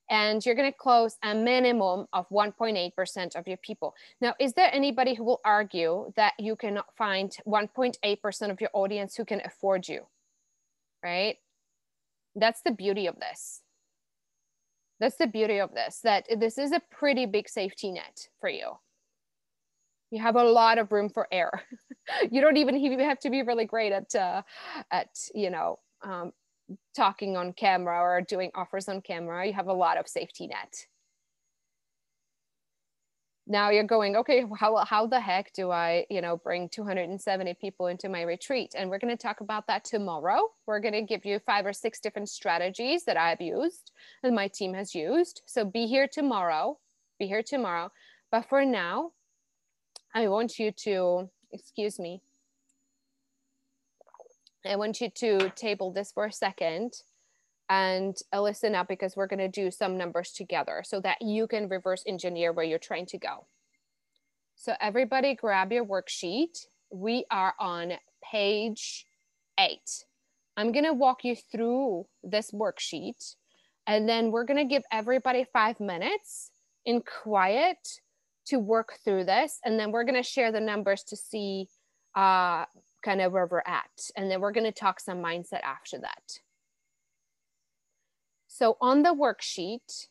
and 0.09 0.45
you're 0.45 0.55
going 0.55 0.71
to 0.71 0.77
close 0.77 1.17
a 1.23 1.35
minimum 1.35 2.07
of 2.13 2.29
1.8% 2.29 3.37
of 3.37 3.49
your 3.49 3.57
people. 3.59 3.95
Now, 4.21 4.35
is 4.39 4.53
there 4.53 4.73
anybody 4.73 5.15
who 5.15 5.25
will 5.25 5.41
argue 5.45 6.13
that 6.17 6.35
you 6.39 6.57
cannot 6.57 6.87
find 6.97 7.37
1.8% 7.47 8.51
of 8.51 8.61
your 8.61 8.71
audience 8.73 9.17
who 9.17 9.25
can 9.25 9.43
afford 9.45 9.89
you? 9.89 10.07
Right? 11.03 11.37
That's 12.35 12.63
the 12.63 12.71
beauty 12.71 13.07
of 13.07 13.19
this. 13.19 13.63
That's 15.01 15.17
the 15.17 15.27
beauty 15.27 15.59
of 15.59 15.75
this, 15.75 16.01
that 16.05 16.27
this 16.39 16.57
is 16.57 16.73
a 16.73 16.81
pretty 16.91 17.27
big 17.27 17.49
safety 17.49 17.93
net 17.93 18.29
for 18.41 18.49
you. 18.49 18.79
You 20.11 20.23
have 20.23 20.37
a 20.37 20.45
lot 20.45 20.79
of 20.79 20.93
room 20.93 21.11
for 21.11 21.27
error. 21.31 21.63
you 22.31 22.41
don't 22.41 22.57
even 22.57 23.01
have 23.01 23.19
to 23.21 23.31
be 23.31 23.43
really 23.43 23.67
great 23.67 23.93
at, 23.93 24.15
uh, 24.15 24.43
at 24.91 25.09
you 25.35 25.51
know, 25.51 25.81
um, 26.07 26.33
talking 26.97 27.37
on 27.37 27.53
camera 27.53 28.01
or 28.01 28.21
doing 28.23 28.51
offers 28.55 28.89
on 28.89 29.01
camera, 29.01 29.47
you 29.47 29.53
have 29.53 29.69
a 29.69 29.73
lot 29.73 29.99
of 29.99 30.09
safety 30.09 30.47
net. 30.47 30.87
now 33.47 33.71
you're 33.71 33.85
going 33.85 34.17
okay 34.17 34.45
how, 34.59 34.77
how 34.85 35.07
the 35.07 35.21
heck 35.21 35.53
do 35.53 35.71
i 35.71 36.05
you 36.11 36.21
know 36.21 36.37
bring 36.37 36.69
270 36.69 37.55
people 37.61 37.87
into 37.87 38.09
my 38.09 38.23
retreat? 38.23 38.75
And 38.77 38.91
we're 38.91 38.99
going 38.99 39.17
to 39.17 39.23
talk 39.23 39.41
about 39.41 39.67
that 39.69 39.85
tomorrow. 39.85 40.41
We're 40.67 40.81
going 40.81 40.95
to 40.95 41.03
give 41.03 41.25
you 41.25 41.39
five 41.39 41.65
or 41.65 41.73
six 41.73 42.01
different 42.01 42.29
strategies 42.29 43.05
that 43.05 43.17
i've 43.17 43.41
used 43.41 43.93
and 44.23 44.35
my 44.35 44.49
team 44.49 44.75
has 44.75 44.95
used. 44.95 45.43
So 45.47 45.65
be 45.65 45.87
here 45.87 46.09
tomorrow 46.09 46.79
be 47.19 47.27
here 47.27 47.43
tomorrow. 47.43 47.91
But 48.31 48.49
for 48.49 48.65
now 48.65 49.13
i 50.15 50.29
want 50.29 50.59
you 50.59 50.73
to 50.73 51.31
excuse 51.53 51.99
me 51.99 52.21
i 54.67 54.77
want 54.77 55.01
you 55.01 55.11
to 55.11 55.51
table 55.51 55.93
this 55.93 56.13
for 56.13 56.27
a 56.27 56.33
second 56.33 56.93
and 57.69 58.17
uh, 58.33 58.41
listen 58.41 58.75
up 58.75 58.89
because 58.89 59.17
we're 59.17 59.27
going 59.27 59.39
to 59.39 59.49
do 59.49 59.71
some 59.71 59.97
numbers 59.97 60.33
together 60.33 60.83
so 60.85 61.01
that 61.01 61.19
you 61.21 61.47
can 61.47 61.69
reverse 61.69 62.03
engineer 62.07 62.53
where 62.53 62.65
you're 62.65 62.79
trying 62.79 63.07
to 63.07 63.19
go. 63.19 63.47
So 64.55 64.75
everybody 64.81 65.35
grab 65.35 65.73
your 65.73 65.85
worksheet. 65.85 66.67
We 66.91 67.25
are 67.31 67.55
on 67.59 67.95
page 68.23 69.07
eight. 69.59 70.05
I'm 70.57 70.73
going 70.73 70.85
to 70.85 70.93
walk 70.93 71.25
you 71.25 71.37
through 71.37 72.07
this 72.23 72.51
worksheet 72.53 73.35
and 73.87 74.09
then 74.09 74.31
we're 74.31 74.45
going 74.45 74.57
to 74.57 74.65
give 74.65 74.83
everybody 74.91 75.45
five 75.53 75.79
minutes 75.81 76.51
in 76.85 77.03
quiet 77.03 78.01
to 78.47 78.59
work 78.59 78.99
through 79.05 79.25
this. 79.25 79.59
And 79.65 79.79
then 79.79 79.91
we're 79.91 80.05
going 80.05 80.15
to 80.15 80.23
share 80.23 80.53
the 80.53 80.61
numbers 80.61 81.03
to 81.05 81.17
see 81.17 81.69
uh, 82.15 82.65
kind 83.07 83.21
of 83.21 83.33
where 83.33 83.47
we're 83.47 83.63
at. 83.67 84.11
And 84.17 84.31
then 84.31 84.41
we're 84.41 84.53
going 84.53 84.67
to 84.67 84.73
talk 84.73 85.01
some 85.01 85.19
mindset 85.19 85.63
after 85.63 85.99
that. 86.01 86.41
So 88.49 88.77
on 88.81 89.03
the 89.03 89.15
worksheet, 89.15 90.09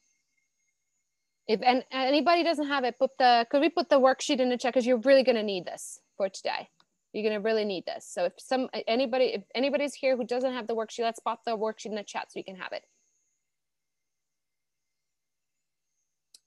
if 1.48 1.60
and 1.64 1.84
anybody 1.92 2.44
doesn't 2.44 2.68
have 2.68 2.84
it, 2.84 2.98
put 2.98 3.12
the 3.18 3.46
could 3.50 3.62
we 3.62 3.70
put 3.70 3.90
the 3.90 4.00
worksheet 4.00 4.40
in 4.40 4.50
the 4.50 4.58
chat 4.58 4.74
because 4.74 4.86
you're 4.86 4.98
really 5.00 5.24
gonna 5.24 5.44
need 5.44 5.66
this 5.66 6.00
for 6.18 6.30
today. 6.30 6.70
You're 7.12 7.24
gonna 7.24 7.42
really 7.42 7.66
need 7.66 7.86
this. 7.86 8.06
So 8.08 8.26
if 8.26 8.34
some 8.38 8.68
anybody 8.88 9.26
if 9.26 9.44
anybody's 9.56 9.96
here 9.96 10.16
who 10.16 10.26
doesn't 10.26 10.54
have 10.54 10.68
the 10.68 10.76
worksheet, 10.76 11.04
let's 11.04 11.20
pop 11.20 11.44
the 11.44 11.58
worksheet 11.58 11.88
in 11.88 11.96
the 11.96 12.04
chat 12.04 12.32
so 12.32 12.40
you 12.40 12.44
can 12.44 12.56
have 12.56 12.72
it. 12.72 12.84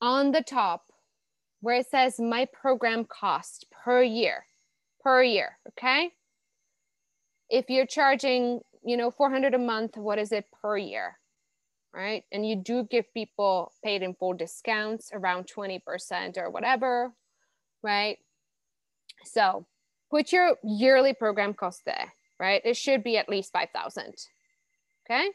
On 0.00 0.30
the 0.30 0.42
top, 0.42 0.92
where 1.60 1.76
it 1.80 1.90
says 1.90 2.20
my 2.20 2.44
program 2.44 3.04
cost 3.04 3.66
per 3.70 4.02
year, 4.02 4.46
per 5.02 5.22
year, 5.22 5.58
okay? 5.70 6.12
If 7.50 7.70
you're 7.70 7.86
charging, 7.86 8.60
you 8.84 8.96
know, 8.96 9.10
400 9.10 9.54
a 9.54 9.58
month, 9.58 9.96
what 9.96 10.18
is 10.18 10.32
it 10.32 10.46
per 10.62 10.76
year? 10.76 11.18
right? 11.92 12.24
And 12.32 12.46
you 12.46 12.56
do 12.56 12.84
give 12.84 13.12
people 13.14 13.72
paid 13.84 14.02
in 14.02 14.14
full 14.14 14.34
discounts 14.34 15.10
around 15.12 15.48
20% 15.54 16.38
or 16.38 16.50
whatever, 16.50 17.12
right? 17.82 18.18
So 19.24 19.66
put 20.10 20.32
your 20.32 20.56
yearly 20.62 21.12
program 21.12 21.54
cost 21.54 21.82
there, 21.84 22.12
right? 22.38 22.62
It 22.64 22.76
should 22.76 23.02
be 23.02 23.16
at 23.16 23.28
least 23.28 23.52
5,000, 23.52 24.14
okay? 25.06 25.28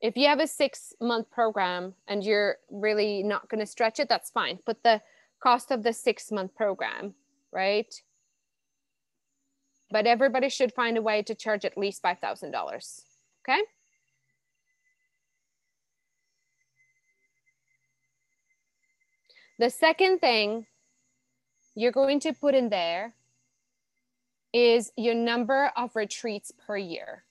If 0.00 0.16
you 0.16 0.28
have 0.28 0.40
a 0.40 0.46
six 0.46 0.94
month 1.00 1.30
program 1.30 1.94
and 2.08 2.24
you're 2.24 2.56
really 2.70 3.22
not 3.22 3.48
going 3.48 3.60
to 3.60 3.66
stretch 3.66 4.00
it, 4.00 4.08
that's 4.08 4.30
fine. 4.30 4.58
Put 4.64 4.82
the 4.82 5.02
cost 5.42 5.70
of 5.70 5.82
the 5.82 5.92
six 5.92 6.30
month 6.30 6.54
program, 6.54 7.14
right? 7.52 7.92
But 9.90 10.06
everybody 10.06 10.48
should 10.48 10.72
find 10.72 10.96
a 10.96 11.02
way 11.02 11.22
to 11.22 11.34
charge 11.34 11.64
at 11.64 11.76
least 11.76 12.02
$5,000, 12.02 13.02
okay? 13.42 13.60
The 19.58 19.68
second 19.68 20.20
thing 20.20 20.66
you're 21.74 21.92
going 21.92 22.20
to 22.20 22.32
put 22.32 22.54
in 22.54 22.70
there 22.70 23.14
is 24.52 24.90
your 24.96 25.14
number 25.14 25.70
of 25.76 25.94
retreats 25.94 26.52
per 26.66 26.76
year. 26.76 27.24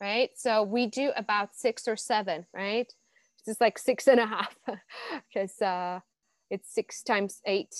Right? 0.00 0.30
So 0.34 0.62
we 0.62 0.86
do 0.86 1.12
about 1.16 1.54
six 1.54 1.86
or 1.86 1.96
seven, 1.96 2.46
right? 2.52 2.92
This 3.44 3.56
is 3.56 3.60
like 3.60 3.78
six 3.78 4.08
and 4.08 4.18
a 4.18 4.26
half 4.26 4.56
because 5.28 5.60
uh, 5.60 6.00
it's 6.50 6.72
six 6.72 7.02
times 7.02 7.40
eight 7.44 7.74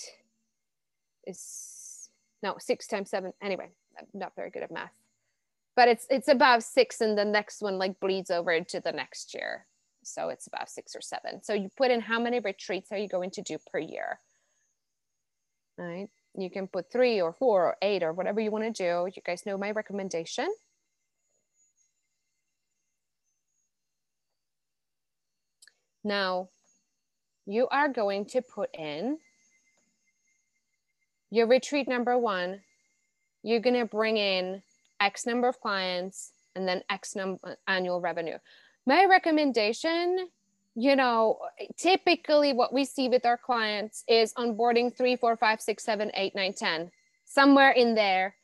is 1.26 1.72
no 2.43 2.57
six 2.59 2.86
times 2.86 3.11
seven. 3.11 3.32
Anyway, 3.40 3.68
I'm 3.99 4.07
not 4.14 4.34
very 4.36 4.51
good 4.51 4.62
at 4.62 4.70
math, 4.70 4.93
but 5.76 5.88
it's 5.88 6.07
it's 6.11 6.28
about 6.28 6.62
six, 6.62 7.01
and 7.01 7.16
the 7.16 7.24
next 7.24 7.62
one 7.62 7.78
like 7.78 8.01
bleeds 8.01 8.30
over 8.30 8.53
into 8.53 8.80
the 8.80 8.93
next 8.93 9.34
year. 9.34 9.66
So 10.05 10.28
it's 10.30 10.47
about 10.47 10.68
six 10.68 10.97
or 10.97 11.01
seven. 11.01 11.43
So 11.43 11.55
you 11.55 11.68
put 11.76 11.90
in 11.90 12.01
how 12.01 12.18
many 12.18 12.40
retreats 12.40 12.90
are 12.90 12.99
you 12.99 13.09
going 13.09 13.30
to 13.32 13.43
do 13.43 13.59
per 13.72 13.78
year? 13.78 14.18
Right. 15.78 16.09
You 16.36 16.51
can 16.51 16.66
put 16.66 16.90
three 16.90 17.20
or 17.20 17.32
four 17.32 17.66
or 17.66 17.76
eight 17.82 18.03
or 18.03 18.12
whatever 18.12 18.40
you 18.40 18.51
want 18.51 18.64
to 18.64 18.70
do. 18.70 19.11
You 19.14 19.22
guys 19.24 19.47
know 19.47 19.57
my 19.57 19.70
recommendation. 19.70 20.49
Now, 26.05 26.49
you 27.47 27.68
are 27.68 27.88
going 27.88 28.24
to 28.26 28.43
put 28.43 28.70
in 28.74 29.18
your 31.33 31.47
retreat 31.47 31.89
number 31.89 32.16
one. 32.16 32.61
You're 33.43 33.61
going 33.61 33.78
to 33.80 33.87
bring 33.87 34.18
in 34.18 34.62
X 35.01 35.26
number 35.26 35.49
of 35.49 35.61
clients 35.61 36.30
and 36.55 36.68
then 36.68 36.83
X 36.91 37.16
number 37.16 37.57
annual 37.66 38.01
revenue. 38.01 38.37
My 38.87 39.07
recommendation 39.07 40.28
you 40.74 40.97
know 40.97 41.39
typically 41.76 42.55
what 42.55 42.72
we 42.72 42.85
see 42.85 43.07
with 43.07 43.26
our 43.26 43.37
clients 43.37 44.05
is 44.09 44.33
onboarding 44.35 44.95
three 44.97 45.16
four 45.16 45.37
five 45.37 45.61
six 45.61 45.83
seven 45.83 46.11
eight 46.14 46.35
nine 46.35 46.53
ten. 46.53 46.91
Somewhere 47.24 47.70
in 47.70 47.95
there 47.95 48.35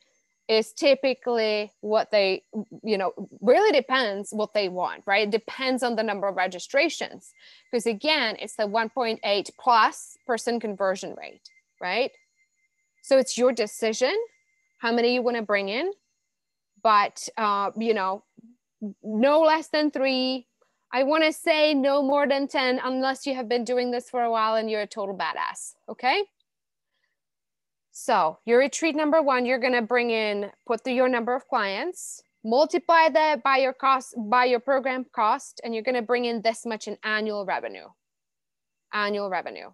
is 0.49 0.73
typically 0.73 1.71
what 1.81 2.11
they 2.11 2.43
you 2.83 2.97
know 2.97 3.13
really 3.43 3.73
depends 3.73 4.31
what 4.33 4.55
they 4.55 4.69
want 4.69 5.03
right? 5.07 5.29
It 5.29 5.31
depends 5.31 5.83
on 5.83 5.95
the 5.97 6.03
number 6.03 6.27
of 6.27 6.37
registrations. 6.37 7.33
Because 7.71 7.87
again 7.87 8.37
it's 8.41 8.57
the 8.57 8.65
1.8 8.65 9.21
plus 9.21 9.51
plus 9.59 10.19
person 10.27 10.59
conversion 10.59 11.15
rate 11.19 11.51
right 11.81 12.13
so 13.09 13.19
it's 13.19 13.39
your 13.39 13.53
decision 13.53 14.15
how 14.79 14.93
many 14.93 15.15
you 15.15 15.23
want 15.23 15.37
to 15.37 15.43
bring 15.43 15.69
in 15.69 15.91
but 16.83 17.29
uh, 17.37 17.71
you 17.77 17.95
know 17.95 18.23
no 19.03 19.41
less 19.41 19.69
than 19.69 19.91
three. 19.91 20.47
I 20.93 21.03
want 21.03 21.25
to 21.25 21.33
say 21.33 21.75
no 21.75 22.03
more 22.03 22.27
than 22.27 22.49
10 22.49 22.81
unless 22.83 23.27
you 23.27 23.35
have 23.35 23.49
been 23.49 23.65
doing 23.65 23.91
this 23.91 24.09
for 24.09 24.23
a 24.23 24.31
while 24.31 24.55
and 24.55 24.71
you're 24.71 24.83
a 24.83 24.87
total 24.87 25.17
badass. 25.17 25.75
Okay. 25.89 26.25
So 27.91 28.39
your 28.47 28.59
retreat 28.59 28.97
number 28.97 29.21
one, 29.21 29.45
you're 29.45 29.59
going 29.59 29.75
to 29.75 29.83
bring 29.83 30.11
in, 30.11 30.51
put 30.67 30.85
the, 30.85 30.93
your 30.93 31.09
number 31.09 31.35
of 31.35 31.47
clients, 31.49 32.23
multiply 32.45 33.09
that 33.11 33.43
by 33.43 33.59
your 33.59 33.73
cost, 33.73 34.15
by 34.17 34.45
your 34.45 34.61
program 34.61 35.05
cost, 35.13 35.61
and 35.63 35.75
you're 35.75 35.83
going 35.83 35.97
to 35.97 36.03
bring 36.03 36.25
in 36.25 36.41
this 36.41 36.65
much 36.65 36.87
in 36.87 36.97
annual 37.03 37.45
revenue, 37.45 37.89
annual 38.95 39.29
revenue. 39.29 39.71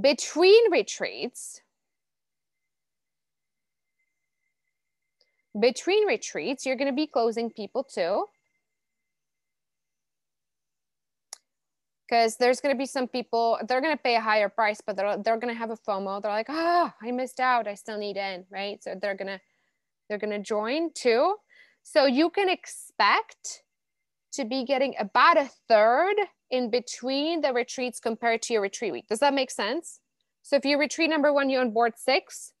Between 0.00 0.70
retreats, 0.70 1.60
Between 5.58 6.06
retreats, 6.06 6.64
you're 6.64 6.76
going 6.76 6.90
to 6.90 6.94
be 6.94 7.06
closing 7.06 7.50
people 7.50 7.82
too. 7.82 8.26
Because 12.06 12.36
there's 12.36 12.60
going 12.60 12.74
to 12.74 12.78
be 12.78 12.86
some 12.86 13.08
people, 13.08 13.58
they're 13.68 13.80
going 13.80 13.96
to 13.96 14.02
pay 14.02 14.16
a 14.16 14.20
higher 14.20 14.48
price, 14.48 14.80
but 14.84 14.96
they're, 14.96 15.16
they're 15.16 15.38
going 15.38 15.52
to 15.52 15.58
have 15.58 15.70
a 15.70 15.76
FOMO. 15.76 16.20
They're 16.20 16.30
like, 16.30 16.46
oh, 16.48 16.92
I 17.02 17.10
missed 17.10 17.40
out. 17.40 17.68
I 17.68 17.74
still 17.74 17.98
need 17.98 18.16
in, 18.16 18.44
right? 18.50 18.82
So 18.82 18.94
they're 19.00 19.14
going 19.14 19.28
to, 19.28 19.40
they're 20.08 20.18
going 20.18 20.30
to 20.32 20.40
join 20.40 20.92
too. 20.92 21.36
So 21.82 22.06
you 22.06 22.30
can 22.30 22.48
expect 22.48 23.62
to 24.32 24.44
be 24.44 24.64
getting 24.64 24.94
about 24.98 25.36
a 25.36 25.50
third 25.68 26.16
in 26.50 26.70
between 26.70 27.40
the 27.40 27.52
retreats 27.52 28.00
compared 28.00 28.42
to 28.42 28.52
your 28.52 28.62
retreat 28.62 28.92
week. 28.92 29.06
Does 29.08 29.20
that 29.20 29.34
make 29.34 29.50
sense? 29.50 30.00
So 30.42 30.56
if 30.56 30.64
you 30.64 30.78
retreat 30.78 31.10
number 31.10 31.32
one, 31.32 31.50
you're 31.50 31.60
on 31.60 31.72
board 31.72 31.94
six, 31.96 32.52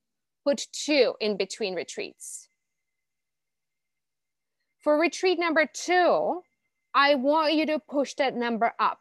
put 0.44 0.66
two 0.72 1.14
in 1.20 1.36
between 1.36 1.74
retreats. 1.74 2.48
For 4.80 4.98
retreat 4.98 5.38
number 5.38 5.66
two, 5.72 6.42
I 6.94 7.14
want 7.14 7.54
you 7.54 7.66
to 7.66 7.78
push 7.78 8.14
that 8.14 8.34
number 8.34 8.72
up. 8.78 9.00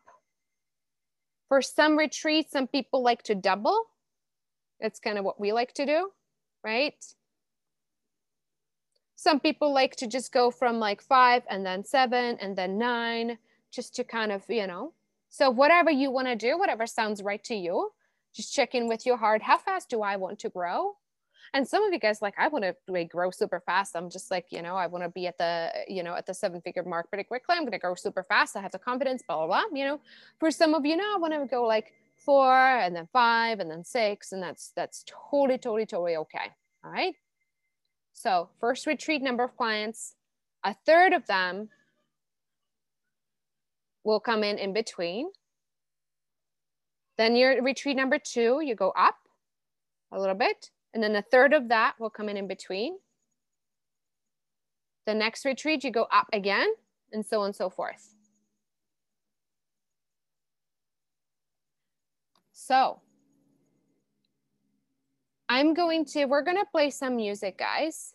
For 1.48 1.62
some 1.62 1.98
retreats, 1.98 2.52
some 2.52 2.68
people 2.68 3.02
like 3.02 3.24
to 3.24 3.36
double. 3.36 3.82
That's 4.80 5.00
kind 5.00 5.18
of 5.18 5.26
what 5.26 5.40
we 5.40 5.52
like 5.52 5.74
to 5.76 5.86
do, 5.86 6.10
right? 6.64 6.94
Some 9.22 9.42
people 9.42 9.74
like 9.74 9.98
to 9.98 10.08
just 10.08 10.32
go 10.32 10.50
from 10.50 10.80
like 10.80 11.02
five 11.02 11.44
and 11.50 11.66
then 11.66 11.84
seven 11.84 12.38
and 12.40 12.56
then 12.56 12.78
nine, 12.78 13.38
just 13.70 13.94
to 13.96 14.06
kind 14.06 14.32
of, 14.32 14.46
you 14.48 14.66
know. 14.66 14.94
So, 15.28 15.50
whatever 15.50 15.92
you 15.92 16.10
want 16.10 16.28
to 16.28 16.38
do, 16.38 16.58
whatever 16.58 16.88
sounds 16.88 17.22
right 17.22 17.44
to 17.44 17.54
you, 17.54 17.92
just 18.34 18.56
check 18.56 18.76
in 18.76 18.88
with 18.88 19.06
your 19.06 19.18
heart. 19.18 19.42
How 19.42 19.58
fast 19.58 19.90
do 19.90 20.04
I 20.04 20.16
want 20.16 20.40
to 20.40 20.50
grow? 20.50 20.94
And 21.54 21.68
some 21.68 21.84
of 21.84 21.92
you 21.92 22.00
guys 22.00 22.22
like, 22.22 22.36
I 22.38 22.48
want 22.48 22.64
to 22.64 23.06
grow 23.12 23.30
super 23.30 23.60
fast. 23.60 23.94
I'm 23.94 24.10
just 24.10 24.32
like, 24.32 24.46
you 24.52 24.62
know, 24.62 24.78
I 24.78 24.88
want 24.88 25.04
to 25.04 25.10
be 25.10 25.28
at 25.28 25.38
the, 25.38 25.70
you 25.90 26.02
know, 26.02 26.16
at 26.16 26.26
the 26.26 26.34
seven 26.34 26.62
figure 26.62 26.84
mark 26.84 27.10
pretty 27.10 27.26
quickly. 27.26 27.58
I'm 27.58 27.64
going 27.64 27.74
to 27.74 27.78
grow 27.78 27.96
super 27.96 28.24
fast. 28.24 28.56
I 28.56 28.62
have 28.62 28.72
the 28.72 28.80
confidence, 28.80 29.22
blah, 29.28 29.46
blah, 29.46 29.48
blah. 29.48 29.78
You 29.78 29.86
know, 29.86 30.00
for 30.40 30.50
some 30.50 30.74
of 30.74 30.86
you 30.86 30.96
now, 30.96 31.16
I 31.16 31.18
want 31.20 31.34
to 31.34 31.46
go 31.46 31.66
like 31.66 31.92
four 32.16 32.56
and 32.56 32.96
then 32.96 33.10
five 33.12 33.60
and 33.60 33.70
then 33.70 33.84
six. 33.84 34.32
And 34.32 34.42
that's, 34.42 34.72
that's 34.78 35.04
totally, 35.06 35.58
totally, 35.58 35.86
totally 35.86 36.16
okay. 36.16 36.52
All 36.86 36.92
right. 36.92 37.16
So 38.20 38.50
first 38.60 38.86
retreat 38.86 39.22
number 39.22 39.46
of 39.46 39.56
clients, 39.56 40.16
a 40.66 40.76
third 40.86 41.14
of 41.14 41.26
them 41.28 41.70
will 44.04 44.20
come 44.20 44.44
in 44.44 44.58
in 44.58 44.74
between. 44.74 45.30
Then 47.18 47.38
your 47.38 47.64
retreat 47.64 47.96
number 47.96 48.20
two, 48.20 48.60
you 48.62 48.76
go 48.76 48.90
up 48.90 49.16
a 50.12 50.20
little 50.20 50.36
bit. 50.36 50.70
And 50.94 51.02
then 51.02 51.16
a 51.16 51.22
third 51.22 51.54
of 51.54 51.70
that 51.70 51.94
will 51.98 52.10
come 52.10 52.28
in 52.28 52.36
in 52.36 52.46
between. 52.46 52.98
The 55.06 55.14
next 55.14 55.46
retreat, 55.46 55.86
you 55.86 55.92
go 55.92 56.08
up 56.12 56.28
again 56.34 56.68
and 57.14 57.26
so 57.26 57.40
on 57.40 57.46
and 57.46 57.56
so 57.56 57.70
forth. 57.70 58.16
So 62.52 63.00
I'm 65.50 65.74
going 65.74 66.06
to, 66.06 66.26
we're 66.26 66.44
going 66.44 66.58
to 66.58 66.66
play 66.72 66.92
some 66.92 67.16
music, 67.16 67.58
guys 67.58 68.14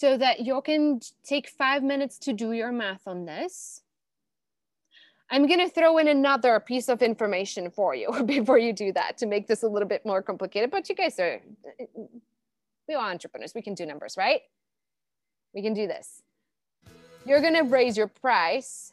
so 0.00 0.16
that 0.16 0.40
you 0.40 0.62
can 0.62 0.98
take 1.22 1.46
five 1.46 1.82
minutes 1.82 2.16
to 2.16 2.32
do 2.32 2.52
your 2.52 2.72
math 2.72 3.02
on 3.06 3.26
this. 3.26 3.82
I'm 5.30 5.46
going 5.46 5.60
to 5.60 5.68
throw 5.68 5.98
in 5.98 6.08
another 6.08 6.58
piece 6.58 6.88
of 6.88 7.02
information 7.02 7.70
for 7.70 7.94
you 7.94 8.10
before 8.24 8.56
you 8.56 8.72
do 8.72 8.92
that 8.94 9.18
to 9.18 9.26
make 9.26 9.46
this 9.46 9.62
a 9.62 9.68
little 9.68 9.86
bit 9.86 10.06
more 10.06 10.22
complicated. 10.22 10.70
But 10.70 10.88
you 10.88 10.94
guys 10.94 11.18
are, 11.20 11.40
we 12.88 12.94
are 12.94 13.10
entrepreneurs. 13.10 13.52
We 13.54 13.60
can 13.60 13.74
do 13.74 13.84
numbers, 13.84 14.16
right? 14.16 14.40
We 15.52 15.60
can 15.60 15.74
do 15.74 15.86
this. 15.86 16.22
You're 17.26 17.42
going 17.42 17.54
to 17.54 17.64
raise 17.64 17.96
your 17.98 18.08
price 18.08 18.92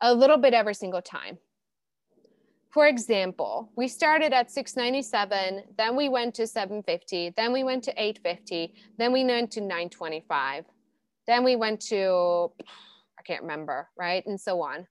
a 0.00 0.12
little 0.12 0.38
bit 0.38 0.52
every 0.52 0.74
single 0.74 1.00
time 1.00 1.38
for 2.74 2.88
example, 2.88 3.70
we 3.76 3.86
started 3.86 4.32
at 4.32 4.50
697, 4.50 5.62
then 5.78 5.94
we 5.94 6.08
went 6.08 6.34
to 6.34 6.44
750, 6.44 7.32
then 7.36 7.52
we 7.52 7.62
went 7.62 7.84
to 7.84 7.92
850, 7.92 8.74
then 8.98 9.12
we 9.12 9.24
went 9.24 9.52
to 9.52 9.60
925, 9.60 10.64
then 11.28 11.44
we 11.44 11.54
went 11.54 11.80
to, 11.82 12.50
I 13.16 13.22
can't 13.24 13.42
remember, 13.42 13.88
right? 13.96 14.26
And 14.26 14.40
so 14.40 14.60
on. 14.60 14.88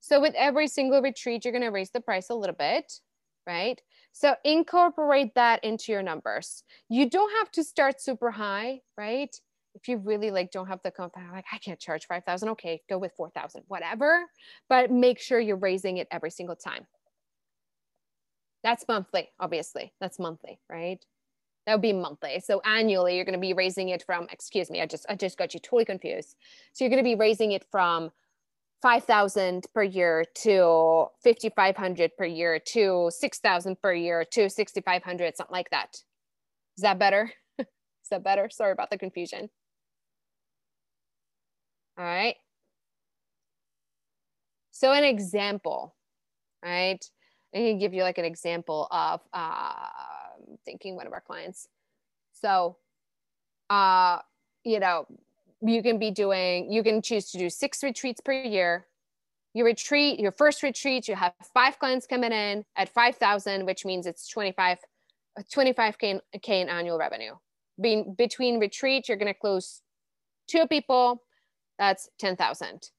So 0.00 0.20
with 0.20 0.34
every 0.34 0.66
single 0.66 1.00
retreat, 1.00 1.44
you're 1.44 1.52
going 1.52 1.62
to 1.62 1.68
raise 1.68 1.92
the 1.92 2.00
price 2.00 2.30
a 2.30 2.34
little 2.34 2.56
bit, 2.56 2.92
right? 3.46 3.80
So 4.10 4.34
incorporate 4.44 5.36
that 5.36 5.62
into 5.62 5.92
your 5.92 6.02
numbers. 6.02 6.64
You 6.88 7.08
don't 7.08 7.30
have 7.38 7.52
to 7.52 7.62
start 7.62 8.00
super 8.00 8.32
high, 8.32 8.80
right? 8.98 9.34
If 9.74 9.88
you 9.88 9.98
really 9.98 10.30
like 10.30 10.50
don't 10.50 10.68
have 10.68 10.80
the 10.84 10.90
confidence 10.90 11.30
like 11.32 11.44
i 11.52 11.58
can't 11.58 11.78
charge 11.78 12.06
5000 12.06 12.48
okay 12.50 12.80
go 12.88 12.98
with 12.98 13.12
4000 13.16 13.62
whatever 13.68 14.26
but 14.68 14.90
make 14.90 15.18
sure 15.18 15.40
you're 15.40 15.56
raising 15.56 15.98
it 15.98 16.08
every 16.10 16.30
single 16.30 16.56
time. 16.56 16.86
That's 18.62 18.84
monthly 18.86 19.30
obviously. 19.40 19.92
That's 20.00 20.18
monthly 20.18 20.58
right? 20.70 21.04
That 21.66 21.74
would 21.74 21.82
be 21.82 21.92
monthly. 21.92 22.40
So 22.40 22.60
annually 22.64 23.16
you're 23.16 23.24
going 23.24 23.34
to 23.34 23.40
be 23.40 23.52
raising 23.52 23.88
it 23.90 24.02
from 24.04 24.26
excuse 24.30 24.70
me 24.70 24.80
i 24.80 24.86
just 24.86 25.06
i 25.08 25.14
just 25.14 25.38
got 25.38 25.54
you 25.54 25.60
totally 25.60 25.84
confused. 25.84 26.36
So 26.72 26.84
you're 26.84 26.90
going 26.90 27.02
to 27.02 27.08
be 27.08 27.14
raising 27.14 27.52
it 27.52 27.64
from 27.70 28.10
5000 28.82 29.66
per 29.72 29.82
year 29.84 30.24
to 30.42 31.06
5500 31.22 32.16
per 32.16 32.24
year 32.24 32.58
to 32.58 33.10
6000 33.12 33.80
per 33.80 33.92
year 33.92 34.24
to 34.24 34.50
6500 34.50 35.36
something 35.36 35.54
like 35.54 35.70
that. 35.70 36.02
Is 36.76 36.82
that 36.82 36.98
better? 36.98 37.32
Is 37.58 37.66
that 38.10 38.24
better? 38.24 38.48
Sorry 38.50 38.72
about 38.72 38.90
the 38.90 38.98
confusion 38.98 39.48
all 41.98 42.04
right. 42.04 42.36
So 44.70 44.92
an 44.92 45.04
example, 45.04 45.94
right? 46.64 47.04
I 47.54 47.58
can 47.58 47.78
give 47.78 47.92
you 47.92 48.02
like 48.02 48.18
an 48.18 48.24
example 48.24 48.88
of 48.90 49.20
uh, 49.32 49.86
thinking 50.64 50.96
one 50.96 51.06
of 51.06 51.12
our 51.12 51.20
clients. 51.20 51.68
So, 52.32 52.76
uh, 53.68 54.18
you 54.64 54.80
know, 54.80 55.06
you 55.60 55.82
can 55.82 55.98
be 55.98 56.10
doing, 56.10 56.72
you 56.72 56.82
can 56.82 57.02
choose 57.02 57.30
to 57.30 57.38
do 57.38 57.50
six 57.50 57.82
retreats 57.82 58.20
per 58.20 58.32
year. 58.32 58.86
Your 59.54 59.66
retreat, 59.66 60.18
your 60.18 60.32
first 60.32 60.62
retreat, 60.62 61.06
you 61.06 61.14
have 61.14 61.34
five 61.52 61.78
clients 61.78 62.06
coming 62.06 62.32
in 62.32 62.64
at 62.74 62.88
5,000, 62.88 63.66
which 63.66 63.84
means 63.84 64.06
it's 64.06 64.26
25, 64.28 64.78
25K 65.54 66.20
in 66.48 66.68
annual 66.68 66.98
revenue. 66.98 67.34
Being 67.80 68.14
between 68.14 68.58
retreats, 68.58 69.08
you're 69.08 69.18
going 69.18 69.32
to 69.32 69.38
close 69.38 69.82
two 70.48 70.66
people 70.66 71.22
that's 71.82 72.08
10,000. 72.20 72.90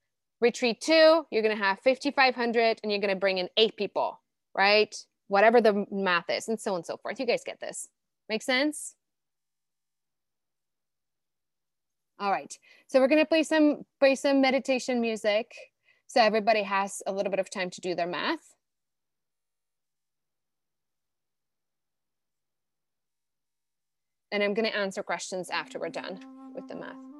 Retreat 0.41 0.81
two, 0.81 1.25
you're 1.31 1.41
going 1.41 1.57
to 1.57 1.63
have 1.63 1.79
5,500 1.79 2.81
and 2.83 2.91
you're 2.91 2.99
going 2.99 3.13
to 3.13 3.19
bring 3.19 3.37
in 3.37 3.47
eight 3.55 3.77
people, 3.77 4.19
right? 4.53 4.93
Whatever 5.29 5.61
the 5.61 5.85
math 5.89 6.29
is, 6.29 6.49
and 6.49 6.59
so 6.59 6.71
on 6.71 6.77
and 6.77 6.85
so 6.85 6.97
forth. 6.97 7.17
You 7.17 7.25
guys 7.25 7.43
get 7.45 7.61
this. 7.61 7.87
Make 8.27 8.41
sense? 8.41 8.95
All 12.19 12.29
right. 12.29 12.53
So 12.87 12.99
we're 12.99 13.07
going 13.07 13.21
to 13.21 13.25
play 13.25 13.43
some 13.43 13.85
play 14.01 14.15
some 14.15 14.41
meditation 14.41 14.99
music 14.99 15.55
so 16.07 16.21
everybody 16.21 16.63
has 16.63 17.01
a 17.07 17.13
little 17.13 17.31
bit 17.31 17.39
of 17.39 17.49
time 17.49 17.69
to 17.69 17.79
do 17.79 17.95
their 17.95 18.05
math. 18.05 18.53
And 24.29 24.43
I'm 24.43 24.53
going 24.53 24.69
to 24.69 24.75
answer 24.75 25.03
questions 25.03 25.49
after 25.49 25.79
we're 25.79 25.89
done 25.89 26.19
with 26.53 26.67
the 26.67 26.75
math. 26.75 27.12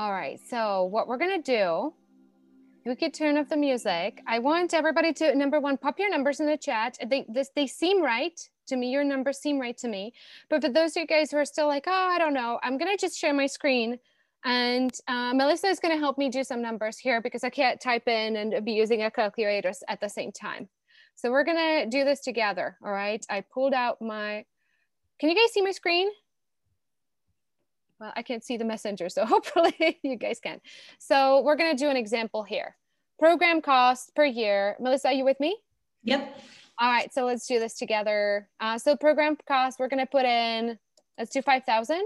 All 0.00 0.12
right. 0.12 0.40
So 0.48 0.84
what 0.84 1.08
we're 1.08 1.18
gonna 1.18 1.42
do, 1.42 1.92
we 2.86 2.96
could 2.96 3.12
turn 3.12 3.36
off 3.36 3.50
the 3.50 3.56
music. 3.58 4.22
I 4.26 4.38
want 4.38 4.72
everybody 4.72 5.12
to 5.12 5.34
number 5.34 5.60
one, 5.60 5.76
pop 5.76 5.98
your 5.98 6.08
numbers 6.08 6.40
in 6.40 6.46
the 6.46 6.56
chat. 6.56 6.96
They 7.06 7.26
this 7.28 7.50
they 7.54 7.66
seem 7.66 8.02
right 8.02 8.40
to 8.68 8.76
me. 8.76 8.90
Your 8.90 9.04
numbers 9.04 9.36
seem 9.36 9.60
right 9.60 9.76
to 9.76 9.88
me. 9.88 10.14
But 10.48 10.62
for 10.62 10.70
those 10.70 10.96
of 10.96 11.02
you 11.02 11.06
guys 11.06 11.30
who 11.30 11.36
are 11.36 11.44
still 11.44 11.66
like, 11.66 11.84
oh, 11.86 12.08
I 12.14 12.18
don't 12.18 12.32
know, 12.32 12.58
I'm 12.62 12.78
gonna 12.78 12.96
just 12.96 13.18
share 13.18 13.34
my 13.34 13.44
screen. 13.44 13.98
And 14.42 14.90
uh, 15.06 15.34
Melissa 15.34 15.66
is 15.66 15.78
to 15.94 16.00
help 16.00 16.16
me 16.16 16.30
do 16.30 16.44
some 16.44 16.62
numbers 16.62 16.96
here 16.96 17.20
because 17.20 17.44
I 17.44 17.50
can't 17.50 17.78
type 17.78 18.08
in 18.08 18.36
and 18.36 18.64
be 18.64 18.72
using 18.72 19.02
a 19.02 19.10
calculator 19.10 19.72
at 19.86 20.00
the 20.00 20.08
same 20.08 20.32
time. 20.32 20.70
So 21.14 21.30
we're 21.30 21.44
to 21.58 21.86
do 21.90 22.06
this 22.06 22.20
together. 22.20 22.78
All 22.82 22.90
right. 22.90 23.22
I 23.28 23.42
pulled 23.52 23.74
out 23.74 24.00
my, 24.00 24.46
can 25.18 25.28
you 25.28 25.36
guys 25.36 25.52
see 25.52 25.60
my 25.60 25.72
screen? 25.72 26.08
Well, 28.00 28.12
I 28.16 28.22
can't 28.22 28.42
see 28.42 28.56
the 28.56 28.64
messenger, 28.64 29.08
so 29.10 29.24
hopefully 29.26 30.00
you 30.02 30.16
guys 30.16 30.40
can. 30.40 30.60
So 30.98 31.42
we're 31.42 31.56
gonna 31.56 31.76
do 31.76 31.88
an 31.88 31.96
example 31.96 32.42
here. 32.42 32.76
Program 33.18 33.60
costs 33.60 34.10
per 34.16 34.24
year. 34.24 34.76
Melissa, 34.80 35.08
are 35.08 35.12
you 35.12 35.24
with 35.24 35.38
me? 35.38 35.58
Yep. 36.04 36.40
All 36.78 36.88
right, 36.88 37.12
so 37.12 37.26
let's 37.26 37.46
do 37.46 37.58
this 37.58 37.74
together. 37.74 38.48
Uh, 38.58 38.78
so 38.78 38.96
program 38.96 39.36
costs, 39.46 39.78
we're 39.78 39.88
gonna 39.88 40.06
put 40.06 40.24
in, 40.24 40.78
let's 41.18 41.30
do 41.30 41.42
5,000. 41.42 42.02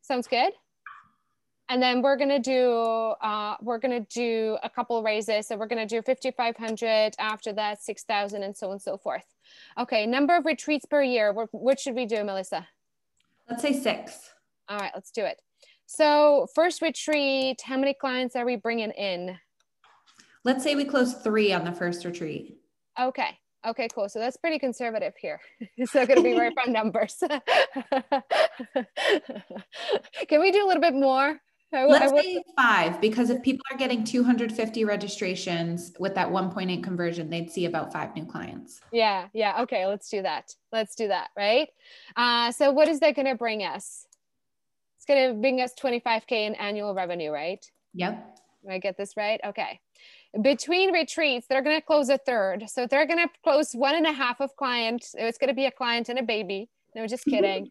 Sounds 0.00 0.26
good. 0.26 0.52
And 1.68 1.82
then 1.82 2.00
we're 2.00 2.16
gonna 2.16 2.38
do, 2.38 2.72
uh, 2.72 3.56
we're 3.60 3.78
gonna 3.78 4.00
do 4.00 4.56
a 4.62 4.70
couple 4.70 5.02
raises. 5.02 5.48
So 5.48 5.56
we're 5.56 5.66
gonna 5.66 5.86
do 5.86 6.00
5,500, 6.00 7.14
after 7.18 7.52
that 7.52 7.82
6,000 7.82 8.42
and 8.42 8.56
so 8.56 8.68
on 8.68 8.72
and 8.72 8.82
so 8.82 8.96
forth. 8.96 9.24
Okay, 9.78 10.06
number 10.06 10.34
of 10.34 10.46
retreats 10.46 10.86
per 10.86 11.02
year. 11.02 11.34
What 11.34 11.78
should 11.78 11.94
we 11.94 12.06
do, 12.06 12.24
Melissa? 12.24 12.66
Let's 13.48 13.60
say 13.60 13.74
six. 13.74 14.30
All 14.68 14.78
right, 14.78 14.92
let's 14.94 15.10
do 15.10 15.24
it. 15.24 15.40
So 15.86 16.46
first 16.54 16.82
retreat, 16.82 17.60
how 17.62 17.76
many 17.76 17.94
clients 17.94 18.36
are 18.36 18.46
we 18.46 18.56
bringing 18.56 18.90
in? 18.92 19.38
Let's 20.44 20.62
say 20.64 20.74
we 20.74 20.84
close 20.84 21.14
three 21.14 21.52
on 21.52 21.64
the 21.64 21.72
first 21.72 22.04
retreat. 22.04 22.58
Okay. 23.00 23.38
Okay, 23.66 23.88
cool. 23.94 24.08
So 24.10 24.18
that's 24.18 24.36
pretty 24.36 24.58
conservative 24.58 25.14
here. 25.18 25.40
it's 25.76 25.94
not 25.94 26.06
going 26.06 26.18
to 26.18 26.22
be 26.22 26.34
very 26.34 26.52
fun 26.54 26.72
numbers. 26.72 27.22
Can 30.28 30.40
we 30.40 30.52
do 30.52 30.64
a 30.64 30.66
little 30.66 30.82
bit 30.82 30.94
more? 30.94 31.40
I, 31.72 31.86
Let's 31.86 32.12
I 32.12 32.22
say 32.22 32.42
five, 32.56 33.00
because 33.00 33.30
if 33.30 33.42
people 33.42 33.64
are 33.72 33.76
getting 33.76 34.04
250 34.04 34.84
registrations 34.84 35.92
with 35.98 36.14
that 36.14 36.28
1.8 36.28 36.84
conversion, 36.84 37.30
they'd 37.30 37.50
see 37.50 37.64
about 37.64 37.92
five 37.92 38.14
new 38.14 38.24
clients. 38.24 38.80
Yeah, 38.92 39.26
yeah. 39.32 39.62
Okay, 39.62 39.86
let's 39.86 40.08
do 40.08 40.22
that. 40.22 40.54
Let's 40.70 40.94
do 40.94 41.08
that, 41.08 41.30
right? 41.36 41.68
Uh, 42.16 42.52
so 42.52 42.70
what 42.70 42.86
is 42.88 43.00
that 43.00 43.16
going 43.16 43.26
to 43.26 43.34
bring 43.34 43.62
us? 43.62 44.06
It's 45.04 45.14
going 45.14 45.34
to 45.34 45.38
bring 45.38 45.60
us 45.60 45.72
25K 45.78 46.32
in 46.46 46.54
annual 46.54 46.94
revenue, 46.94 47.30
right? 47.30 47.62
Yep. 47.92 48.38
I 48.70 48.78
get 48.78 48.96
this 48.96 49.18
right? 49.18 49.38
Okay. 49.44 49.78
Between 50.40 50.94
retreats, 50.94 51.46
they're 51.46 51.60
going 51.60 51.76
to 51.76 51.84
close 51.84 52.08
a 52.08 52.16
third. 52.16 52.64
So 52.70 52.86
they're 52.86 53.06
going 53.06 53.18
to 53.18 53.28
close 53.42 53.72
one 53.74 53.96
and 53.96 54.06
a 54.06 54.12
half 54.12 54.40
of 54.40 54.56
clients. 54.56 55.14
It's 55.18 55.36
going 55.36 55.48
to 55.48 55.54
be 55.54 55.66
a 55.66 55.70
client 55.70 56.08
and 56.08 56.18
a 56.18 56.22
baby. 56.22 56.70
No, 56.96 57.06
just 57.06 57.26
kidding. 57.26 57.70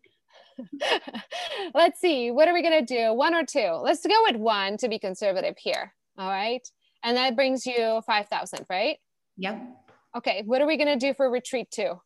Let's 1.73 1.99
see. 1.99 2.29
What 2.29 2.47
are 2.47 2.53
we 2.53 2.61
going 2.61 2.85
to 2.85 2.95
do? 2.95 3.13
One 3.15 3.33
or 3.33 3.43
two? 3.43 3.79
Let's 3.81 4.05
go 4.05 4.21
with 4.27 4.35
one 4.35 4.77
to 4.77 4.87
be 4.87 4.99
conservative 4.99 5.55
here. 5.57 5.91
All 6.19 6.29
right. 6.29 6.61
And 7.03 7.17
that 7.17 7.35
brings 7.35 7.65
you 7.65 8.03
5,000, 8.05 8.67
right? 8.69 8.97
Yep. 9.37 9.59
Okay. 10.17 10.43
What 10.45 10.61
are 10.61 10.67
we 10.67 10.77
going 10.77 10.99
to 10.99 11.03
do 11.03 11.15
for 11.15 11.31
retreat 11.31 11.71
two? 11.71 11.99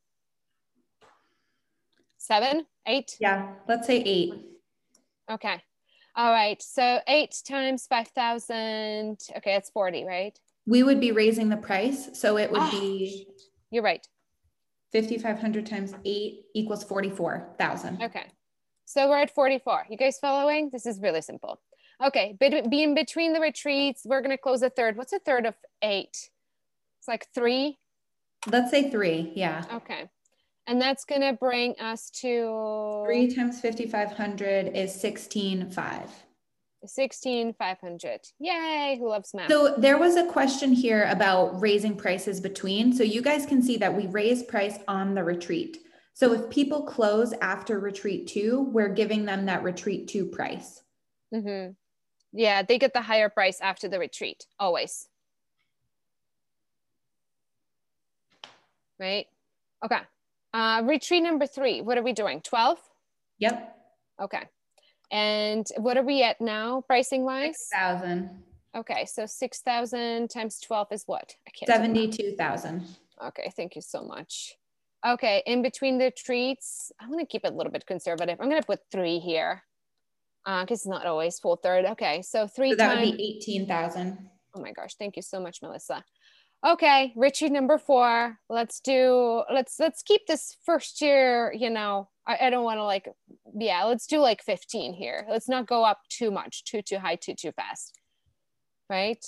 Seven, 2.18 2.66
eight? 2.88 3.18
Yeah. 3.20 3.50
Let's 3.68 3.88
say 3.88 3.98
eight. 3.98 4.34
Okay. 5.30 5.62
All 6.16 6.32
right. 6.32 6.62
So 6.62 7.00
eight 7.08 7.36
times 7.48 7.86
5,000. 7.88 9.20
Okay. 9.38 9.54
That's 9.54 9.70
40, 9.70 10.06
right? 10.06 10.38
We 10.66 10.84
would 10.84 11.00
be 11.00 11.12
raising 11.12 11.50
the 11.50 11.58
price. 11.58 12.10
So 12.14 12.38
it 12.38 12.52
would 12.52 12.62
oh, 12.62 12.72
be. 12.72 13.28
You're 13.72 13.84
right. 13.84 14.06
5,500 14.94 15.66
times 15.66 15.94
eight 16.06 16.46
equals 16.56 16.84
44,000. 16.84 18.02
Okay. 18.02 18.26
So 18.86 19.10
we're 19.10 19.20
at 19.20 19.34
44. 19.34 19.88
You 19.90 19.98
guys 19.98 20.18
following? 20.20 20.70
This 20.72 20.86
is 20.86 21.00
really 21.02 21.22
simple. 21.22 21.60
Okay. 22.04 22.36
But 22.40 22.70
being 22.70 22.96
between 22.96 23.34
the 23.34 23.40
retreats, 23.40 24.02
we're 24.06 24.22
going 24.22 24.32
to 24.32 24.38
close 24.38 24.62
a 24.64 24.70
third. 24.70 24.98
What's 24.98 25.14
a 25.14 25.20
third 25.20 25.46
of 25.46 25.56
eight? 25.82 26.30
It's 27.00 27.08
like 27.08 27.28
three. 27.34 27.78
Let's 28.50 28.72
say 28.72 28.90
three. 28.90 29.34
Yeah. 29.36 29.64
Okay. 29.74 30.10
And 30.68 30.82
that's 30.82 31.05
going 31.05 31.22
to 31.22 31.32
bring 31.32 31.76
us 31.80 32.09
to 32.22 33.03
three 33.05 33.34
times 33.34 33.61
5,500 33.61 34.76
is 34.76 34.91
16,5. 34.91 36.09
16,500. 36.86 38.20
Yay. 38.39 38.97
Who 38.99 39.09
loves 39.09 39.34
math? 39.34 39.49
So 39.49 39.76
there 39.78 39.97
was 39.97 40.18
a 40.18 40.26
question 40.28 40.74
here 40.74 41.05
about 41.05 41.59
raising 41.61 41.95
prices 41.95 42.41
between. 42.41 42.93
So 42.93 43.03
you 43.03 43.22
guys 43.22 43.45
can 43.45 43.61
see 43.61 43.78
that 43.78 43.95
we 43.95 44.07
raise 44.07 44.43
price 44.43 44.78
on 44.89 45.15
the 45.15 45.24
retreat. 45.24 45.78
So 46.13 46.34
if 46.34 46.49
people 46.49 46.84
close 46.84 47.34
after 47.41 47.80
retreat 47.80 48.28
two, 48.28 48.70
we're 48.72 48.89
giving 48.89 49.26
them 49.26 49.45
that 49.45 49.63
retreat 49.63 50.07
two 50.07 50.26
price. 50.26 50.82
Mm-hmm. 51.34 51.72
Yeah, 52.34 52.61
they 52.63 52.78
get 52.78 52.93
the 52.93 53.01
higher 53.01 53.30
price 53.30 53.61
after 53.61 53.88
the 53.88 53.99
retreat, 53.99 54.45
always. 54.59 55.07
Right? 58.99 59.28
Okay. 59.86 59.99
Uh, 60.58 60.82
retreat 60.86 61.22
number 61.22 61.45
three, 61.45 61.82
what 61.82 61.99
are 61.99 62.01
we 62.01 62.14
doing? 62.14 62.41
12? 62.41 62.80
Yep. 63.38 63.76
Okay. 64.20 64.41
And 65.12 65.68
what 65.78 65.97
are 65.97 66.03
we 66.03 66.24
at 66.24 66.41
now, 66.41 66.82
pricing 66.88 67.24
wise? 67.24 67.60
6,000. 67.70 68.43
Okay, 68.76 69.05
so 69.05 69.28
6,000 69.28 70.32
times 70.32 70.60
12 70.60 70.88
is 70.93 71.03
what? 71.05 71.36
I 71.47 71.51
can't 71.51 71.70
72,000. 71.70 72.88
Okay, 73.24 73.51
thank 73.55 73.76
you 73.76 73.84
so 73.84 74.01
much. 74.01 74.55
Okay, 75.08 75.43
in 75.45 75.62
between 75.62 75.99
the 75.99 76.10
treats, 76.10 76.91
I'm 76.99 77.12
gonna 77.12 77.28
keep 77.28 77.45
it 77.45 77.53
a 77.53 77.55
little 77.55 77.72
bit 77.72 77.86
conservative. 77.86 78.39
I'm 78.41 78.49
gonna 78.49 78.64
put 78.64 78.80
three 78.91 79.20
here 79.20 79.62
because 80.43 80.72
uh, 80.72 80.74
it's 80.74 80.88
not 80.88 81.05
always 81.05 81.38
full 81.38 81.58
third. 81.58 81.86
Okay, 81.86 82.24
so 82.24 82.47
three 82.47 82.72
so 82.72 82.78
that 82.78 82.95
times, 82.95 83.12
would 83.12 83.18
be 83.18 83.38
18,000. 83.38 84.18
Oh 84.55 84.62
my 84.62 84.72
gosh, 84.72 84.95
thank 84.95 85.18
you 85.18 85.22
so 85.22 85.39
much, 85.39 85.62
Melissa 85.62 86.03
okay 86.66 87.14
richie 87.16 87.49
number 87.49 87.78
four. 87.78 88.38
Let's 88.49 88.80
do 88.80 89.43
let's 89.51 89.80
let's 89.80 90.01
keep 90.03 90.28
this 90.28 90.55
first 90.66 91.01
year 91.01 91.53
you 91.55 91.70
know 91.70 92.10
i, 92.26 92.47
I 92.47 92.49
don't 92.49 92.64
want 92.64 92.80
to 92.80 92.84
like 92.84 93.08
yeah 93.53 93.84
let's 93.84 94.08
do 94.08 94.20
like 94.20 94.43
15 94.43 94.93
here. 94.93 95.26
Let's 95.30 95.49
not 95.49 95.68
go 95.68 95.84
up 95.84 95.99
too 96.10 96.32
much 96.32 96.64
too 96.64 96.82
too 96.82 96.97
high 96.99 97.16
too 97.16 97.36
too 97.36 97.51
fast 97.51 97.99
right? 98.89 99.24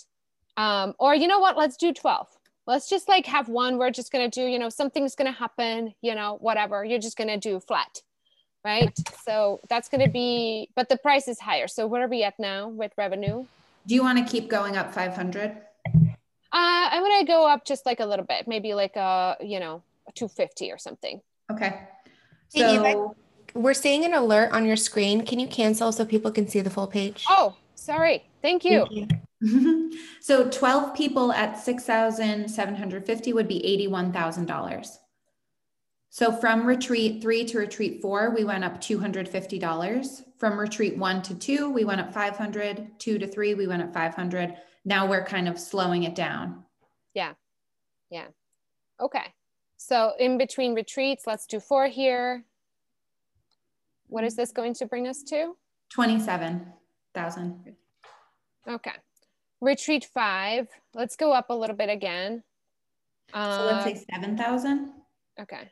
Um 0.57 0.93
or 0.99 1.15
you 1.15 1.27
know 1.27 1.39
what? 1.39 1.57
Let's 1.57 1.77
do 1.77 1.93
12 1.93 2.27
let's 2.67 2.87
just 2.87 3.09
like 3.09 3.25
have 3.25 3.49
one. 3.49 3.77
We're 3.77 3.91
just 3.91 4.11
gonna 4.11 4.29
do 4.29 4.43
you 4.43 4.59
know 4.59 4.69
something's 4.69 5.15
gonna 5.15 5.31
happen 5.31 5.93
you 6.01 6.15
know 6.15 6.37
whatever. 6.39 6.83
You're 6.83 6.99
just 6.99 7.17
gonna 7.17 7.37
do 7.37 7.59
flat 7.59 8.01
right? 8.65 8.97
So 9.23 9.61
that's 9.69 9.89
gonna 9.89 10.09
be 10.09 10.69
but 10.75 10.89
the 10.89 10.97
price 10.97 11.27
is 11.27 11.39
higher. 11.39 11.67
So 11.67 11.87
where 11.87 12.03
are 12.03 12.07
we 12.07 12.23
at 12.23 12.39
now 12.39 12.67
with 12.67 12.91
revenue? 12.97 13.45
Do 13.87 13.95
you 13.95 14.03
want 14.03 14.19
to 14.19 14.31
keep 14.31 14.49
going 14.49 14.77
up 14.77 14.93
500 14.93 15.57
uh, 16.51 16.89
I'm 16.91 17.03
gonna 17.03 17.25
go 17.25 17.47
up 17.47 17.65
just 17.65 17.85
like 17.85 17.99
a 17.99 18.05
little 18.05 18.25
bit, 18.25 18.47
maybe 18.47 18.73
like 18.73 18.95
a 18.95 19.37
you 19.41 19.59
know 19.59 19.83
a 20.07 20.11
250 20.11 20.71
or 20.71 20.77
something. 20.77 21.21
Okay. 21.51 21.81
So 22.49 22.83
hey, 22.83 22.95
we're 23.53 23.73
seeing 23.73 24.05
an 24.05 24.13
alert 24.13 24.51
on 24.51 24.65
your 24.65 24.75
screen. 24.75 25.25
Can 25.25 25.39
you 25.39 25.47
cancel 25.47 25.91
so 25.91 26.05
people 26.05 26.31
can 26.31 26.47
see 26.47 26.61
the 26.61 26.69
full 26.69 26.87
page? 26.87 27.25
Oh, 27.29 27.55
sorry. 27.75 28.25
Thank 28.41 28.65
you. 28.65 28.85
Thank 28.85 29.11
you. 29.41 29.91
so 30.21 30.49
12 30.49 30.95
people 30.95 31.31
at 31.31 31.57
6,750 31.57 33.33
would 33.33 33.47
be 33.47 33.87
$81,000. 33.89 34.97
So 36.09 36.31
from 36.31 36.65
retreat 36.65 37.21
three 37.21 37.45
to 37.45 37.59
retreat 37.59 38.01
four, 38.01 38.31
we 38.31 38.43
went 38.43 38.63
up 38.63 38.81
$250. 38.81 40.23
From 40.37 40.59
retreat 40.59 40.97
one 40.97 41.21
to 41.21 41.35
two, 41.35 41.69
we 41.69 41.83
went 41.83 42.01
up 42.01 42.13
500. 42.13 42.99
Two 42.99 43.19
to 43.19 43.27
three, 43.27 43.53
we 43.53 43.67
went 43.67 43.83
up 43.83 43.93
500 43.93 44.55
now 44.85 45.07
we're 45.07 45.25
kind 45.25 45.47
of 45.47 45.59
slowing 45.59 46.03
it 46.03 46.15
down. 46.15 46.63
Yeah. 47.13 47.33
Yeah. 48.09 48.27
Okay. 48.99 49.33
So 49.77 50.13
in 50.19 50.37
between 50.37 50.73
retreats, 50.73 51.23
let's 51.25 51.45
do 51.45 51.59
four 51.59 51.87
here. 51.87 52.43
What 54.07 54.23
is 54.23 54.35
this 54.35 54.51
going 54.51 54.73
to 54.75 54.85
bring 54.85 55.07
us 55.07 55.23
to? 55.23 55.55
27,000. 55.91 57.75
Okay. 58.67 58.91
Retreat 59.61 60.05
five, 60.13 60.67
let's 60.93 61.15
go 61.15 61.31
up 61.33 61.49
a 61.49 61.53
little 61.53 61.75
bit 61.75 61.89
again. 61.89 62.43
so 63.33 63.65
let's 63.65 63.83
say 63.83 64.05
uh, 64.13 64.21
7,000. 64.21 64.93
Okay. 65.41 65.69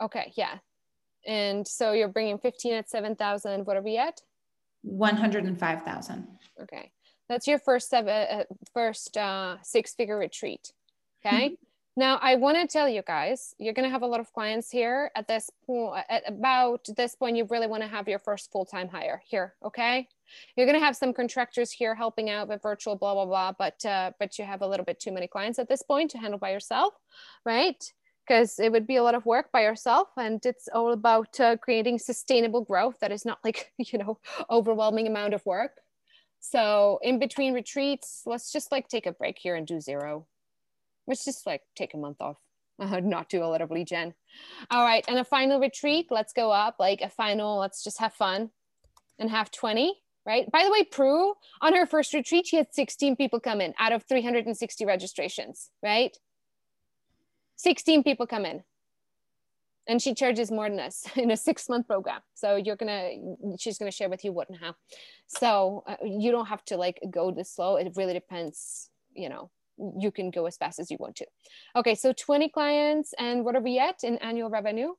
Okay, 0.00 0.32
yeah. 0.36 0.58
And 1.26 1.66
so 1.66 1.92
you're 1.92 2.08
bringing 2.08 2.38
15 2.38 2.74
at 2.74 2.88
7,000. 2.88 3.66
What 3.66 3.76
are 3.76 3.82
we 3.82 3.98
at? 3.98 4.20
105,000. 4.82 6.28
Okay. 6.62 6.90
That's 7.28 7.46
your 7.46 7.58
first 7.58 7.90
seven, 7.90 8.08
uh, 8.10 8.44
first 8.72 9.16
uh, 9.16 9.56
six 9.62 9.94
figure 9.94 10.18
retreat. 10.18 10.72
Okay. 11.24 11.56
now 11.96 12.18
I 12.22 12.36
want 12.36 12.56
to 12.56 12.66
tell 12.66 12.88
you 12.88 13.02
guys, 13.02 13.54
you're 13.58 13.74
going 13.74 13.86
to 13.86 13.90
have 13.90 14.02
a 14.02 14.06
lot 14.06 14.20
of 14.20 14.32
clients 14.32 14.70
here 14.70 15.10
at 15.16 15.26
this 15.26 15.50
point, 15.66 16.04
at 16.08 16.22
about 16.26 16.86
this 16.96 17.16
point, 17.16 17.36
you 17.36 17.44
really 17.50 17.66
want 17.66 17.82
to 17.82 17.88
have 17.88 18.08
your 18.08 18.20
first 18.20 18.50
full-time 18.52 18.88
hire 18.88 19.20
here. 19.26 19.54
Okay. 19.64 20.08
You're 20.56 20.66
going 20.66 20.78
to 20.78 20.84
have 20.84 20.96
some 20.96 21.12
contractors 21.12 21.72
here 21.72 21.94
helping 21.94 22.30
out 22.30 22.48
with 22.48 22.62
virtual, 22.62 22.96
blah, 22.96 23.14
blah, 23.14 23.26
blah. 23.26 23.52
But, 23.58 23.84
uh, 23.84 24.12
but 24.18 24.38
you 24.38 24.44
have 24.44 24.62
a 24.62 24.66
little 24.66 24.84
bit 24.84 25.00
too 25.00 25.12
many 25.12 25.26
clients 25.26 25.58
at 25.58 25.68
this 25.68 25.82
point 25.82 26.10
to 26.12 26.18
handle 26.18 26.38
by 26.38 26.52
yourself. 26.52 26.94
Right 27.44 27.82
because 28.26 28.58
it 28.58 28.70
would 28.70 28.86
be 28.86 28.96
a 28.96 29.02
lot 29.02 29.14
of 29.14 29.24
work 29.24 29.50
by 29.52 29.62
yourself 29.62 30.08
and 30.18 30.44
it's 30.44 30.68
all 30.74 30.92
about 30.92 31.40
uh, 31.40 31.56
creating 31.56 31.98
sustainable 31.98 32.60
growth 32.60 32.96
that 33.00 33.10
is 33.10 33.24
not 33.24 33.38
like 33.42 33.72
you 33.78 33.98
know 33.98 34.18
overwhelming 34.50 35.06
amount 35.06 35.32
of 35.32 35.44
work 35.46 35.80
so 36.40 36.98
in 37.02 37.18
between 37.18 37.54
retreats 37.54 38.22
let's 38.26 38.52
just 38.52 38.72
like 38.72 38.88
take 38.88 39.06
a 39.06 39.12
break 39.12 39.38
here 39.38 39.54
and 39.54 39.66
do 39.66 39.80
zero. 39.80 40.26
Let's 41.06 41.24
just 41.24 41.46
like 41.46 41.62
take 41.76 41.94
a 41.94 41.98
month 41.98 42.20
off. 42.20 42.38
Uh, 42.80 43.00
not 43.02 43.28
do 43.28 43.42
a 43.42 43.46
lot 43.46 43.60
of 43.60 43.72
lead 43.72 43.88
gen 43.88 44.14
all 44.70 44.84
right 44.84 45.04
and 45.08 45.18
a 45.18 45.24
final 45.24 45.58
retreat 45.58 46.06
let's 46.12 46.32
go 46.32 46.52
up 46.52 46.76
like 46.78 47.00
a 47.00 47.08
final 47.08 47.58
let's 47.58 47.82
just 47.82 47.98
have 47.98 48.12
fun 48.12 48.50
and 49.18 49.30
have 49.30 49.50
20 49.50 49.96
right? 50.28 50.50
By 50.52 50.62
the 50.62 50.70
way 50.70 50.84
prue 50.84 51.34
on 51.62 51.74
her 51.74 51.86
first 51.86 52.12
retreat 52.12 52.46
she 52.46 52.56
had 52.56 52.68
16 52.72 53.16
people 53.16 53.40
come 53.40 53.60
in 53.60 53.74
out 53.78 53.92
of 53.92 54.04
360 54.04 54.84
registrations 54.84 55.70
right? 55.82 56.16
16 57.56 58.04
people 58.04 58.26
come 58.26 58.44
in 58.44 58.62
and 59.88 60.02
she 60.02 60.14
charges 60.14 60.50
more 60.50 60.68
than 60.68 60.78
us 60.78 61.04
in 61.16 61.30
a 61.30 61.36
six 61.36 61.68
month 61.68 61.88
program. 61.88 62.20
So 62.34 62.56
you're 62.56 62.76
gonna 62.76 63.10
she's 63.58 63.78
gonna 63.78 63.90
share 63.90 64.10
with 64.10 64.24
you 64.24 64.32
what 64.32 64.48
and 64.48 64.58
how. 64.58 64.74
So 65.26 65.82
uh, 65.86 65.96
you 66.04 66.30
don't 66.30 66.46
have 66.46 66.64
to 66.66 66.76
like 66.76 67.00
go 67.10 67.32
this 67.32 67.50
slow. 67.50 67.76
It 67.76 67.92
really 67.96 68.12
depends 68.12 68.90
you 69.14 69.28
know 69.28 69.50
you 69.98 70.10
can 70.10 70.30
go 70.30 70.46
as 70.46 70.56
fast 70.56 70.78
as 70.78 70.90
you 70.90 70.98
want 71.00 71.16
to. 71.16 71.26
Okay 71.74 71.94
so 71.94 72.12
20 72.12 72.50
clients 72.50 73.14
and 73.18 73.44
what 73.44 73.56
are 73.56 73.60
we 73.60 73.78
at 73.78 74.04
in 74.04 74.18
annual 74.18 74.50
revenue? 74.50 74.92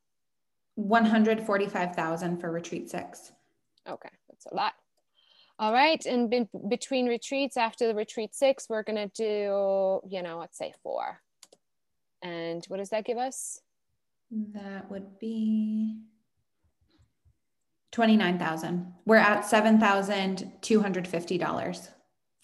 145000 0.75 2.39
for 2.39 2.51
retreat 2.51 2.89
six. 2.89 3.31
Okay 3.87 4.09
that's 4.29 4.45
a 4.47 4.55
lot. 4.55 4.73
All 5.59 5.73
right 5.73 6.03
and 6.05 6.29
be- 6.29 6.49
between 6.69 7.07
retreats 7.07 7.57
after 7.57 7.87
the 7.87 7.95
retreat 7.95 8.33
six 8.33 8.67
we're 8.69 8.83
gonna 8.83 9.09
do 9.15 10.01
you 10.07 10.23
know 10.23 10.39
let's 10.39 10.57
say 10.57 10.73
four. 10.81 11.21
And 12.21 12.65
what 12.67 12.77
does 12.77 12.89
that 12.89 13.05
give 13.05 13.17
us? 13.17 13.61
That 14.31 14.91
would 14.91 15.17
be 15.19 16.03
29,000. 17.91 18.93
We're 19.05 19.17
at 19.17 19.43
$7,250 19.43 21.89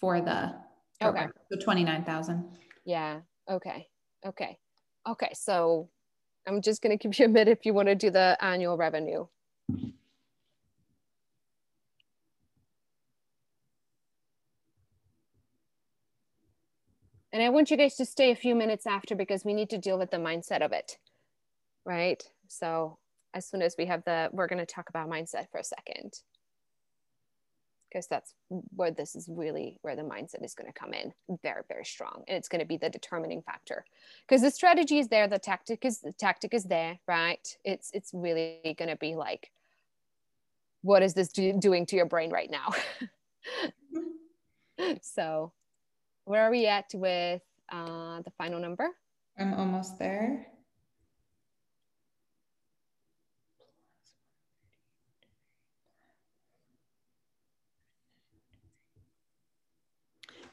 for 0.00 0.20
the 0.20 0.54
program. 1.00 1.28
Okay. 1.28 1.32
So 1.52 1.58
29,000. 1.64 2.58
Yeah. 2.84 3.20
Okay. 3.48 3.86
Okay. 4.26 4.58
Okay. 5.08 5.30
So 5.34 5.88
I'm 6.46 6.60
just 6.60 6.82
going 6.82 6.96
to 6.96 7.02
give 7.02 7.18
you 7.18 7.26
a 7.26 7.28
minute 7.28 7.48
if 7.48 7.64
you 7.64 7.74
want 7.74 7.88
to 7.88 7.94
do 7.94 8.10
the 8.10 8.36
annual 8.40 8.76
revenue. 8.76 9.26
And 17.32 17.42
I 17.42 17.48
want 17.50 17.70
you 17.70 17.76
guys 17.76 17.96
to 17.96 18.06
stay 18.06 18.30
a 18.30 18.36
few 18.36 18.54
minutes 18.54 18.86
after 18.86 19.14
because 19.14 19.44
we 19.44 19.52
need 19.52 19.68
to 19.70 19.78
deal 19.78 19.98
with 19.98 20.10
the 20.10 20.16
mindset 20.16 20.64
of 20.64 20.72
it. 20.72 20.96
Right. 21.86 22.22
So 22.48 22.98
as 23.32 23.46
soon 23.46 23.62
as 23.62 23.76
we 23.78 23.86
have 23.86 24.04
the, 24.04 24.28
we're 24.32 24.48
going 24.48 24.58
to 24.58 24.66
talk 24.66 24.88
about 24.88 25.08
mindset 25.08 25.48
for 25.50 25.58
a 25.58 25.64
second. 25.64 26.14
Because 27.88 28.08
that's 28.08 28.34
where 28.74 28.90
this 28.90 29.14
is 29.14 29.28
really 29.30 29.78
where 29.82 29.94
the 29.94 30.02
mindset 30.02 30.44
is 30.44 30.54
going 30.54 30.70
to 30.70 30.78
come 30.78 30.92
in 30.92 31.12
very, 31.42 31.62
very 31.68 31.84
strong. 31.84 32.24
And 32.26 32.36
it's 32.36 32.48
going 32.48 32.60
to 32.60 32.66
be 32.66 32.76
the 32.76 32.90
determining 32.90 33.42
factor. 33.42 33.84
Because 34.26 34.42
the 34.42 34.50
strategy 34.50 34.98
is 34.98 35.08
there, 35.08 35.28
the 35.28 35.38
tactic 35.38 35.84
is 35.84 36.00
the 36.00 36.12
tactic 36.12 36.52
is 36.52 36.64
there, 36.64 36.98
right? 37.06 37.56
It's 37.64 37.90
it's 37.94 38.10
really 38.12 38.74
going 38.76 38.88
to 38.88 38.96
be 38.96 39.14
like, 39.14 39.52
what 40.82 41.02
is 41.02 41.14
this 41.14 41.28
do- 41.28 41.58
doing 41.58 41.86
to 41.86 41.96
your 41.96 42.06
brain 42.06 42.30
right 42.30 42.50
now? 42.50 42.72
so 45.00 45.52
where 46.24 46.42
are 46.42 46.50
we 46.50 46.66
at 46.66 46.90
with 46.92 47.42
uh, 47.70 48.20
the 48.22 48.32
final 48.36 48.58
number? 48.58 48.88
I'm 49.38 49.54
almost 49.54 49.98
there. 49.98 50.48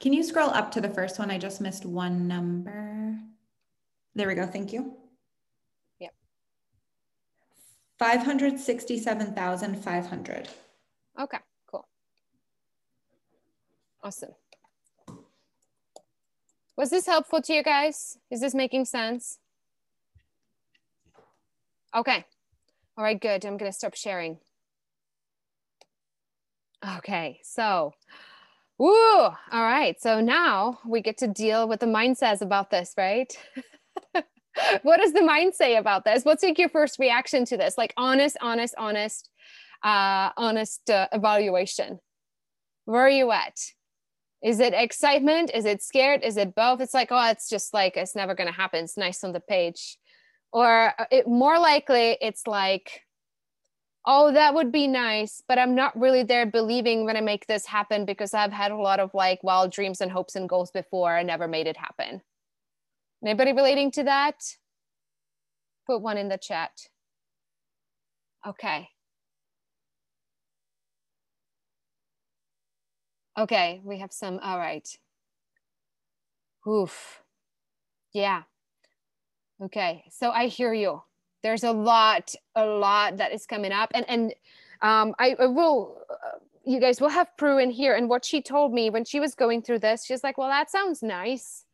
Can 0.04 0.12
you 0.12 0.22
scroll 0.22 0.50
up 0.50 0.70
to 0.72 0.82
the 0.82 0.90
first 0.90 1.18
one? 1.18 1.32
I 1.32 1.38
just 1.38 1.62
missed 1.62 1.86
one 1.86 2.28
number. 2.28 3.18
There 4.14 4.28
we 4.28 4.36
go. 4.36 4.46
Thank 4.46 4.74
you. 4.74 4.98
Yep. 6.02 6.12
567,500. 8.00 10.50
Okay, 11.22 11.38
cool. 11.68 11.88
Awesome. 14.04 14.32
Was 16.76 16.90
this 16.90 17.06
helpful 17.06 17.42
to 17.42 17.54
you 17.54 17.64
guys? 17.64 18.18
Is 18.30 18.42
this 18.42 18.54
making 18.54 18.84
sense? 18.84 19.40
Okay. 21.96 22.26
All 22.98 23.06
right, 23.06 23.22
good. 23.22 23.46
I'm 23.46 23.56
going 23.56 23.72
to 23.72 23.78
stop 23.78 23.96
sharing. 23.96 24.40
Okay, 26.98 27.40
so, 27.42 27.94
woo, 28.84 29.22
all 29.22 29.36
right. 29.52 30.00
So 30.02 30.20
now 30.20 30.80
we 30.86 31.02
get 31.02 31.18
to 31.20 31.28
deal 31.28 31.68
with 31.68 31.80
the 31.80 31.88
mind 31.88 32.18
says 32.18 32.42
about 32.42 32.70
this, 32.70 32.94
right? 32.98 33.32
what 34.82 35.00
does 35.00 35.14
the 35.14 35.24
mind 35.24 35.56
say 35.56 35.78
about 35.78 36.04
this? 36.04 36.24
What's 36.24 36.44
like 36.44 36.60
your 36.60 36.70
first 36.70 37.00
reaction 37.00 37.46
to 37.46 37.58
this? 37.58 37.78
Like 37.78 37.94
honest, 37.96 38.38
honest, 38.42 38.76
honest, 38.78 39.30
uh, 39.84 40.32
honest 40.36 40.90
uh, 40.90 41.08
evaluation. 41.14 42.00
Where 42.86 43.02
are 43.02 43.10
you 43.10 43.32
at? 43.32 43.58
is 44.44 44.60
it 44.60 44.74
excitement 44.74 45.50
is 45.54 45.64
it 45.64 45.82
scared 45.82 46.22
is 46.22 46.36
it 46.36 46.54
both 46.54 46.82
it's 46.82 46.94
like 46.94 47.08
oh 47.12 47.30
it's 47.30 47.50
just 47.50 47.74
like 47.74 47.96
it's 47.96 48.14
never 48.14 48.36
going 48.36 48.48
to 48.48 48.54
happen 48.54 48.84
it's 48.84 48.98
nice 48.98 49.24
on 49.24 49.32
the 49.32 49.40
page 49.40 49.98
or 50.52 50.94
uh, 51.00 51.06
it 51.10 51.26
more 51.28 51.58
likely 51.58 52.18
it's 52.22 52.46
like 52.46 53.03
oh 54.06 54.32
that 54.34 54.54
would 54.54 54.72
be 54.72 54.88
nice 54.88 55.42
but 55.48 55.58
i'm 55.60 55.76
not 55.76 55.98
really 56.00 56.24
there 56.24 56.46
believing 56.46 57.06
when 57.06 57.18
i 57.18 57.22
make 57.22 57.48
this 57.48 57.66
happen 57.66 58.06
because 58.06 58.34
i've 58.34 58.52
had 58.54 58.72
a 58.72 58.76
lot 58.78 59.00
of 59.00 59.14
like 59.14 59.44
wild 59.44 59.72
dreams 59.72 60.02
and 60.02 60.12
hopes 60.12 60.36
and 60.36 60.50
goals 60.50 60.72
before 60.72 61.18
and 61.18 61.28
never 61.28 61.48
made 61.48 61.68
it 61.68 61.78
happen 61.78 62.22
anybody 63.24 63.54
relating 63.54 63.92
to 63.92 64.04
that 64.04 64.36
put 65.88 66.02
one 66.02 66.18
in 66.18 66.30
the 66.30 66.38
chat 66.38 66.72
okay 68.46 68.90
Okay, 73.38 73.82
we 73.84 73.98
have 74.00 74.14
some. 74.14 74.40
All 74.40 74.60
right. 74.60 74.88
Oof. 76.68 77.24
Yeah. 78.14 78.44
Okay, 79.62 80.04
so 80.10 80.30
I 80.32 80.48
hear 80.48 80.74
you. 80.74 81.02
There's 81.44 81.64
a 81.64 81.72
lot, 81.72 82.34
a 82.56 82.66
lot 82.66 83.18
that 83.18 83.34
is 83.34 83.46
coming 83.46 83.72
up, 83.72 83.92
and 83.94 84.06
and 84.10 84.34
um, 84.82 85.16
I, 85.20 85.36
I 85.40 85.46
will. 85.48 86.02
Uh, 86.10 86.40
you 86.66 86.80
guys 86.80 87.02
will 87.02 87.10
have 87.10 87.36
Prue 87.36 87.58
in 87.58 87.72
here, 87.72 87.94
and 87.94 88.08
what 88.08 88.24
she 88.24 88.42
told 88.42 88.74
me 88.74 88.90
when 88.90 89.04
she 89.04 89.20
was 89.20 89.36
going 89.36 89.62
through 89.62 89.80
this, 89.80 90.06
she's 90.06 90.24
like, 90.24 90.38
"Well, 90.38 90.50
that 90.50 90.72
sounds 90.72 91.04
nice. 91.04 91.66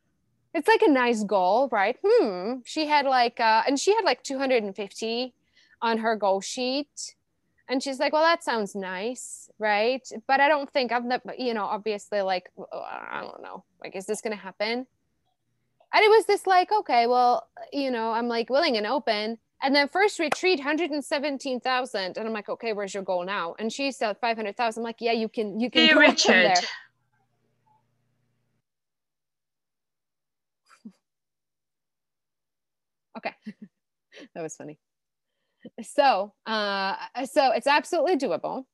It's 0.52 0.66
like 0.66 0.82
a 0.82 0.90
nice 0.90 1.22
goal, 1.22 1.68
right?" 1.70 1.96
Hmm. 2.04 2.54
She 2.64 2.86
had 2.86 3.06
like, 3.06 3.38
uh, 3.38 3.62
and 3.66 3.78
she 3.78 3.94
had 3.94 4.04
like 4.04 4.22
250 4.24 5.34
on 5.82 5.98
her 5.98 6.16
goal 6.16 6.40
sheet 6.40 7.14
and 7.70 7.80
she's 7.80 8.00
like, 8.00 8.12
well, 8.12 8.24
that 8.24 8.42
sounds 8.42 8.74
nice, 8.74 9.48
right? 9.60 10.06
But 10.26 10.40
I 10.40 10.48
don't 10.48 10.68
think 10.72 10.90
I've 10.90 11.04
never, 11.04 11.32
you 11.38 11.54
know, 11.54 11.64
obviously, 11.64 12.20
like, 12.20 12.50
I 12.74 13.20
don't 13.22 13.40
know, 13.42 13.62
like, 13.80 13.94
is 13.94 14.06
this 14.06 14.20
to 14.22 14.34
happen? 14.34 14.88
And 15.92 16.04
it 16.04 16.10
was 16.10 16.26
this 16.26 16.48
like, 16.48 16.72
okay, 16.72 17.06
well, 17.06 17.48
you 17.72 17.92
know, 17.92 18.10
I'm 18.10 18.26
like 18.26 18.50
willing 18.50 18.76
and 18.76 18.88
open. 18.88 19.38
And 19.62 19.74
then 19.74 19.88
first 19.88 20.18
retreat, 20.18 20.58
117,000. 20.58 22.16
And 22.16 22.26
I'm 22.26 22.32
like, 22.32 22.48
okay, 22.48 22.72
where's 22.72 22.94
your 22.94 23.02
goal 23.02 23.24
now? 23.24 23.54
And 23.58 23.70
she 23.72 23.92
said 23.92 24.16
500,000. 24.18 24.80
I'm 24.80 24.84
like, 24.84 24.96
yeah, 25.00 25.12
you 25.12 25.28
can, 25.28 25.60
you 25.60 25.70
can 25.70 25.88
hey, 25.88 25.94
Richard. 25.94 26.46
there. 26.46 26.54
okay. 33.18 33.34
that 34.34 34.42
was 34.42 34.56
funny 34.56 34.78
so 35.82 36.32
uh, 36.46 36.94
so 37.24 37.52
it's 37.52 37.66
absolutely 37.66 38.16
doable 38.16 38.64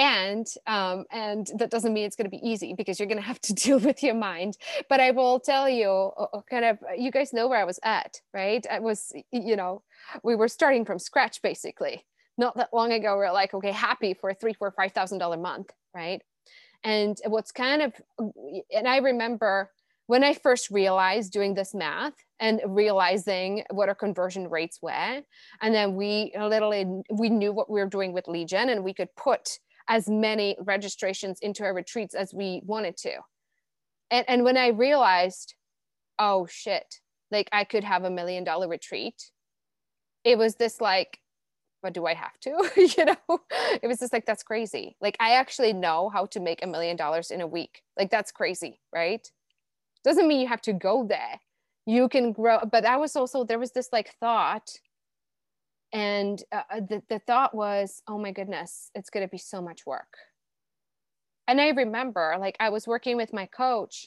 and 0.00 0.46
um, 0.66 1.04
and 1.12 1.50
that 1.58 1.70
doesn't 1.70 1.92
mean 1.92 2.06
it's 2.06 2.16
going 2.16 2.24
to 2.24 2.30
be 2.30 2.48
easy 2.48 2.72
because 2.72 2.98
you're 2.98 3.06
going 3.06 3.20
to 3.22 3.26
have 3.26 3.40
to 3.42 3.52
deal 3.52 3.78
with 3.78 4.02
your 4.02 4.14
mind. 4.14 4.56
But 4.88 4.98
i 4.98 5.10
will 5.12 5.38
tell 5.38 5.68
you 5.68 6.10
kind 6.48 6.64
of 6.64 6.78
you 6.96 7.10
guys 7.10 7.32
know 7.32 7.46
where 7.46 7.60
i 7.60 7.64
was 7.64 7.78
at 7.84 8.20
right? 8.34 8.66
I 8.70 8.80
was 8.80 9.12
you 9.30 9.56
know 9.56 9.82
we 10.24 10.34
were 10.34 10.48
starting 10.48 10.84
from 10.84 10.98
scratch 10.98 11.42
basically. 11.42 12.06
Not 12.38 12.56
that 12.56 12.70
long 12.72 12.92
ago 12.92 13.18
we 13.18 13.24
are 13.26 13.32
like, 13.32 13.52
okay, 13.52 13.72
happy 13.72 14.14
for 14.14 14.30
a 14.30 14.34
three, 14.34 14.54
four, 14.54 14.70
five 14.70 14.92
thousand 14.92 15.18
dollar 15.18 15.36
month, 15.36 15.70
right? 15.94 16.22
And 16.82 17.18
what's 17.26 17.52
kind 17.52 17.82
of, 17.82 17.92
and 18.74 18.88
I 18.88 18.98
remember 18.98 19.70
when 20.06 20.24
I 20.24 20.32
first 20.32 20.70
realized 20.70 21.30
doing 21.30 21.52
this 21.54 21.74
math 21.74 22.14
and 22.40 22.62
realizing 22.66 23.64
what 23.70 23.90
our 23.90 23.94
conversion 23.94 24.48
rates 24.48 24.78
were, 24.80 25.20
and 25.60 25.74
then 25.74 25.94
we 25.94 26.32
literally 26.38 26.86
we 27.12 27.28
knew 27.28 27.52
what 27.52 27.68
we 27.70 27.80
were 27.80 27.88
doing 27.88 28.14
with 28.14 28.26
lead 28.26 28.48
gen 28.48 28.70
and 28.70 28.82
we 28.82 28.94
could 28.94 29.14
put 29.16 29.58
as 29.90 30.08
many 30.08 30.56
registrations 30.60 31.40
into 31.42 31.64
our 31.64 31.74
retreats 31.74 32.14
as 32.14 32.32
we 32.32 32.62
wanted 32.64 32.96
to. 32.96 33.16
And 34.10 34.24
and 34.28 34.44
when 34.44 34.56
I 34.56 34.68
realized, 34.68 35.54
oh 36.18 36.46
shit, 36.48 37.00
like 37.30 37.50
I 37.52 37.64
could 37.64 37.84
have 37.84 38.04
a 38.04 38.10
million 38.10 38.44
dollar 38.44 38.68
retreat, 38.68 39.30
it 40.24 40.38
was 40.38 40.54
this 40.54 40.80
like 40.80 41.18
but 41.82 41.94
do 41.94 42.06
I 42.06 42.14
have 42.14 42.38
to? 42.40 42.70
you 42.96 43.04
know, 43.04 43.40
it 43.82 43.86
was 43.86 43.98
just 43.98 44.12
like, 44.12 44.26
that's 44.26 44.42
crazy. 44.42 44.96
Like, 45.00 45.16
I 45.20 45.32
actually 45.32 45.72
know 45.72 46.10
how 46.10 46.26
to 46.26 46.40
make 46.40 46.62
a 46.62 46.66
million 46.66 46.96
dollars 46.96 47.30
in 47.30 47.40
a 47.40 47.46
week. 47.46 47.82
Like, 47.98 48.10
that's 48.10 48.32
crazy, 48.32 48.80
right? 48.94 49.26
Doesn't 50.04 50.28
mean 50.28 50.40
you 50.40 50.48
have 50.48 50.60
to 50.62 50.72
go 50.72 51.06
there. 51.06 51.40
You 51.86 52.08
can 52.08 52.32
grow. 52.32 52.58
But 52.70 52.82
that 52.82 53.00
was 53.00 53.16
also, 53.16 53.44
there 53.44 53.58
was 53.58 53.72
this 53.72 53.88
like 53.92 54.14
thought. 54.20 54.70
And 55.92 56.42
uh, 56.52 56.62
uh 56.70 56.80
the, 56.80 57.02
the 57.08 57.18
thought 57.20 57.54
was, 57.54 58.02
oh 58.08 58.18
my 58.18 58.32
goodness, 58.32 58.90
it's 58.94 59.10
going 59.10 59.26
to 59.26 59.30
be 59.30 59.38
so 59.38 59.60
much 59.60 59.86
work. 59.86 60.16
And 61.48 61.60
I 61.60 61.70
remember, 61.70 62.36
like, 62.38 62.56
I 62.60 62.68
was 62.68 62.86
working 62.86 63.16
with 63.16 63.32
my 63.32 63.46
coach 63.46 64.06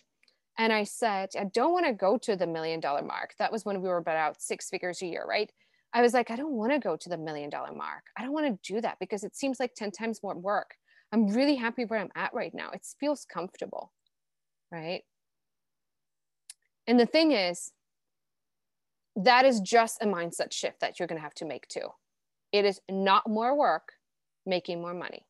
and 0.57 0.71
I 0.71 0.83
said, 0.83 1.29
I 1.37 1.45
don't 1.45 1.73
want 1.73 1.85
to 1.85 1.93
go 1.93 2.17
to 2.19 2.35
the 2.35 2.47
million 2.47 2.79
dollar 2.79 3.01
mark. 3.01 3.33
That 3.39 3.51
was 3.51 3.65
when 3.65 3.81
we 3.81 3.89
were 3.89 3.97
about 3.97 4.41
six 4.41 4.69
figures 4.69 5.01
a 5.01 5.07
year, 5.07 5.25
right? 5.27 5.51
I 5.93 6.01
was 6.01 6.13
like, 6.13 6.31
I 6.31 6.35
don't 6.35 6.53
want 6.53 6.71
to 6.71 6.79
go 6.79 6.95
to 6.95 7.09
the 7.09 7.17
million 7.17 7.49
dollar 7.49 7.73
mark. 7.73 8.03
I 8.17 8.23
don't 8.23 8.33
want 8.33 8.47
to 8.47 8.73
do 8.73 8.81
that 8.81 8.97
because 8.99 9.23
it 9.23 9.35
seems 9.35 9.59
like 9.59 9.75
10 9.75 9.91
times 9.91 10.21
more 10.23 10.35
work. 10.35 10.75
I'm 11.11 11.27
really 11.27 11.55
happy 11.55 11.85
where 11.85 11.99
I'm 11.99 12.11
at 12.15 12.33
right 12.33 12.53
now. 12.53 12.69
It 12.71 12.85
feels 12.99 13.25
comfortable. 13.25 13.91
Right. 14.71 15.03
And 16.87 16.99
the 16.99 17.05
thing 17.05 17.31
is, 17.31 17.71
that 19.15 19.45
is 19.45 19.59
just 19.59 20.01
a 20.01 20.05
mindset 20.05 20.51
shift 20.51 20.79
that 20.81 20.99
you're 20.99 21.07
going 21.07 21.19
to 21.19 21.23
have 21.23 21.35
to 21.35 21.45
make 21.45 21.67
too. 21.67 21.87
It 22.51 22.65
is 22.65 22.79
not 22.89 23.29
more 23.29 23.57
work 23.57 23.93
making 24.45 24.81
more 24.81 24.93
money. 24.93 25.25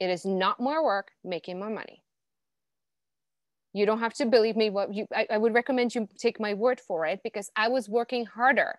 It 0.00 0.10
is 0.10 0.24
not 0.24 0.60
more 0.60 0.84
work 0.84 1.12
making 1.22 1.58
more 1.58 1.70
money. 1.70 2.02
You 3.72 3.86
don't 3.86 4.00
have 4.00 4.14
to 4.14 4.26
believe 4.26 4.56
me. 4.56 4.70
What 4.70 4.94
you, 4.94 5.06
I, 5.14 5.26
I 5.30 5.38
would 5.38 5.54
recommend 5.54 5.94
you 5.94 6.08
take 6.18 6.38
my 6.38 6.54
word 6.54 6.80
for 6.80 7.06
it 7.06 7.20
because 7.24 7.50
I 7.56 7.68
was 7.68 7.88
working 7.88 8.24
harder 8.24 8.78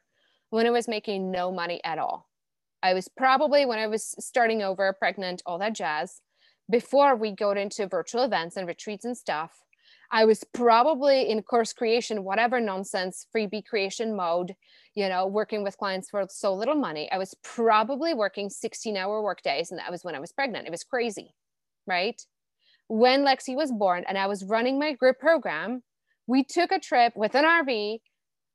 when 0.50 0.66
I 0.66 0.70
was 0.70 0.88
making 0.88 1.32
no 1.32 1.52
money 1.52 1.82
at 1.84 2.00
all. 2.00 2.30
I 2.82 2.93
was 2.93 3.10
probably 3.10 3.66
when 3.66 3.80
I 3.80 3.88
was 3.88 4.16
starting 4.20 4.62
over, 4.62 4.93
pregnant, 4.93 5.41
all 5.46 5.60
that 5.60 5.76
jazz. 5.76 6.22
Before 6.70 7.16
we 7.16 7.32
go 7.32 7.52
into 7.52 7.88
virtual 7.88 8.24
events 8.24 8.56
and 8.56 8.68
retreats 8.68 9.06
and 9.06 9.18
stuff, 9.18 9.52
I 10.12 10.26
was 10.26 10.43
probably 10.53 11.30
in 11.30 11.41
course 11.41 11.74
creation, 11.74 12.24
whatever 12.24 12.60
nonsense, 12.60 13.28
freebie 13.36 13.66
creation 13.66 14.16
mode, 14.16 14.56
you 14.93 15.10
know, 15.10 15.28
working 15.28 15.64
with 15.64 15.78
clients 15.78 16.10
for 16.10 16.26
so 16.30 16.53
little 16.53 16.76
money. 16.76 17.12
I 17.12 17.18
was 17.18 17.36
probably 17.43 18.14
working 18.14 18.49
16 18.49 18.95
hour 18.95 19.22
work 19.22 19.41
days, 19.41 19.72
and 19.72 19.80
that 19.80 19.91
was 19.91 20.03
when 20.03 20.16
I 20.16 20.20
was 20.20 20.32
pregnant. 20.32 20.68
It 20.68 20.72
was 20.72 20.84
crazy, 20.84 21.34
right? 21.88 22.22
When 22.88 23.26
Lexi 23.26 23.56
was 23.56 23.72
born 23.72 24.03
and 24.08 24.18
I 24.18 24.28
was 24.28 24.43
running 24.43 24.80
my 24.80 24.93
group 24.93 25.20
program, 25.20 25.82
we 26.28 26.43
took 26.43 26.72
a 26.72 26.80
trip 26.80 27.14
with 27.16 27.36
an 27.36 27.45
RV 27.45 27.99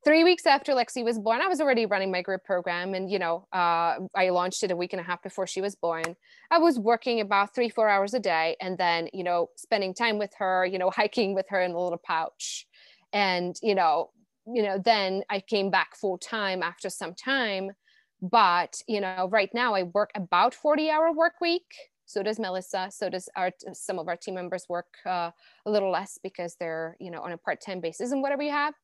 three 0.05 0.24
weeks 0.24 0.46
after 0.46 0.72
Lexi 0.72 1.05
was 1.05 1.18
born, 1.18 1.40
I 1.40 1.48
was 1.48 1.61
already 1.61 1.86
running 1.86 2.11
my 2.11 2.22
group 2.22 2.44
program. 2.44 2.94
And, 2.94 3.11
you 3.11 3.18
know, 3.18 3.46
uh, 3.53 3.98
I 4.14 4.30
launched 4.30 4.62
it 4.62 4.70
a 4.70 4.76
week 4.76 4.92
and 4.92 5.01
a 5.01 5.05
half 5.05 5.22
before 5.22 5.46
she 5.46 5.61
was 5.61 5.74
born. 5.74 6.16
I 6.51 6.59
was 6.59 6.78
working 6.78 7.20
about 7.20 7.55
three, 7.55 7.68
four 7.68 7.88
hours 7.88 8.14
a 8.14 8.20
day 8.20 8.57
and 8.61 8.78
then, 8.78 9.09
you 9.12 9.24
know, 9.24 9.48
spending 9.57 9.94
time 9.94 10.18
with 10.18 10.32
her, 10.38 10.64
you 10.64 10.78
know, 10.78 10.90
hiking 10.94 11.34
with 11.34 11.46
her 11.51 11.61
in 11.61 11.72
a 11.72 11.80
little 11.80 12.01
pouch. 12.05 12.66
And, 13.12 13.57
you 13.62 13.74
know, 13.74 14.11
you 14.46 14.62
know, 14.62 14.78
then 14.78 15.22
I 15.28 15.40
came 15.40 15.70
back 15.70 15.96
full 15.96 16.18
time 16.18 16.62
after 16.62 16.88
some 16.88 17.14
time. 17.14 17.70
But, 18.22 18.82
you 18.86 19.01
know, 19.01 19.28
right 19.30 19.51
now 19.55 19.74
I 19.74 19.84
work 19.84 20.11
about 20.14 20.55
40 20.55 20.90
hour 20.90 21.12
work 21.12 21.34
week. 21.40 21.64
So 22.05 22.22
does 22.22 22.40
Melissa. 22.40 22.88
So 22.90 23.09
does 23.09 23.28
our 23.36 23.53
some 23.72 23.98
of 23.98 24.09
our 24.09 24.16
team 24.16 24.34
members 24.34 24.66
work 24.68 24.88
uh, 25.07 25.30
a 25.64 25.70
little 25.70 25.90
less 25.90 26.18
because 26.22 26.57
they're, 26.59 26.96
you 26.98 27.11
know, 27.11 27.20
on 27.20 27.32
a 27.32 27.38
part-time 27.38 27.80
basis 27.80 28.11
and 28.11 28.20
whatever 28.20 28.42
you 28.42 28.51
have 28.51 28.74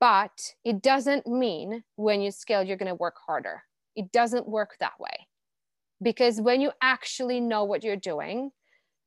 but 0.00 0.54
it 0.64 0.82
doesn't 0.82 1.26
mean 1.26 1.84
when 1.96 2.20
you 2.20 2.30
scale, 2.30 2.62
you're 2.62 2.76
going 2.76 2.88
to 2.88 2.94
work 2.94 3.16
harder. 3.26 3.62
It 3.96 4.12
doesn't 4.12 4.48
work 4.48 4.76
that 4.80 4.98
way. 4.98 5.28
Because 6.02 6.40
when 6.40 6.60
you 6.60 6.72
actually 6.82 7.40
know 7.40 7.64
what 7.64 7.84
you're 7.84 7.96
doing, 7.96 8.50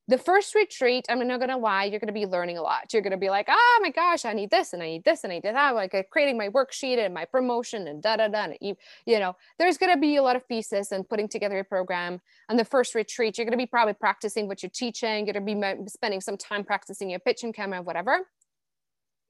the 0.10 0.18
first 0.18 0.56
retreat, 0.56 1.06
I'm 1.10 1.26
not 1.28 1.40
going 1.40 1.50
to 1.50 1.58
lie, 1.58 1.84
you're 1.84 2.00
going 2.00 2.08
to 2.08 2.14
be 2.14 2.26
learning 2.26 2.58
a 2.58 2.62
lot. 2.62 2.94
You're 2.94 3.02
going 3.02 3.12
to 3.12 3.18
be 3.18 3.30
like, 3.30 3.48
oh 3.50 3.80
my 3.82 3.90
gosh, 3.90 4.24
I 4.24 4.32
need 4.32 4.50
this 4.50 4.72
and 4.72 4.82
I 4.82 4.86
need 4.86 5.04
this 5.04 5.26
and 5.26 5.34
I 5.34 5.36
need 5.36 5.44
that. 5.44 5.76
Like 5.76 5.94
uh, 5.94 6.04
creating 6.10 6.38
my 6.38 6.48
worksheet 6.48 6.98
and 6.98 7.14
my 7.14 7.26
promotion 7.26 7.90
and 7.90 8.02
da 8.02 8.16
da 8.16 8.30
da. 8.30 8.48
You, 8.62 8.78
you 9.06 9.20
know, 9.20 9.36
there's 9.60 9.78
going 9.78 9.94
to 9.94 10.00
be 10.00 10.16
a 10.16 10.24
lot 10.24 10.38
of 10.38 10.48
pieces 10.48 10.94
and 10.94 11.08
putting 11.08 11.28
together 11.28 11.60
a 11.60 11.64
program. 11.66 12.22
On 12.48 12.56
the 12.56 12.64
first 12.64 12.96
retreat, 12.96 13.38
you're 13.38 13.46
going 13.46 13.52
to 13.52 13.58
be 13.58 13.66
probably 13.66 13.96
practicing 13.96 14.48
what 14.48 14.64
you're 14.64 14.70
teaching. 14.70 15.26
You're 15.26 15.34
going 15.34 15.46
to 15.46 15.76
be 15.82 15.90
spending 15.90 16.22
some 16.22 16.38
time 16.38 16.64
practicing 16.64 17.10
your 17.10 17.20
pitch 17.20 17.44
and 17.44 17.54
camera, 17.54 17.82
whatever 17.82 18.22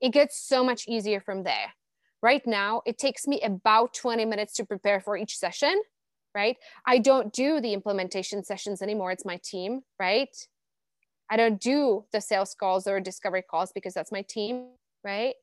it 0.02 0.10
gets 0.10 0.40
so 0.40 0.64
much 0.64 0.88
easier 0.88 1.20
from 1.20 1.44
there. 1.44 1.74
Right 2.22 2.46
now, 2.46 2.82
it 2.86 2.98
takes 2.98 3.28
me 3.28 3.42
about 3.42 3.94
20 3.94 4.26
minutes 4.26 4.54
to 4.56 4.66
prepare 4.66 5.00
for 5.00 5.18
each 5.18 5.38
session, 5.38 5.82
right? 6.34 6.58
I 6.86 6.98
don't 6.98 7.32
do 7.32 7.62
the 7.62 7.74
implementation 7.74 8.44
sessions 8.44 8.82
anymore. 8.82 9.12
It's 9.12 9.26
my 9.26 9.40
team, 9.44 9.82
right? 10.00 10.36
I 11.30 11.38
don't 11.38 11.60
do 11.60 12.06
the 12.12 12.22
sales 12.22 12.56
calls 12.56 12.88
or 12.88 13.00
discovery 13.00 13.44
calls 13.50 13.72
because 13.74 13.94
that's 13.94 14.12
my 14.12 14.24
team, 14.24 14.70
right? 15.04 15.36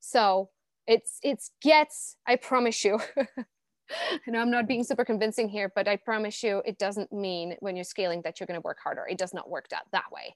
So 0.00 0.50
it's 0.86 1.18
it's 1.22 1.50
gets, 1.62 2.16
I 2.26 2.36
promise 2.36 2.84
you. 2.84 3.00
and 4.26 4.36
I'm 4.36 4.50
not 4.50 4.68
being 4.68 4.84
super 4.84 5.04
convincing 5.04 5.48
here, 5.48 5.72
but 5.74 5.88
I 5.88 5.96
promise 5.96 6.42
you 6.42 6.62
it 6.64 6.78
doesn't 6.78 7.12
mean 7.12 7.56
when 7.60 7.76
you're 7.76 7.84
scaling 7.84 8.22
that 8.22 8.38
you're 8.38 8.46
going 8.46 8.60
to 8.60 8.64
work 8.64 8.78
harder. 8.82 9.06
It 9.08 9.18
does 9.18 9.34
not 9.34 9.50
work 9.50 9.68
that, 9.70 9.84
that 9.92 10.12
way 10.12 10.34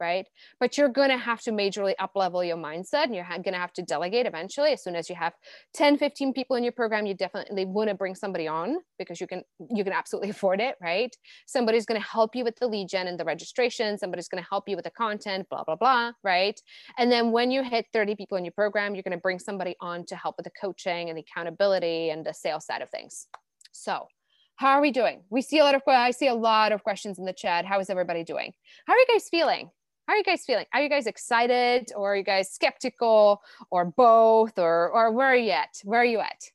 right? 0.00 0.26
But 0.60 0.76
you're 0.76 0.88
going 0.88 1.10
to 1.10 1.16
have 1.16 1.40
to 1.42 1.50
majorly 1.50 1.94
up 1.98 2.12
level 2.14 2.42
your 2.42 2.56
mindset 2.56 3.04
and 3.04 3.14
you're 3.14 3.24
going 3.24 3.52
to 3.52 3.58
have 3.58 3.72
to 3.74 3.82
delegate 3.82 4.26
eventually. 4.26 4.72
As 4.72 4.82
soon 4.82 4.96
as 4.96 5.08
you 5.08 5.16
have 5.16 5.32
10, 5.74 5.98
15 5.98 6.32
people 6.32 6.56
in 6.56 6.64
your 6.64 6.72
program, 6.72 7.06
you 7.06 7.14
definitely 7.14 7.64
want 7.64 7.88
to 7.88 7.94
bring 7.94 8.14
somebody 8.14 8.46
on 8.46 8.76
because 8.98 9.20
you 9.20 9.26
can, 9.26 9.42
you 9.70 9.84
can 9.84 9.92
absolutely 9.92 10.30
afford 10.34 10.60
it, 10.60 10.76
right? 10.80 11.14
Somebody's 11.46 11.86
going 11.86 12.00
to 12.00 12.06
help 12.06 12.34
you 12.34 12.44
with 12.44 12.56
the 12.58 12.66
lead 12.66 12.88
gen 12.88 13.06
and 13.06 13.18
the 13.18 13.24
registration. 13.24 13.98
Somebody's 13.98 14.28
going 14.28 14.42
to 14.42 14.48
help 14.48 14.68
you 14.68 14.76
with 14.76 14.84
the 14.84 14.90
content, 14.90 15.48
blah, 15.48 15.64
blah, 15.64 15.76
blah, 15.76 16.12
right? 16.22 16.60
And 16.98 17.10
then 17.10 17.32
when 17.32 17.50
you 17.50 17.62
hit 17.62 17.86
30 17.92 18.16
people 18.16 18.38
in 18.38 18.44
your 18.44 18.52
program, 18.52 18.94
you're 18.94 19.02
going 19.02 19.16
to 19.16 19.22
bring 19.22 19.38
somebody 19.38 19.76
on 19.80 20.04
to 20.06 20.16
help 20.16 20.36
with 20.36 20.44
the 20.44 20.52
coaching 20.60 21.08
and 21.08 21.16
the 21.18 21.22
accountability 21.22 22.10
and 22.10 22.24
the 22.24 22.34
sales 22.34 22.66
side 22.66 22.82
of 22.82 22.90
things. 22.90 23.26
So, 23.72 24.08
how 24.56 24.70
are 24.70 24.80
we 24.80 24.92
doing? 24.92 25.22
We 25.30 25.42
see 25.42 25.58
a 25.58 25.64
lot 25.64 25.74
of 25.74 25.82
I 25.86 26.12
see 26.12 26.28
a 26.28 26.34
lot 26.34 26.72
of 26.72 26.84
questions 26.84 27.18
in 27.18 27.24
the 27.24 27.32
chat. 27.32 27.64
How 27.64 27.80
is 27.80 27.90
everybody 27.90 28.22
doing? 28.22 28.52
How 28.86 28.92
are 28.92 28.98
you 28.98 29.06
guys 29.12 29.28
feeling? 29.28 29.70
How 30.06 30.14
are 30.14 30.16
you 30.16 30.24
guys 30.24 30.44
feeling? 30.44 30.66
Are 30.72 30.82
you 30.82 30.88
guys 30.88 31.06
excited 31.06 31.90
or 31.96 32.12
are 32.12 32.16
you 32.16 32.24
guys 32.24 32.50
skeptical 32.50 33.42
or 33.70 33.86
both 33.86 34.58
or 34.58 34.90
or 34.90 35.12
where 35.12 35.28
are 35.28 35.36
you 35.36 35.50
at? 35.50 35.80
Where 35.82 36.00
are 36.00 36.04
you 36.04 36.20
at? 36.20 36.50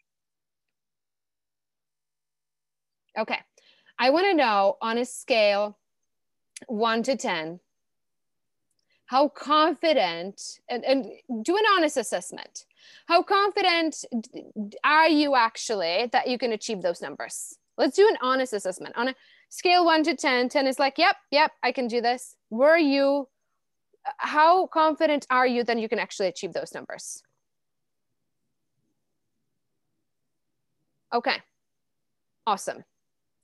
Okay. 3.17 3.39
I 3.97 4.11
want 4.11 4.27
to 4.27 4.33
know 4.33 4.77
on 4.81 4.97
a 4.97 5.05
scale 5.05 5.77
1 6.67 7.03
to 7.03 7.15
10 7.17 7.59
how 9.07 9.27
confident 9.27 10.59
and, 10.69 10.85
and 10.85 11.05
do 11.43 11.57
an 11.57 11.63
honest 11.75 11.97
assessment. 11.97 12.65
How 13.07 13.23
confident 13.23 14.05
are 14.83 15.09
you 15.09 15.35
actually 15.35 16.09
that 16.11 16.27
you 16.27 16.37
can 16.37 16.51
achieve 16.51 16.83
those 16.83 17.01
numbers? 17.01 17.57
Let's 17.77 17.95
do 17.95 18.07
an 18.07 18.17
honest 18.21 18.53
assessment. 18.53 18.95
On 18.95 19.07
a 19.07 19.15
scale 19.49 19.83
1 19.83 20.03
to 20.03 20.15
10, 20.15 20.49
10 20.49 20.67
is 20.67 20.77
like, 20.77 20.99
yep, 20.99 21.15
yep, 21.31 21.51
I 21.63 21.71
can 21.71 21.87
do 21.87 22.01
this. 22.01 22.35
Were 22.51 22.77
you 22.77 23.27
how 24.17 24.67
confident 24.67 25.25
are 25.29 25.47
you 25.47 25.63
that 25.63 25.79
you 25.79 25.89
can 25.89 25.99
actually 25.99 26.27
achieve 26.27 26.53
those 26.53 26.73
numbers? 26.73 27.23
Okay, 31.13 31.37
awesome. 32.45 32.83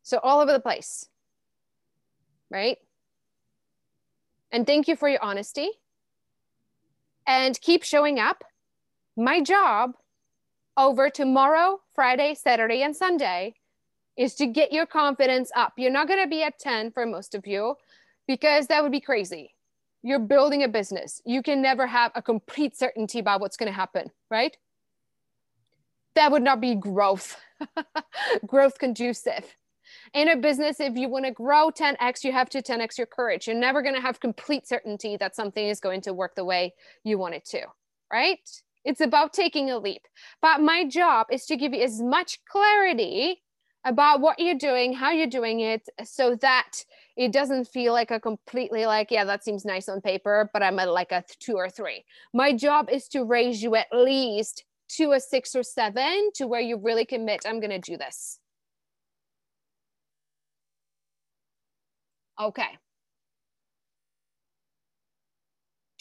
So 0.03 0.19
all 0.19 0.39
over 0.39 0.51
the 0.51 0.59
place, 0.59 1.07
right? 2.51 2.77
And 4.51 4.67
thank 4.67 4.87
you 4.87 4.95
for 4.95 5.09
your 5.09 5.23
honesty. 5.23 5.69
And 7.27 7.59
keep 7.59 7.83
showing 7.83 8.19
up. 8.19 8.43
My 9.17 9.41
job 9.41 9.93
over 10.77 11.09
tomorrow, 11.09 11.79
Friday, 11.95 12.35
Saturday, 12.35 12.83
and 12.83 12.95
Sunday 12.95 13.55
is 14.15 14.35
to 14.35 14.45
get 14.45 14.71
your 14.71 14.85
confidence 14.85 15.51
up. 15.55 15.73
You're 15.77 15.91
not 15.91 16.07
going 16.07 16.21
to 16.21 16.29
be 16.29 16.43
at 16.43 16.59
10 16.59 16.91
for 16.91 17.05
most 17.05 17.33
of 17.33 17.47
you 17.47 17.75
because 18.27 18.67
that 18.67 18.83
would 18.83 18.91
be 18.91 19.01
crazy 19.01 19.54
you're 20.05 20.19
building 20.19 20.63
a 20.63 20.67
business. 20.67 21.21
You 21.25 21.41
can 21.41 21.61
never 21.61 21.87
have 21.87 22.11
a 22.15 22.21
complete 22.21 22.77
certainty 22.77 23.19
about 23.19 23.41
what's 23.41 23.57
going 23.57 23.71
to 23.71 23.75
happen, 23.75 24.11
right? 24.29 24.55
that 26.15 26.31
would 26.31 26.41
not 26.41 26.59
be 26.59 26.75
growth, 26.75 27.37
growth 28.47 28.79
conducive. 28.79 29.55
In 30.13 30.29
a 30.29 30.35
business, 30.35 30.79
if 30.79 30.97
you 30.97 31.09
want 31.09 31.25
to 31.25 31.31
grow 31.31 31.69
10x, 31.69 32.23
you 32.23 32.31
have 32.31 32.49
to 32.49 32.61
10x 32.61 32.97
your 32.97 33.07
courage. 33.07 33.47
You're 33.47 33.55
never 33.55 33.81
going 33.81 33.95
to 33.95 34.01
have 34.01 34.19
complete 34.19 34.67
certainty 34.67 35.17
that 35.17 35.35
something 35.35 35.67
is 35.67 35.79
going 35.79 36.01
to 36.01 36.13
work 36.13 36.35
the 36.35 36.45
way 36.45 36.73
you 37.03 37.17
want 37.17 37.35
it 37.35 37.45
to, 37.45 37.61
right? 38.11 38.39
It's 38.83 39.01
about 39.01 39.33
taking 39.33 39.69
a 39.69 39.77
leap. 39.77 40.03
But 40.41 40.61
my 40.61 40.85
job 40.85 41.27
is 41.31 41.45
to 41.47 41.57
give 41.57 41.73
you 41.73 41.81
as 41.81 42.01
much 42.01 42.39
clarity 42.45 43.41
about 43.85 44.19
what 44.19 44.39
you're 44.39 44.55
doing, 44.55 44.93
how 44.93 45.11
you're 45.11 45.27
doing 45.27 45.59
it, 45.61 45.87
so 46.03 46.35
that 46.37 46.83
it 47.15 47.31
doesn't 47.31 47.65
feel 47.67 47.93
like 47.93 48.11
a 48.11 48.19
completely 48.19 48.85
like, 48.85 49.11
yeah, 49.11 49.23
that 49.23 49.43
seems 49.43 49.63
nice 49.63 49.87
on 49.87 50.01
paper, 50.01 50.49
but 50.51 50.63
I'm 50.63 50.79
at 50.79 50.89
like 50.89 51.11
a 51.11 51.23
two 51.39 51.55
or 51.55 51.69
three. 51.69 52.03
My 52.33 52.51
job 52.51 52.89
is 52.91 53.07
to 53.09 53.23
raise 53.23 53.63
you 53.63 53.75
at 53.75 53.87
least 53.93 54.65
to 54.89 55.13
a 55.13 55.19
six 55.19 55.55
or 55.55 55.63
seven 55.63 56.31
to 56.35 56.47
where 56.47 56.61
you 56.61 56.77
really 56.77 57.05
commit, 57.05 57.41
I'm 57.45 57.59
going 57.59 57.71
to 57.71 57.79
do 57.79 57.97
this. 57.97 58.39
Okay. 62.39 62.77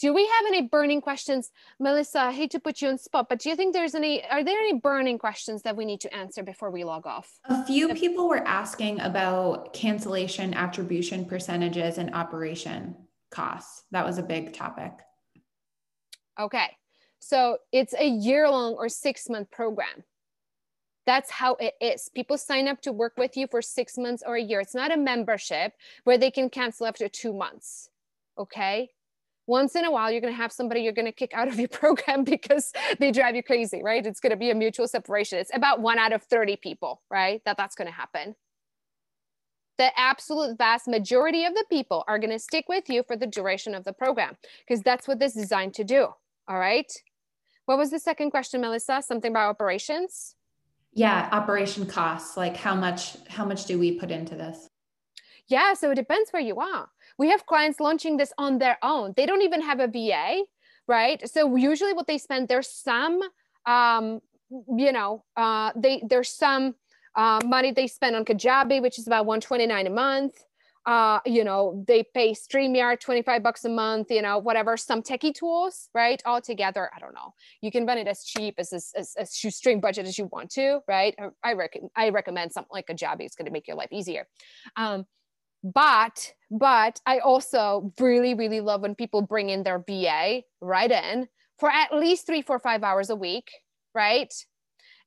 Do 0.04 0.12
we 0.12 0.26
have 0.26 0.44
any 0.48 0.60
burning 0.60 1.00
questions? 1.00 1.50
Melissa, 1.80 2.20
I 2.20 2.32
hate 2.32 2.50
to 2.50 2.60
put 2.60 2.82
you 2.82 2.90
on 2.90 2.98
spot, 2.98 3.26
but 3.30 3.38
do 3.38 3.48
you 3.48 3.56
think 3.56 3.72
there's 3.72 3.94
any, 3.94 4.22
are 4.26 4.44
there 4.44 4.58
any 4.58 4.78
burning 4.78 5.16
questions 5.16 5.62
that 5.62 5.76
we 5.76 5.86
need 5.86 6.02
to 6.02 6.14
answer 6.14 6.42
before 6.42 6.70
we 6.70 6.84
log 6.84 7.06
off? 7.06 7.40
A 7.46 7.64
few 7.64 7.88
people 7.94 8.28
were 8.28 8.46
asking 8.46 9.00
about 9.00 9.72
cancellation 9.72 10.52
attribution 10.52 11.24
percentages 11.24 11.96
and 11.96 12.14
operation 12.14 12.96
costs. 13.30 13.84
That 13.92 14.04
was 14.04 14.18
a 14.18 14.22
big 14.22 14.52
topic. 14.52 14.92
Okay. 16.38 16.76
So 17.20 17.56
it's 17.72 17.94
a 17.98 18.06
year 18.06 18.50
long 18.50 18.74
or 18.74 18.90
six 18.90 19.30
month 19.30 19.50
program. 19.50 20.04
That's 21.06 21.30
how 21.30 21.54
it 21.54 21.76
is. 21.80 22.10
People 22.14 22.36
sign 22.36 22.68
up 22.68 22.82
to 22.82 22.92
work 22.92 23.14
with 23.16 23.38
you 23.38 23.46
for 23.50 23.62
six 23.62 23.96
months 23.96 24.22
or 24.26 24.36
a 24.36 24.42
year. 24.42 24.60
It's 24.60 24.74
not 24.74 24.92
a 24.92 24.98
membership 24.98 25.72
where 26.02 26.18
they 26.18 26.30
can 26.30 26.50
cancel 26.50 26.86
after 26.86 27.08
two 27.08 27.32
months. 27.32 27.88
Okay 28.36 28.90
once 29.46 29.74
in 29.76 29.84
a 29.84 29.90
while 29.90 30.10
you're 30.10 30.20
going 30.20 30.32
to 30.32 30.36
have 30.36 30.52
somebody 30.52 30.80
you're 30.80 30.92
going 30.92 31.06
to 31.06 31.12
kick 31.12 31.32
out 31.34 31.48
of 31.48 31.58
your 31.58 31.68
program 31.82 32.24
because 32.24 32.72
they 32.98 33.10
drive 33.10 33.36
you 33.36 33.42
crazy 33.42 33.82
right? 33.82 34.06
It's 34.06 34.20
going 34.20 34.30
to 34.30 34.36
be 34.36 34.50
a 34.50 34.54
mutual 34.54 34.88
separation. 34.88 35.38
It's 35.38 35.54
about 35.54 35.80
one 35.80 35.98
out 35.98 36.12
of 36.12 36.22
30 36.22 36.56
people 36.56 37.02
right 37.10 37.42
that 37.44 37.56
that's 37.56 37.74
going 37.74 37.88
to 37.88 37.94
happen. 37.94 38.34
The 39.76 39.90
absolute 39.98 40.56
vast 40.56 40.86
majority 40.86 41.44
of 41.44 41.54
the 41.54 41.64
people 41.68 42.04
are 42.06 42.18
going 42.18 42.30
to 42.30 42.38
stick 42.38 42.66
with 42.68 42.88
you 42.88 43.02
for 43.02 43.16
the 43.16 43.26
duration 43.26 43.74
of 43.74 43.82
the 43.82 43.92
program 43.92 44.36
because 44.66 44.82
that's 44.82 45.08
what 45.08 45.18
this 45.18 45.34
is 45.34 45.42
designed 45.42 45.74
to 45.74 45.84
do 45.84 46.08
all 46.48 46.58
right? 46.58 46.92
What 47.66 47.78
was 47.78 47.90
the 47.90 47.98
second 47.98 48.30
question 48.30 48.60
melissa? 48.60 49.02
Something 49.02 49.32
about 49.32 49.50
operations? 49.50 50.34
Yeah 50.92 51.28
operation 51.32 51.86
costs 51.86 52.36
like 52.36 52.56
how 52.56 52.74
much 52.74 53.16
how 53.28 53.44
much 53.44 53.64
do 53.64 53.78
we 53.78 53.98
put 53.98 54.10
into 54.10 54.34
this? 54.34 54.68
Yeah 55.48 55.74
so 55.74 55.90
it 55.90 55.96
depends 55.96 56.30
where 56.30 56.42
you 56.42 56.60
are 56.60 56.88
we 57.18 57.30
have 57.30 57.46
clients 57.46 57.80
launching 57.80 58.16
this 58.16 58.32
on 58.38 58.58
their 58.58 58.78
own. 58.82 59.14
They 59.16 59.26
don't 59.26 59.42
even 59.42 59.62
have 59.62 59.80
a 59.80 59.88
VA, 59.88 60.42
right? 60.88 61.26
So 61.28 61.56
usually 61.56 61.92
what 61.92 62.06
they 62.06 62.18
spend, 62.18 62.48
there's 62.48 62.68
some, 62.68 63.20
um, 63.66 64.20
you 64.76 64.92
know, 64.92 65.24
uh, 65.36 65.72
they 65.76 66.02
there's 66.06 66.30
some 66.30 66.74
uh, 67.16 67.40
money 67.44 67.72
they 67.72 67.86
spend 67.86 68.16
on 68.16 68.24
Kajabi, 68.24 68.82
which 68.82 68.98
is 68.98 69.06
about 69.06 69.26
129 69.26 69.86
a 69.86 69.90
month. 69.90 70.44
Uh, 70.86 71.18
you 71.24 71.44
know, 71.44 71.82
they 71.88 72.02
pay 72.02 72.32
StreamYard 72.32 73.00
25 73.00 73.42
bucks 73.42 73.64
a 73.64 73.70
month, 73.70 74.10
you 74.10 74.20
know, 74.20 74.36
whatever, 74.36 74.76
some 74.76 75.02
techie 75.02 75.32
tools, 75.32 75.88
right? 75.94 76.20
All 76.26 76.42
together, 76.42 76.90
I 76.94 76.98
don't 76.98 77.14
know. 77.14 77.32
You 77.62 77.70
can 77.70 77.86
run 77.86 77.96
it 77.96 78.06
as 78.06 78.22
cheap 78.22 78.56
as 78.58 78.70
as, 78.70 78.92
as, 78.94 79.14
as 79.16 79.34
shoestring 79.34 79.80
budget 79.80 80.06
as 80.06 80.18
you 80.18 80.26
want 80.30 80.50
to, 80.52 80.80
right? 80.86 81.18
I, 81.42 81.54
reckon 81.54 81.88
I 81.96 82.10
recommend 82.10 82.52
something 82.52 82.70
like 82.70 82.88
Kajabi. 82.88 83.20
It's 83.20 83.34
going 83.34 83.46
to 83.46 83.52
make 83.52 83.66
your 83.66 83.78
life 83.78 83.92
easier. 83.92 84.26
Um, 84.76 85.06
but 85.64 86.32
but 86.50 87.00
i 87.06 87.18
also 87.18 87.92
really 87.98 88.34
really 88.34 88.60
love 88.60 88.82
when 88.82 88.94
people 88.94 89.22
bring 89.22 89.48
in 89.48 89.62
their 89.62 89.82
VA 89.88 90.42
right 90.60 90.90
in 90.90 91.26
for 91.58 91.70
at 91.70 91.94
least 91.94 92.26
three 92.26 92.42
four 92.42 92.58
five 92.58 92.82
hours 92.82 93.10
a 93.10 93.16
week 93.16 93.50
right? 93.94 94.32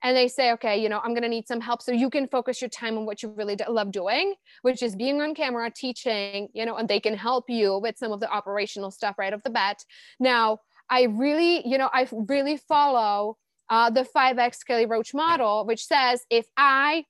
And 0.03 0.15
they 0.15 0.27
say 0.27 0.51
okay 0.53 0.77
you 0.81 0.89
know 0.89 0.99
i'm 0.99 1.13
going 1.13 1.23
to 1.23 1.29
need 1.29 1.47
some 1.47 1.59
help 1.59 1.81
so 1.81 1.91
you 1.91 2.11
can 2.11 2.27
focus 2.27 2.61
your 2.61 2.69
time 2.69 2.97
on 2.99 3.05
what 3.07 3.23
you 3.23 3.29
really 3.29 3.57
love 3.67 3.91
doing 3.91 4.35
which 4.61 4.83
is 4.83 4.95
being 4.95 5.19
on 5.21 5.33
camera 5.33 5.71
teaching 5.75 6.49
you 6.53 6.65
know 6.65 6.75
and 6.75 6.87
they 6.87 6.99
can 6.99 7.15
help 7.15 7.45
you 7.49 7.79
with 7.79 7.97
some 7.97 8.11
of 8.11 8.19
the 8.19 8.29
operational 8.31 8.91
stuff 8.91 9.15
right 9.17 9.33
off 9.33 9.41
the 9.43 9.49
bat. 9.49 9.83
Now 10.19 10.59
i 10.89 11.03
really 11.03 11.67
you 11.67 11.77
know 11.79 11.89
i 11.93 12.07
really 12.11 12.57
follow 12.57 13.37
uh, 13.69 13.89
the 13.89 14.05
5x 14.15 14.59
kelly 14.65 14.85
roach 14.85 15.13
model 15.13 15.65
which 15.65 15.83
says 15.83 16.21
if 16.29 16.45
i 16.55 17.03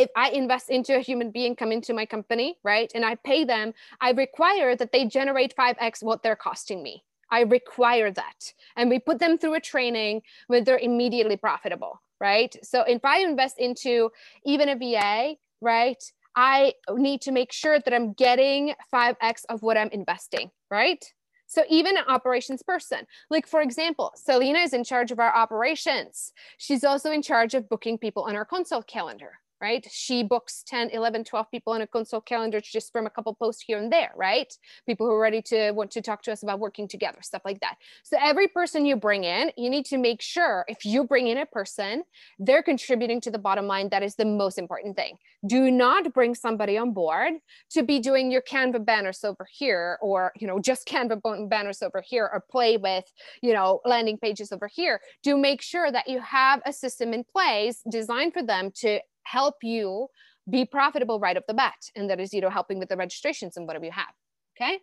if 0.00 0.10
I 0.16 0.30
invest 0.30 0.70
into 0.70 0.96
a 0.96 1.00
human 1.00 1.30
being 1.30 1.54
come 1.54 1.72
into 1.72 1.92
my 1.92 2.06
company, 2.06 2.56
right, 2.64 2.90
and 2.94 3.04
I 3.04 3.16
pay 3.16 3.44
them, 3.44 3.74
I 4.00 4.12
require 4.12 4.74
that 4.74 4.92
they 4.92 5.04
generate 5.04 5.54
5x 5.54 6.02
what 6.02 6.22
they're 6.22 6.36
costing 6.36 6.82
me. 6.82 7.04
I 7.30 7.42
require 7.42 8.10
that. 8.10 8.54
And 8.76 8.88
we 8.88 8.98
put 8.98 9.18
them 9.18 9.36
through 9.36 9.54
a 9.54 9.60
training 9.60 10.22
where 10.46 10.62
they're 10.62 10.78
immediately 10.78 11.36
profitable, 11.36 12.00
right? 12.18 12.56
So 12.62 12.80
if 12.82 13.04
I 13.04 13.20
invest 13.20 13.58
into 13.58 14.10
even 14.44 14.70
a 14.70 14.76
VA, 14.76 15.34
right, 15.60 16.02
I 16.34 16.74
need 16.90 17.20
to 17.22 17.32
make 17.32 17.52
sure 17.52 17.78
that 17.78 17.92
I'm 17.92 18.14
getting 18.14 18.74
5x 18.92 19.44
of 19.50 19.62
what 19.62 19.76
I'm 19.76 19.90
investing, 19.90 20.50
right? 20.70 21.04
So 21.46 21.64
even 21.68 21.96
an 21.96 22.04
operations 22.08 22.62
person, 22.62 23.00
like 23.28 23.46
for 23.46 23.60
example, 23.60 24.12
Selena 24.14 24.60
is 24.60 24.72
in 24.72 24.84
charge 24.84 25.10
of 25.10 25.18
our 25.18 25.34
operations. 25.34 26.32
She's 26.58 26.84
also 26.84 27.10
in 27.10 27.22
charge 27.22 27.54
of 27.54 27.68
booking 27.68 27.98
people 27.98 28.22
on 28.22 28.36
our 28.36 28.44
consult 28.44 28.86
calendar, 28.86 29.32
right? 29.60 29.86
She 29.90 30.22
books 30.22 30.62
10, 30.66 30.90
11, 30.90 31.24
12 31.24 31.50
people 31.50 31.72
on 31.72 31.82
a 31.82 31.86
consult 31.86 32.26
calendar 32.26 32.60
just 32.60 32.92
from 32.92 33.06
a 33.06 33.10
couple 33.10 33.34
posts 33.34 33.62
here 33.66 33.78
and 33.78 33.92
there, 33.92 34.12
right? 34.16 34.52
People 34.86 35.06
who 35.06 35.12
are 35.12 35.20
ready 35.20 35.42
to 35.42 35.72
want 35.72 35.90
to 35.92 36.02
talk 36.02 36.22
to 36.22 36.32
us 36.32 36.42
about 36.42 36.58
working 36.58 36.88
together, 36.88 37.18
stuff 37.22 37.42
like 37.44 37.60
that. 37.60 37.76
So 38.02 38.16
every 38.20 38.48
person 38.48 38.86
you 38.86 38.96
bring 38.96 39.24
in, 39.24 39.52
you 39.56 39.70
need 39.70 39.86
to 39.86 39.98
make 39.98 40.22
sure 40.22 40.64
if 40.68 40.84
you 40.84 41.04
bring 41.04 41.26
in 41.26 41.38
a 41.38 41.46
person, 41.46 42.04
they're 42.38 42.62
contributing 42.62 43.20
to 43.22 43.30
the 43.30 43.38
bottom 43.38 43.66
line. 43.66 43.88
That 43.90 44.02
is 44.02 44.16
the 44.16 44.24
most 44.24 44.58
important 44.58 44.96
thing. 44.96 45.16
Do 45.46 45.70
not 45.70 46.12
bring 46.12 46.34
somebody 46.34 46.76
on 46.76 46.92
board 46.92 47.34
to 47.70 47.82
be 47.82 47.98
doing 47.98 48.30
your 48.30 48.42
Canva 48.42 48.84
banners 48.84 49.24
over 49.24 49.46
here 49.50 49.98
or, 50.02 50.32
you 50.36 50.46
know, 50.46 50.58
just 50.58 50.86
Canva 50.86 51.48
banners 51.48 51.82
over 51.82 52.02
here 52.06 52.28
or 52.32 52.44
play 52.50 52.76
with, 52.76 53.04
you 53.42 53.52
know, 53.52 53.80
landing 53.84 54.18
pages 54.18 54.52
over 54.52 54.68
here. 54.68 55.00
Do 55.22 55.38
make 55.38 55.62
sure 55.62 55.90
that 55.90 56.08
you 56.08 56.20
have 56.20 56.60
a 56.66 56.72
system 56.72 57.12
in 57.14 57.24
place 57.24 57.82
designed 57.90 58.34
for 58.34 58.42
them 58.42 58.70
to 58.76 59.00
help 59.24 59.56
you 59.62 60.08
be 60.48 60.64
profitable 60.64 61.20
right 61.20 61.36
off 61.36 61.44
the 61.46 61.54
bat. 61.54 61.74
And 61.94 62.08
that 62.10 62.20
is, 62.20 62.32
you 62.32 62.40
know, 62.40 62.50
helping 62.50 62.78
with 62.78 62.88
the 62.88 62.96
registrations 62.96 63.56
and 63.56 63.66
whatever 63.66 63.84
you 63.84 63.92
have. 63.92 64.12
Okay. 64.56 64.78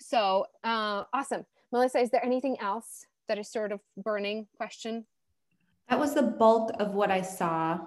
So 0.00 0.46
uh, 0.64 1.04
awesome. 1.12 1.44
Melissa, 1.72 1.98
is 1.98 2.10
there 2.10 2.24
anything 2.24 2.56
else 2.60 3.06
that 3.28 3.38
is 3.38 3.50
sort 3.50 3.72
of 3.72 3.80
burning 3.96 4.46
question? 4.56 5.06
That 5.88 5.98
was 5.98 6.14
the 6.14 6.22
bulk 6.22 6.72
of 6.78 6.94
what 6.94 7.10
I 7.10 7.22
saw. 7.22 7.78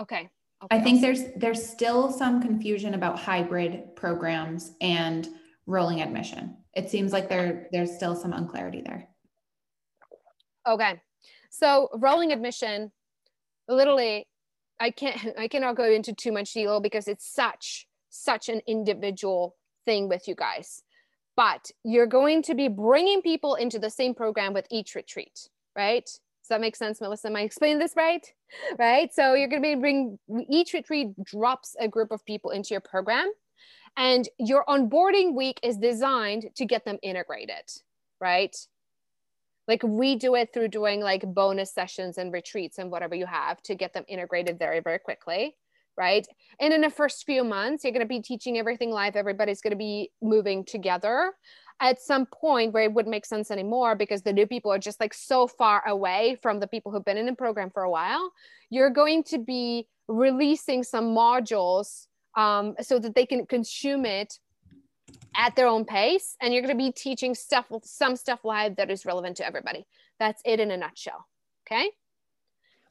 Okay. 0.00 0.28
okay 0.62 0.76
I 0.76 0.80
think 0.80 0.98
awesome. 0.98 1.02
there's 1.02 1.22
there's 1.36 1.66
still 1.66 2.12
some 2.12 2.40
confusion 2.42 2.94
about 2.94 3.18
hybrid 3.18 3.96
programs 3.96 4.72
and 4.80 5.28
rolling 5.66 6.02
admission. 6.02 6.56
It 6.74 6.90
seems 6.90 7.12
like 7.12 7.28
there 7.28 7.68
there's 7.72 7.94
still 7.94 8.14
some 8.14 8.32
unclarity 8.32 8.82
there. 8.82 9.08
Okay. 10.66 11.00
So 11.50 11.88
rolling 11.94 12.32
admission, 12.32 12.92
literally 13.68 14.26
I 14.80 14.90
can't 14.90 15.34
I 15.38 15.48
cannot 15.48 15.76
go 15.76 15.90
into 15.90 16.12
too 16.14 16.32
much 16.32 16.52
detail 16.52 16.80
because 16.80 17.08
it's 17.08 17.26
such 17.26 17.86
such 18.10 18.48
an 18.48 18.60
individual 18.66 19.56
thing 19.84 20.08
with 20.08 20.26
you 20.26 20.34
guys. 20.34 20.82
But 21.36 21.70
you're 21.84 22.06
going 22.06 22.42
to 22.44 22.54
be 22.54 22.68
bringing 22.68 23.20
people 23.20 23.56
into 23.56 23.78
the 23.78 23.90
same 23.90 24.14
program 24.14 24.54
with 24.54 24.66
each 24.70 24.94
retreat, 24.94 25.50
right? 25.76 26.04
Does 26.04 26.48
that 26.48 26.62
make 26.62 26.76
sense, 26.76 27.00
Melissa? 27.00 27.28
Am 27.28 27.36
I 27.36 27.42
explaining 27.42 27.78
this 27.78 27.94
right? 27.96 28.24
Right. 28.78 29.12
So 29.12 29.34
you're 29.34 29.48
going 29.48 29.60
to 29.60 29.68
be 29.68 29.74
bring 29.74 30.20
each 30.48 30.72
retreat 30.72 31.08
drops 31.24 31.74
a 31.80 31.88
group 31.88 32.12
of 32.12 32.24
people 32.24 32.52
into 32.52 32.68
your 32.70 32.80
program, 32.80 33.28
and 33.96 34.28
your 34.38 34.64
onboarding 34.66 35.34
week 35.34 35.58
is 35.64 35.76
designed 35.76 36.46
to 36.54 36.64
get 36.64 36.84
them 36.84 36.98
integrated, 37.02 37.68
right? 38.20 38.54
Like 39.68 39.82
we 39.82 40.16
do 40.16 40.34
it 40.34 40.52
through 40.52 40.68
doing 40.68 41.00
like 41.00 41.22
bonus 41.34 41.72
sessions 41.72 42.18
and 42.18 42.32
retreats 42.32 42.78
and 42.78 42.90
whatever 42.90 43.14
you 43.14 43.26
have 43.26 43.60
to 43.62 43.74
get 43.74 43.92
them 43.92 44.04
integrated 44.08 44.58
very 44.58 44.80
very 44.80 44.98
quickly 44.98 45.56
right? 45.98 46.26
And 46.60 46.74
in 46.74 46.82
the 46.82 46.90
first 46.90 47.24
few 47.24 47.42
months 47.42 47.82
you're 47.82 47.92
going 47.92 48.04
to 48.04 48.06
be 48.06 48.20
teaching 48.20 48.58
everything 48.58 48.90
live 48.90 49.16
everybody's 49.16 49.60
going 49.60 49.72
to 49.72 49.78
be 49.78 50.10
moving 50.20 50.64
together 50.64 51.32
at 51.80 52.00
some 52.00 52.26
point 52.26 52.72
where 52.72 52.84
it 52.84 52.92
wouldn't 52.92 53.10
make 53.10 53.26
sense 53.26 53.50
anymore 53.50 53.94
because 53.94 54.22
the 54.22 54.32
new 54.32 54.46
people 54.46 54.72
are 54.72 54.78
just 54.78 55.00
like 55.00 55.12
so 55.12 55.46
far 55.46 55.86
away 55.86 56.36
from 56.42 56.60
the 56.60 56.66
people 56.66 56.90
who've 56.90 57.04
been 57.04 57.18
in 57.18 57.26
the 57.26 57.34
program 57.34 57.70
for 57.70 57.82
a 57.82 57.90
while. 57.90 58.32
You're 58.70 58.90
going 58.90 59.24
to 59.24 59.38
be 59.38 59.86
releasing 60.08 60.82
some 60.82 61.14
modules 61.14 62.06
um, 62.36 62.74
so 62.80 62.98
that 62.98 63.14
they 63.14 63.26
can 63.26 63.46
consume 63.46 64.06
it 64.06 64.38
at 65.36 65.54
their 65.56 65.66
own 65.66 65.84
pace 65.84 66.36
and 66.40 66.52
you're 66.52 66.62
going 66.62 66.76
to 66.76 66.84
be 66.84 66.92
teaching 66.92 67.34
stuff 67.34 67.66
some 67.82 68.16
stuff 68.16 68.44
live 68.44 68.76
that 68.76 68.90
is 68.90 69.04
relevant 69.04 69.36
to 69.36 69.46
everybody 69.46 69.86
that's 70.18 70.42
it 70.44 70.60
in 70.60 70.70
a 70.70 70.76
nutshell 70.76 71.26
okay 71.66 71.90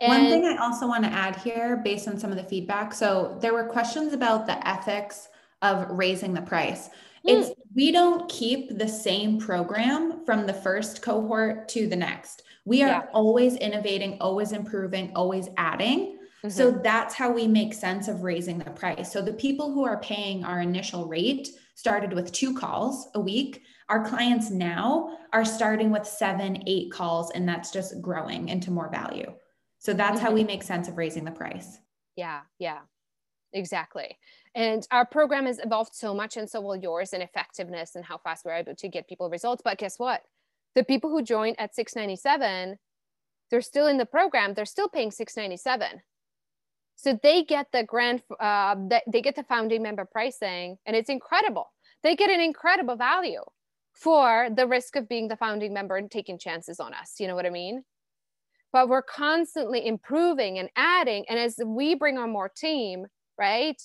And 0.02 0.10
One 0.10 0.30
thing 0.30 0.46
I 0.46 0.58
also 0.58 0.88
want 0.88 1.06
to 1.06 1.10
add 1.10 1.38
here, 1.38 1.78
based 1.78 2.08
on 2.08 2.20
some 2.20 2.30
of 2.30 2.38
the 2.38 2.44
feedback. 2.44 2.94
So 2.94 3.38
there 3.40 3.54
were 3.54 3.64
questions 3.64 4.12
about 4.12 4.46
the 4.46 4.68
ethics 4.68 5.30
of 5.62 5.90
raising 5.90 6.34
the 6.34 6.42
price. 6.42 6.90
Mm. 7.26 7.32
It's 7.32 7.52
we 7.74 7.92
don't 7.92 8.30
keep 8.30 8.78
the 8.78 8.88
same 8.88 9.40
program 9.40 10.26
from 10.26 10.46
the 10.46 10.54
first 10.54 11.02
cohort 11.02 11.70
to 11.70 11.88
the 11.88 11.96
next. 11.96 12.44
We 12.66 12.84
are 12.84 12.88
yeah. 12.88 13.06
always 13.14 13.56
innovating, 13.56 14.18
always 14.20 14.52
improving, 14.52 15.12
always 15.16 15.50
adding. 15.58 16.18
Mm-hmm. 16.44 16.50
So 16.50 16.72
that's 16.72 17.16
how 17.16 17.32
we 17.32 17.48
make 17.48 17.74
sense 17.74 18.08
of 18.08 18.24
raising 18.24 18.60
the 18.60 18.72
price. 18.72 19.12
So 19.12 19.22
the 19.22 19.34
people 19.34 19.74
who 19.74 19.86
are 19.86 20.00
paying 20.00 20.44
our 20.44 20.62
initial 20.62 21.08
rate 21.08 21.50
started 21.76 22.14
with 22.14 22.32
two 22.32 22.54
calls 22.54 23.08
a 23.16 23.20
week. 23.20 23.64
Our 23.90 24.04
clients 24.04 24.50
now 24.50 25.18
are 25.32 25.46
starting 25.46 25.92
with 25.92 26.06
seven, 26.06 26.64
eight 26.66 26.92
calls, 26.92 27.32
and 27.32 27.48
that's 27.48 27.72
just 27.72 28.02
growing 28.02 28.50
into 28.50 28.72
more 28.72 28.90
value. 28.90 29.32
So 29.78 29.94
that's 29.94 30.18
mm-hmm. 30.18 30.26
how 30.26 30.34
we 30.34 30.44
make 30.44 30.64
sense 30.64 30.88
of 30.88 30.98
raising 30.98 31.24
the 31.24 31.32
price. 31.32 31.78
Yeah, 32.16 32.42
yeah, 32.58 32.80
exactly. 33.54 34.18
And 34.56 34.88
our 34.90 35.06
program 35.06 35.46
has 35.46 35.60
evolved 35.60 35.94
so 35.94 36.16
much, 36.16 36.38
and 36.38 36.50
so 36.50 36.62
will 36.62 36.76
yours 36.76 37.14
in 37.14 37.22
effectiveness 37.22 37.96
and 37.96 38.04
how 38.04 38.18
fast 38.18 38.46
we're 38.46 38.54
able 38.54 38.76
to 38.76 38.90
get 38.90 39.08
people 39.08 39.30
results. 39.30 39.62
But 39.64 39.78
guess 39.78 40.00
what? 40.00 40.24
the 40.76 40.84
people 40.84 41.10
who 41.10 41.24
joined 41.24 41.56
at 41.58 41.74
697 41.74 42.78
they're 43.50 43.62
still 43.62 43.88
in 43.88 43.98
the 43.98 44.06
program 44.06 44.54
they're 44.54 44.66
still 44.66 44.90
paying 44.90 45.12
697 45.12 46.02
so 46.96 47.20
they 47.22 47.44
get 47.44 47.68
the 47.72 47.84
grand 47.84 48.24
uh, 48.40 48.76
they 49.08 49.22
get 49.22 49.36
the 49.36 49.44
founding 49.44 49.84
member 49.84 50.06
pricing 50.06 50.78
and 50.86 50.96
it's 50.96 51.10
incredible. 51.10 51.72
They 52.04 52.16
get 52.16 52.30
an 52.30 52.40
incredible 52.40 52.96
value 52.96 53.42
for 53.94 54.50
the 54.56 54.68
risk 54.68 54.96
of 54.96 55.08
being 55.08 55.28
the 55.28 55.38
founding 55.38 55.74
member 55.74 55.96
and 55.96 56.12
taking 56.12 56.38
chances 56.38 56.80
on 56.80 56.94
us 56.94 57.16
you 57.20 57.28
know 57.28 57.36
what 57.36 57.46
i 57.46 57.50
mean? 57.50 57.84
But 58.74 58.90
we're 58.90 59.02
constantly 59.02 59.86
improving 59.88 60.60
and 60.60 60.70
adding 60.76 61.26
and 61.30 61.40
as 61.40 61.56
we 61.66 61.96
bring 61.96 62.18
on 62.18 62.32
more 62.32 62.50
team 62.50 63.06
right 63.38 63.82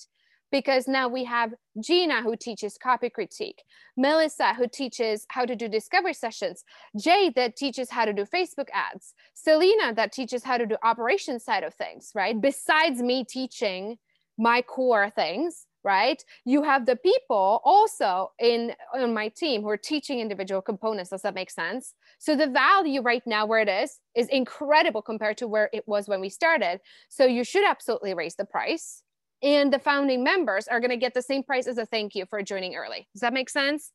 because 0.51 0.87
now 0.87 1.07
we 1.07 1.23
have 1.23 1.53
Gina 1.81 2.21
who 2.21 2.35
teaches 2.35 2.77
copy 2.77 3.09
critique, 3.09 3.63
Melissa 3.97 4.53
who 4.53 4.67
teaches 4.67 5.25
how 5.29 5.45
to 5.45 5.55
do 5.55 5.67
discovery 5.67 6.13
sessions, 6.13 6.63
Jay 6.99 7.31
that 7.35 7.55
teaches 7.55 7.89
how 7.89 8.05
to 8.05 8.13
do 8.13 8.25
Facebook 8.25 8.67
ads, 8.73 9.13
Selena 9.33 9.93
that 9.93 10.11
teaches 10.11 10.43
how 10.43 10.57
to 10.57 10.65
do 10.65 10.75
operation 10.83 11.39
side 11.39 11.63
of 11.63 11.73
things, 11.73 12.11
right? 12.13 12.39
Besides 12.39 13.01
me 13.01 13.23
teaching 13.23 13.97
my 14.37 14.61
core 14.61 15.09
things, 15.09 15.65
right? 15.83 16.23
You 16.45 16.63
have 16.63 16.85
the 16.85 16.95
people 16.95 17.61
also 17.63 18.31
in 18.39 18.73
on 18.93 19.13
my 19.13 19.29
team 19.29 19.61
who 19.61 19.69
are 19.69 19.77
teaching 19.77 20.19
individual 20.19 20.61
components. 20.61 21.09
Does 21.09 21.21
that 21.23 21.33
make 21.33 21.49
sense? 21.49 21.93
So 22.19 22.35
the 22.35 22.47
value 22.47 23.01
right 23.01 23.23
now 23.25 23.45
where 23.45 23.61
it 23.61 23.69
is 23.69 23.99
is 24.15 24.27
incredible 24.27 25.01
compared 25.01 25.37
to 25.37 25.47
where 25.47 25.69
it 25.73 25.87
was 25.87 26.07
when 26.07 26.21
we 26.21 26.29
started. 26.29 26.81
So 27.09 27.25
you 27.25 27.43
should 27.43 27.65
absolutely 27.65 28.13
raise 28.13 28.35
the 28.35 28.45
price 28.45 29.03
and 29.43 29.73
the 29.73 29.79
founding 29.79 30.23
members 30.23 30.67
are 30.67 30.79
going 30.79 30.91
to 30.91 30.97
get 30.97 31.13
the 31.13 31.21
same 31.21 31.43
price 31.43 31.67
as 31.67 31.77
a 31.77 31.85
thank 31.85 32.15
you 32.15 32.25
for 32.29 32.41
joining 32.43 32.75
early. 32.75 33.07
Does 33.13 33.21
that 33.21 33.33
make 33.33 33.49
sense? 33.49 33.91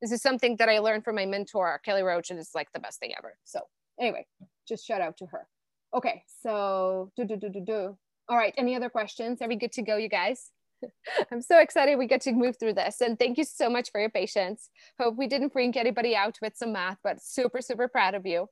This 0.00 0.12
is 0.12 0.22
something 0.22 0.56
that 0.56 0.68
I 0.68 0.78
learned 0.78 1.04
from 1.04 1.16
my 1.16 1.26
mentor, 1.26 1.80
Kelly 1.84 2.02
Roach, 2.02 2.30
and 2.30 2.38
it's 2.38 2.54
like 2.54 2.72
the 2.72 2.80
best 2.80 3.00
thing 3.00 3.12
ever. 3.18 3.36
So, 3.44 3.60
anyway, 4.00 4.26
just 4.66 4.86
shout 4.86 5.00
out 5.00 5.16
to 5.18 5.26
her. 5.26 5.48
Okay, 5.94 6.22
so 6.42 7.10
do 7.16 7.24
do 7.24 7.36
do 7.36 7.48
do 7.48 7.60
do. 7.64 7.98
All 8.28 8.36
right, 8.36 8.54
any 8.56 8.76
other 8.76 8.90
questions? 8.90 9.42
Are 9.42 9.48
we 9.48 9.56
good 9.56 9.72
to 9.72 9.82
go, 9.82 9.96
you 9.96 10.08
guys? 10.08 10.50
I'm 11.32 11.42
so 11.42 11.58
excited 11.58 11.98
we 11.98 12.06
get 12.06 12.20
to 12.22 12.32
move 12.32 12.56
through 12.58 12.74
this. 12.74 13.00
And 13.00 13.18
thank 13.18 13.38
you 13.38 13.44
so 13.44 13.68
much 13.68 13.90
for 13.90 14.00
your 14.00 14.10
patience. 14.10 14.68
Hope 15.00 15.16
we 15.16 15.26
didn't 15.26 15.50
freak 15.50 15.76
anybody 15.76 16.14
out 16.14 16.38
with 16.40 16.56
some 16.56 16.72
math, 16.72 16.98
but 17.02 17.22
super, 17.22 17.60
super 17.60 17.88
proud 17.88 18.14
of 18.14 18.26
you. 18.26 18.48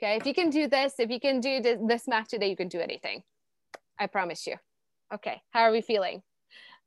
Okay, 0.00 0.16
if 0.16 0.26
you 0.26 0.32
can 0.32 0.50
do 0.50 0.68
this, 0.68 0.94
if 0.98 1.10
you 1.10 1.18
can 1.18 1.40
do 1.40 1.60
this 1.60 2.06
math 2.06 2.28
today, 2.28 2.48
you 2.48 2.56
can 2.56 2.68
do 2.68 2.80
anything. 2.80 3.22
I 3.98 4.06
promise 4.06 4.46
you. 4.46 4.54
Okay, 5.12 5.40
how 5.52 5.62
are 5.62 5.72
we 5.72 5.80
feeling? 5.80 6.22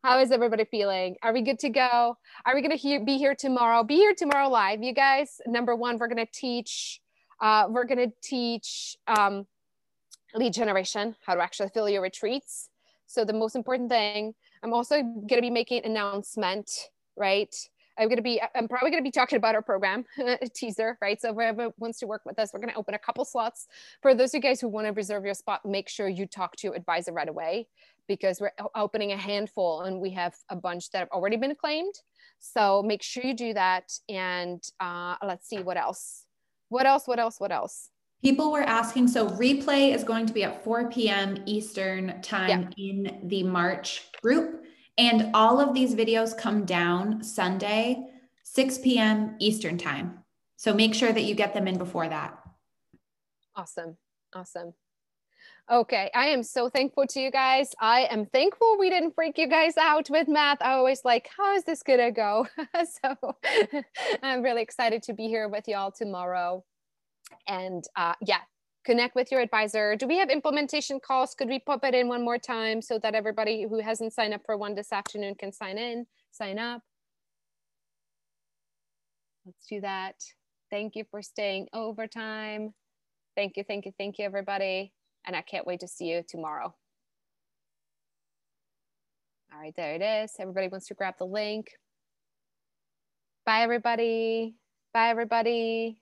How 0.03 0.19
is 0.19 0.31
everybody 0.31 0.65
feeling? 0.65 1.15
Are 1.23 1.33
we 1.33 1.41
good 1.41 1.57
to 1.59 1.69
go? 1.69 2.17
Are 2.45 2.53
we 2.53 2.61
going 2.61 2.77
to 2.77 3.03
be 3.03 3.17
here 3.17 3.33
tomorrow? 3.33 3.83
Be 3.83 3.95
here 3.95 4.13
tomorrow 4.13 4.47
live, 4.47 4.83
you 4.83 4.93
guys. 4.93 5.41
Number 5.47 5.75
one, 5.75 5.97
we're 5.97 6.07
going 6.07 6.23
to 6.23 6.31
teach. 6.31 7.01
Uh, 7.41 7.65
we're 7.67 7.85
going 7.85 7.97
to 7.97 8.13
teach 8.21 8.95
um, 9.07 9.47
lead 10.35 10.53
generation, 10.53 11.15
how 11.25 11.33
to 11.33 11.41
actually 11.41 11.69
fill 11.69 11.89
your 11.89 12.03
retreats. 12.03 12.69
So 13.07 13.25
the 13.25 13.33
most 13.33 13.55
important 13.55 13.89
thing, 13.89 14.35
I'm 14.61 14.71
also 14.71 15.01
going 15.01 15.27
to 15.27 15.41
be 15.41 15.49
making 15.49 15.79
an 15.79 15.89
announcement, 15.89 16.69
right? 17.17 17.53
I'm 17.97 18.07
going 18.07 18.17
to 18.17 18.23
be, 18.23 18.41
I'm 18.55 18.67
probably 18.67 18.91
going 18.91 19.03
to 19.03 19.07
be 19.07 19.11
talking 19.11 19.37
about 19.37 19.55
our 19.55 19.61
program 19.61 20.05
teaser, 20.53 20.97
right? 21.01 21.19
So 21.19 21.33
whoever 21.33 21.71
wants 21.77 21.99
to 21.99 22.07
work 22.07 22.21
with 22.25 22.39
us, 22.39 22.51
we're 22.53 22.59
going 22.59 22.71
to 22.71 22.77
open 22.77 22.93
a 22.93 22.99
couple 22.99 23.25
slots. 23.25 23.67
For 24.01 24.13
those 24.15 24.29
of 24.29 24.35
you 24.35 24.41
guys 24.41 24.61
who 24.61 24.69
want 24.69 24.87
to 24.87 24.93
reserve 24.93 25.25
your 25.25 25.33
spot, 25.33 25.65
make 25.65 25.89
sure 25.89 26.07
you 26.07 26.25
talk 26.25 26.55
to 26.57 26.67
your 26.67 26.75
advisor 26.75 27.11
right 27.11 27.27
away 27.27 27.67
because 28.11 28.41
we're 28.41 28.51
opening 28.75 29.13
a 29.13 29.17
handful 29.17 29.83
and 29.83 30.01
we 30.01 30.09
have 30.09 30.35
a 30.49 30.55
bunch 30.55 30.91
that 30.91 30.99
have 30.99 31.07
already 31.11 31.37
been 31.37 31.55
claimed. 31.55 31.95
So 32.39 32.83
make 32.83 33.01
sure 33.01 33.23
you 33.23 33.33
do 33.33 33.53
that. 33.53 33.89
And 34.09 34.61
uh, 34.81 35.15
let's 35.25 35.47
see 35.47 35.59
what 35.59 35.77
else. 35.77 36.25
What 36.67 36.85
else? 36.85 37.07
What 37.07 37.19
else? 37.19 37.39
What 37.39 37.53
else? 37.53 37.89
People 38.21 38.51
were 38.51 38.63
asking. 38.63 39.07
So 39.07 39.29
replay 39.29 39.95
is 39.95 40.03
going 40.03 40.25
to 40.25 40.33
be 40.33 40.43
at 40.43 40.61
4 40.61 40.89
p.m. 40.91 41.37
Eastern 41.45 42.21
time 42.21 42.73
yeah. 42.75 42.89
in 42.89 43.21
the 43.29 43.43
March 43.43 44.11
group. 44.21 44.65
And 44.97 45.31
all 45.33 45.61
of 45.61 45.73
these 45.73 45.95
videos 45.95 46.37
come 46.37 46.65
down 46.65 47.23
Sunday, 47.23 48.07
6 48.43 48.79
p.m. 48.79 49.37
Eastern 49.39 49.77
time. 49.77 50.19
So 50.57 50.73
make 50.73 50.93
sure 50.93 51.13
that 51.13 51.23
you 51.23 51.33
get 51.33 51.53
them 51.53 51.65
in 51.65 51.77
before 51.77 52.09
that. 52.09 52.37
Awesome. 53.55 53.95
Awesome. 54.35 54.73
Okay, 55.71 56.11
I 56.13 56.25
am 56.25 56.43
so 56.43 56.67
thankful 56.67 57.07
to 57.07 57.21
you 57.21 57.31
guys. 57.31 57.73
I 57.79 58.01
am 58.11 58.25
thankful 58.25 58.75
we 58.77 58.89
didn't 58.89 59.15
freak 59.15 59.37
you 59.37 59.47
guys 59.47 59.77
out 59.77 60.09
with 60.09 60.27
math. 60.27 60.61
I 60.61 60.73
always 60.73 61.05
like, 61.05 61.29
how 61.37 61.55
is 61.55 61.63
this 61.63 61.81
gonna 61.81 62.11
go? 62.11 62.45
so 62.75 63.37
I'm 64.21 64.41
really 64.41 64.61
excited 64.63 65.01
to 65.03 65.13
be 65.13 65.29
here 65.29 65.47
with 65.47 65.69
y'all 65.69 65.89
tomorrow. 65.89 66.65
And 67.47 67.85
uh, 67.95 68.15
yeah, 68.19 68.41
connect 68.83 69.15
with 69.15 69.31
your 69.31 69.39
advisor. 69.39 69.95
Do 69.95 70.07
we 70.07 70.17
have 70.17 70.29
implementation 70.29 70.99
calls? 70.99 71.33
Could 71.35 71.47
we 71.47 71.59
pop 71.59 71.85
it 71.85 71.95
in 71.95 72.09
one 72.09 72.25
more 72.25 72.37
time 72.37 72.81
so 72.81 72.99
that 72.99 73.15
everybody 73.15 73.65
who 73.69 73.79
hasn't 73.79 74.11
signed 74.11 74.33
up 74.33 74.41
for 74.45 74.57
one 74.57 74.75
this 74.75 74.91
afternoon 74.91 75.35
can 75.35 75.53
sign 75.53 75.77
in, 75.77 76.05
sign 76.31 76.59
up? 76.59 76.81
Let's 79.45 79.65
do 79.69 79.79
that. 79.79 80.15
Thank 80.69 80.97
you 80.97 81.05
for 81.09 81.21
staying 81.21 81.67
overtime. 81.71 82.73
Thank 83.37 83.55
you, 83.55 83.63
thank 83.63 83.85
you, 83.85 83.93
thank 83.97 84.19
you, 84.19 84.25
everybody 84.25 84.91
and 85.25 85.35
I 85.35 85.41
can't 85.41 85.67
wait 85.67 85.79
to 85.81 85.87
see 85.87 86.05
you 86.05 86.23
tomorrow. 86.27 86.73
All 89.53 89.59
right, 89.59 89.73
there 89.75 89.95
it 89.95 90.01
is. 90.01 90.33
Everybody 90.39 90.69
wants 90.69 90.87
to 90.87 90.93
grab 90.93 91.15
the 91.17 91.25
link. 91.25 91.71
Bye, 93.45 93.61
everybody. 93.61 94.55
Bye, 94.93 95.09
everybody. 95.09 96.01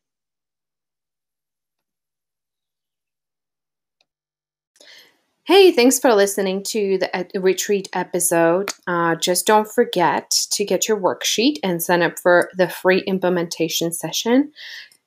Hey, 5.50 5.72
thanks 5.72 5.98
for 5.98 6.14
listening 6.14 6.62
to 6.66 7.00
the 7.00 7.40
retreat 7.40 7.90
episode. 7.94 8.72
Uh, 8.86 9.16
just 9.16 9.48
don't 9.48 9.68
forget 9.68 10.30
to 10.52 10.64
get 10.64 10.88
your 10.88 11.00
worksheet 11.00 11.56
and 11.64 11.82
sign 11.82 12.04
up 12.04 12.20
for 12.20 12.52
the 12.56 12.70
free 12.70 13.00
implementation 13.00 13.92
session 13.92 14.52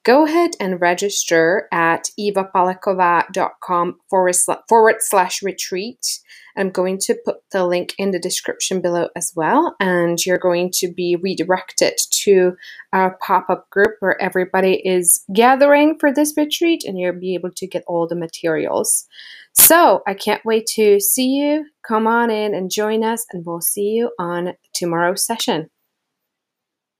go 0.04 0.24
ahead 0.24 0.52
and 0.60 0.80
register 0.80 1.68
at 1.72 2.08
evapalakova.com 2.18 3.96
forward, 4.08 4.36
forward 4.68 4.96
slash 5.00 5.42
retreat. 5.42 6.20
I'm 6.56 6.70
going 6.70 6.98
to 6.98 7.16
put 7.24 7.36
the 7.50 7.66
link 7.66 7.94
in 7.96 8.10
the 8.10 8.18
description 8.18 8.80
below 8.82 9.08
as 9.16 9.32
well. 9.34 9.74
And 9.80 10.24
you're 10.24 10.38
going 10.38 10.70
to 10.74 10.92
be 10.92 11.16
redirected 11.16 11.94
to 12.24 12.56
our 12.92 13.16
pop 13.24 13.48
up 13.48 13.70
group 13.70 13.92
where 14.00 14.20
everybody 14.20 14.74
is 14.86 15.24
gathering 15.32 15.96
for 15.98 16.12
this 16.12 16.34
retreat 16.36 16.84
and 16.84 16.98
you'll 16.98 17.18
be 17.18 17.34
able 17.34 17.52
to 17.52 17.66
get 17.66 17.84
all 17.86 18.06
the 18.06 18.16
materials. 18.16 19.06
So 19.54 20.02
I 20.06 20.14
can't 20.14 20.44
wait 20.44 20.66
to 20.74 20.98
see 21.00 21.28
you. 21.28 21.66
Come 21.86 22.06
on 22.06 22.30
in 22.30 22.54
and 22.54 22.70
join 22.70 23.04
us, 23.04 23.26
and 23.32 23.44
we'll 23.44 23.60
see 23.60 23.90
you 23.90 24.12
on 24.18 24.54
tomorrow's 24.72 25.26
session. 25.26 25.68